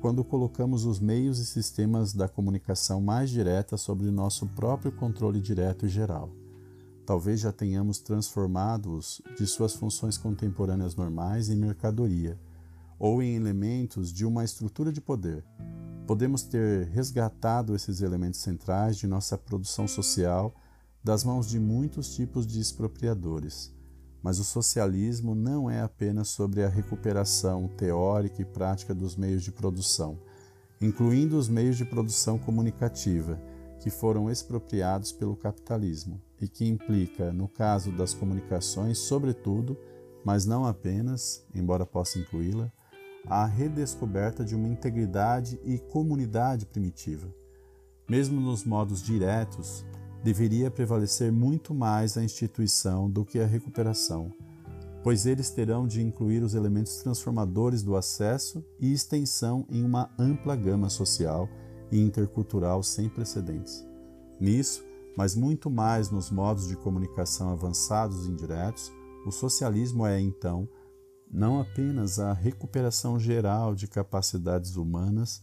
quando 0.00 0.24
colocamos 0.24 0.84
os 0.84 0.98
meios 1.00 1.38
e 1.38 1.46
sistemas 1.46 2.12
da 2.12 2.28
comunicação 2.28 3.00
mais 3.00 3.30
direta 3.30 3.76
sobre 3.76 4.10
nosso 4.10 4.46
próprio 4.46 4.92
controle 4.92 5.40
direto 5.40 5.86
e 5.86 5.88
geral. 5.88 6.30
Talvez 7.04 7.40
já 7.40 7.52
tenhamos 7.52 7.98
transformado-os 7.98 9.22
de 9.36 9.46
suas 9.46 9.74
funções 9.74 10.18
contemporâneas 10.18 10.94
normais 10.94 11.48
em 11.48 11.56
mercadoria 11.56 12.38
ou 12.98 13.22
em 13.22 13.36
elementos 13.36 14.12
de 14.12 14.24
uma 14.24 14.44
estrutura 14.44 14.92
de 14.92 15.00
poder. 15.00 15.44
Podemos 16.06 16.42
ter 16.42 16.88
resgatado 16.88 17.74
esses 17.74 18.00
elementos 18.00 18.40
centrais 18.40 18.96
de 18.96 19.06
nossa 19.06 19.36
produção 19.36 19.86
social 19.86 20.54
das 21.04 21.22
mãos 21.22 21.48
de 21.48 21.60
muitos 21.60 22.14
tipos 22.14 22.46
de 22.46 22.60
expropriadores 22.60 23.76
mas 24.22 24.38
o 24.38 24.44
socialismo 24.44 25.34
não 25.34 25.70
é 25.70 25.80
apenas 25.80 26.28
sobre 26.28 26.62
a 26.62 26.68
recuperação 26.68 27.68
teórica 27.68 28.42
e 28.42 28.44
prática 28.44 28.94
dos 28.94 29.16
meios 29.16 29.42
de 29.42 29.52
produção, 29.52 30.18
incluindo 30.80 31.38
os 31.38 31.48
meios 31.48 31.76
de 31.76 31.84
produção 31.84 32.38
comunicativa, 32.38 33.40
que 33.80 33.90
foram 33.90 34.28
expropriados 34.28 35.12
pelo 35.12 35.36
capitalismo 35.36 36.20
e 36.40 36.48
que 36.48 36.66
implica, 36.66 37.32
no 37.32 37.48
caso 37.48 37.92
das 37.92 38.12
comunicações, 38.12 38.98
sobretudo, 38.98 39.76
mas 40.24 40.44
não 40.44 40.66
apenas, 40.66 41.44
embora 41.54 41.86
possa 41.86 42.18
incluí-la, 42.18 42.72
a 43.28 43.44
redescoberta 43.44 44.44
de 44.44 44.54
uma 44.54 44.68
integridade 44.68 45.60
e 45.64 45.78
comunidade 45.78 46.66
primitiva. 46.66 47.28
Mesmo 48.08 48.40
nos 48.40 48.64
modos 48.64 49.02
diretos, 49.02 49.84
deveria 50.24 50.70
prevalecer 50.70 51.30
muito 51.30 51.74
mais 51.74 52.16
a 52.16 52.24
instituição 52.24 53.10
do 53.10 53.24
que 53.24 53.38
a 53.38 53.46
recuperação, 53.46 54.32
pois 55.02 55.26
eles 55.26 55.50
terão 55.50 55.86
de 55.86 56.02
incluir 56.02 56.42
os 56.42 56.54
elementos 56.54 56.96
transformadores 57.02 57.82
do 57.82 57.96
acesso 57.96 58.64
e 58.80 58.92
extensão 58.92 59.66
em 59.68 59.84
uma 59.84 60.10
ampla 60.18 60.56
gama 60.56 60.88
social 60.88 61.48
e 61.92 62.00
intercultural 62.00 62.82
sem 62.82 63.08
precedentes. 63.08 63.86
Nisso, 64.40 64.84
mas 65.16 65.34
muito 65.34 65.68
mais 65.68 66.10
nos 66.10 66.30
modos 66.30 66.68
de 66.68 66.76
comunicação 66.76 67.50
avançados 67.50 68.26
e 68.26 68.30
indiretos, 68.30 68.92
o 69.26 69.30
socialismo 69.30 70.06
é, 70.06 70.20
então, 70.20 70.68
não 71.30 71.60
apenas 71.60 72.18
a 72.18 72.32
recuperação 72.32 73.18
geral 73.18 73.74
de 73.74 73.86
capacidades 73.86 74.76
humanas 74.76 75.42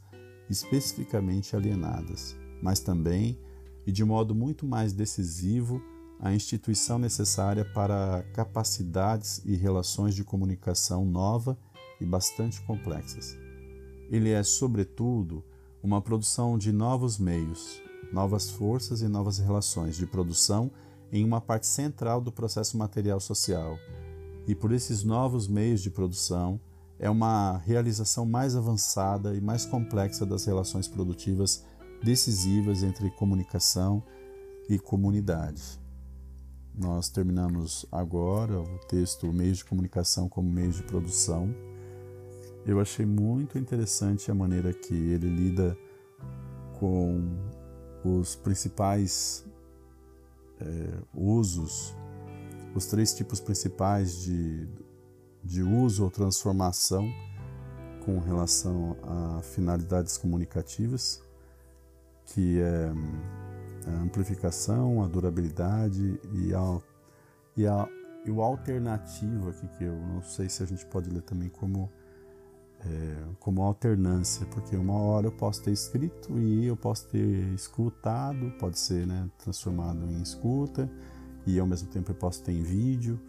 especificamente 0.50 1.56
alienadas, 1.56 2.36
mas 2.62 2.80
também 2.80 3.40
e, 3.86 3.92
de 3.92 4.04
modo 4.04 4.34
muito 4.34 4.66
mais 4.66 4.94
decisivo, 4.94 5.82
a 6.20 6.34
instituição 6.34 6.98
necessária 6.98 7.66
para 7.66 8.24
capacidades 8.34 9.42
e 9.46 9.56
relações 9.56 10.16
de 10.16 10.24
comunicação 10.24 11.06
nova 11.06 11.58
e 12.00 12.06
bastante 12.06 12.62
complexas. 12.62 13.38
Ele 14.10 14.32
é, 14.32 14.42
sobretudo, 14.44 15.44
uma 15.84 16.02
produção 16.02 16.58
de 16.58 16.72
novos 16.72 17.20
meios, 17.20 17.82
novas 18.12 18.50
forças 18.50 19.02
e 19.02 19.08
novas 19.08 19.38
relações 19.38 19.96
de 19.96 20.06
produção 20.06 20.72
em 21.12 21.24
uma 21.24 21.42
parte 21.42 21.68
central 21.68 22.22
do 22.22 22.32
processo 22.32 22.78
material 22.78 23.20
social. 23.20 23.78
E 24.48 24.54
por 24.54 24.72
esses 24.72 25.04
novos 25.04 25.48
meios 25.48 25.82
de 25.82 25.90
produção, 25.90 26.60
é 27.00 27.10
uma 27.10 27.58
realização 27.58 28.26
mais 28.26 28.56
avançada 28.56 29.36
e 29.36 29.42
mais 29.42 29.66
complexa 29.66 30.26
das 30.26 30.46
relações 30.46 30.88
produtivas 30.88 31.66
decisivas 32.04 32.84
entre 32.84 33.10
comunicação 33.12 34.04
e 34.70 34.80
comunidade. 34.80 35.80
Nós 36.78 37.10
terminamos 37.10 37.86
agora 37.92 38.60
o 38.60 38.80
texto 38.88 39.32
Meios 39.32 39.60
de 39.60 39.66
Comunicação 39.66 40.28
como 40.28 40.50
Meios 40.50 40.76
de 40.76 40.84
Produção. 40.84 41.54
Eu 42.66 42.80
achei 42.80 43.06
muito 43.06 43.58
interessante 43.58 44.30
a 44.30 44.36
maneira 44.36 44.74
que 44.74 44.94
ele 44.94 45.30
lida 45.30 45.78
com 46.80 47.24
os 48.04 48.36
principais 48.36 49.46
é, 50.60 51.00
usos, 51.14 51.96
os 52.76 52.86
três 52.86 53.14
tipos 53.14 53.40
principais 53.40 54.22
de, 54.22 54.68
de 55.44 55.64
uso 55.64 56.04
ou 56.04 56.12
transformação 56.12 57.10
com 58.06 58.20
relação 58.20 58.96
a 59.02 59.42
finalidades 59.42 60.18
comunicativas 60.18 61.26
que 62.26 62.60
é 62.60 62.92
a 63.88 64.02
amplificação, 64.02 65.04
a 65.04 65.08
durabilidade 65.08 66.20
e, 66.34 66.54
a, 66.54 66.82
e, 67.56 67.68
a, 67.68 67.88
e 68.26 68.32
alternativo 68.32 69.50
aqui, 69.50 69.68
que 69.78 69.84
eu 69.84 69.96
não 69.96 70.22
sei 70.22 70.50
se 70.50 70.64
a 70.64 70.66
gente 70.66 70.86
pode 70.88 71.10
ler 71.10 71.22
também 71.22 71.50
como, 71.50 71.92
é, 72.80 73.24
como 73.40 73.62
alternância, 73.62 74.46
porque 74.48 74.76
uma 74.76 74.98
hora 74.98 75.28
eu 75.28 75.32
posso 75.32 75.62
ter 75.64 75.72
escrito 75.72 76.38
e 76.40 76.66
eu 76.66 76.76
posso 76.76 77.08
ter 77.08 77.54
escutado, 77.54 78.52
pode 78.60 78.80
ser 78.80 79.06
né, 79.06 79.30
transformado 79.38 80.04
em 80.06 80.22
escuta, 80.22 80.90
e 81.46 81.60
ao 81.60 81.68
mesmo 81.68 81.88
tempo 81.90 82.12
eu 82.12 82.16
posso 82.16 82.44
ter 82.44 82.52
em 82.52 82.64
vídeo. 82.64 83.20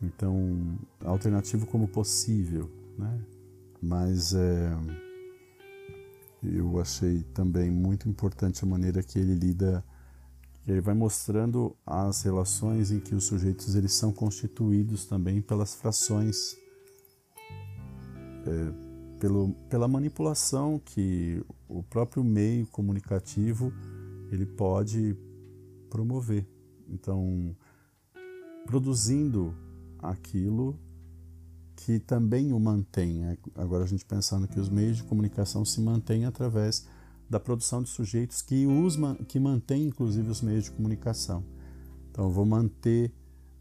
Então, 0.00 0.78
alternativo 1.04 1.66
como 1.66 1.88
possível, 1.88 2.70
né? 2.96 3.20
Mas 3.82 4.32
é, 4.34 4.70
eu 6.42 6.80
achei 6.80 7.22
também 7.34 7.70
muito 7.70 8.08
importante 8.08 8.62
a 8.62 8.66
maneira 8.66 9.02
que 9.02 9.18
ele 9.18 9.34
lida, 9.34 9.84
que 10.64 10.70
ele 10.70 10.80
vai 10.80 10.94
mostrando 10.94 11.76
as 11.84 12.22
relações 12.22 12.90
em 12.90 13.00
que 13.00 13.14
os 13.14 13.24
sujeitos 13.24 13.74
eles 13.74 13.92
são 13.92 14.12
constituídos 14.12 15.04
também 15.04 15.40
pelas 15.40 15.74
frações, 15.74 16.56
é, 18.46 19.18
pelo, 19.18 19.52
pela 19.68 19.88
manipulação 19.88 20.80
que 20.84 21.42
o 21.68 21.82
próprio 21.82 22.22
meio 22.22 22.66
comunicativo 22.68 23.72
ele 24.30 24.46
pode 24.46 25.16
promover. 25.90 26.46
Então, 26.88 27.54
produzindo 28.66 29.54
aquilo 29.98 30.78
que 31.76 31.98
também 31.98 32.52
o 32.52 32.58
mantém. 32.58 33.24
É, 33.24 33.38
agora 33.54 33.84
a 33.84 33.86
gente 33.86 34.04
pensando 34.04 34.48
que 34.48 34.58
os 34.58 34.68
meios 34.68 34.96
de 34.96 35.04
comunicação 35.04 35.64
se 35.64 35.80
mantêm 35.80 36.24
através 36.24 36.86
da 37.30 37.38
produção 37.38 37.82
de 37.82 37.88
sujeitos 37.88 38.42
que 38.42 38.66
os 38.66 38.96
que 39.26 39.38
mantêm 39.38 39.84
inclusive 39.84 40.28
os 40.30 40.42
meios 40.42 40.64
de 40.64 40.70
comunicação. 40.72 41.44
Então 42.10 42.24
eu 42.24 42.30
vou 42.30 42.44
manter 42.44 43.12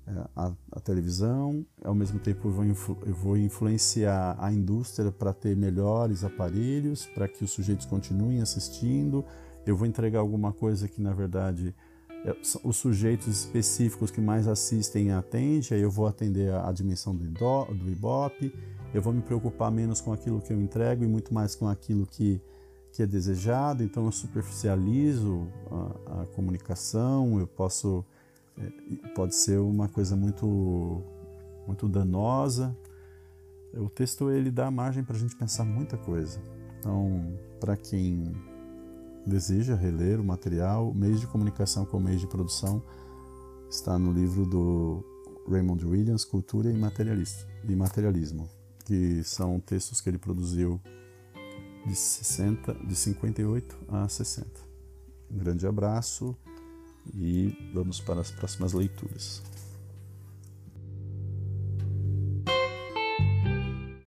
é, 0.08 0.12
a, 0.36 0.54
a, 0.72 0.80
televisão, 0.80 1.66
ao 1.84 1.94
mesmo 1.94 2.18
tempo 2.18 2.48
eu 2.48 2.52
vou, 2.52 2.66
influ, 2.66 2.98
eu 3.06 3.14
vou 3.14 3.38
influenciar 3.38 4.36
a 4.40 4.52
indústria 4.52 5.12
para 5.12 5.34
ter 5.34 5.56
melhores 5.56 6.24
aparelhos, 6.24 7.06
para 7.06 7.28
que 7.28 7.44
os 7.44 7.52
sujeitos 7.52 7.86
continuem 7.86 8.42
assistindo. 8.42 9.24
Eu 9.66 9.76
vou 9.76 9.86
entregar 9.86 10.20
alguma 10.20 10.54
coisa 10.54 10.88
que 10.88 11.02
na 11.02 11.14
verdade 11.14 11.76
os 12.64 12.76
sujeitos 12.76 13.28
específicos 13.28 14.12
que 14.12 14.20
mais 14.20 14.48
assistem 14.48 15.12
atende, 15.12 15.74
aí 15.74 15.82
eu 15.82 15.92
vou 15.92 16.08
atender 16.08 16.52
a, 16.52 16.70
a 16.70 16.72
dimensão 16.72 17.16
do, 17.16 17.26
do 17.26 17.90
Ibope, 17.90 18.54
eu 18.94 19.02
vou 19.02 19.14
me 19.14 19.22
preocupar 19.22 19.72
menos 19.72 20.02
com 20.02 20.12
aquilo 20.12 20.42
que 20.42 20.52
eu 20.52 20.60
entrego 20.60 21.04
e 21.04 21.08
muito 21.08 21.34
mais 21.34 21.56
com 21.56 21.68
aquilo 21.68 22.06
que, 22.06 22.42
que 22.92 23.04
é 23.04 23.06
desejado, 23.06 23.84
então 23.84 24.06
eu 24.06 24.12
superficializo 24.12 25.48
a, 25.72 26.22
a 26.22 26.26
comunicação, 26.28 27.40
eu 27.40 27.48
posso, 27.48 28.04
é, 28.58 28.70
pode 29.14 29.36
ser 29.36 29.60
uma 29.60 29.88
coisa 29.88 30.16
muito, 30.16 31.02
muito 31.66 31.88
danosa. 31.88 32.76
O 33.74 33.90
texto 33.90 34.32
ele 34.32 34.50
dá 34.50 34.72
margem 34.72 35.04
para 35.04 35.16
a 35.16 35.20
gente 35.20 35.36
pensar 35.36 35.64
muita 35.64 35.98
coisa. 35.98 36.42
Então, 36.80 37.38
para 37.60 37.76
quem 37.76 38.34
deseja 39.28 39.76
reler 39.76 40.20
o 40.20 40.24
material, 40.24 40.94
meios 40.94 41.20
de 41.20 41.28
comunicação 41.28 41.86
com 41.86 42.00
meios 42.00 42.22
de 42.22 42.28
produção, 42.28 42.82
está 43.70 44.00
no 44.00 44.12
livro 44.12 44.46
do 44.46 45.04
Raymond 45.50 45.86
Williams, 45.86 46.24
Cultura 46.24 46.70
e 46.72 47.76
Materialismo, 47.76 48.50
que 48.86 49.22
são 49.24 49.60
textos 49.60 50.00
que 50.00 50.10
ele 50.10 50.18
produziu 50.18 50.80
de, 51.86 51.96
60, 51.96 52.74
de 52.74 52.96
58 52.96 53.78
a 53.90 54.08
60. 54.08 54.50
Um 55.30 55.38
grande 55.38 55.68
abraço 55.68 56.36
e 57.14 57.72
vamos 57.74 58.00
para 58.00 58.22
as 58.22 58.32
próximas 58.32 58.74
leituras. 58.74 59.42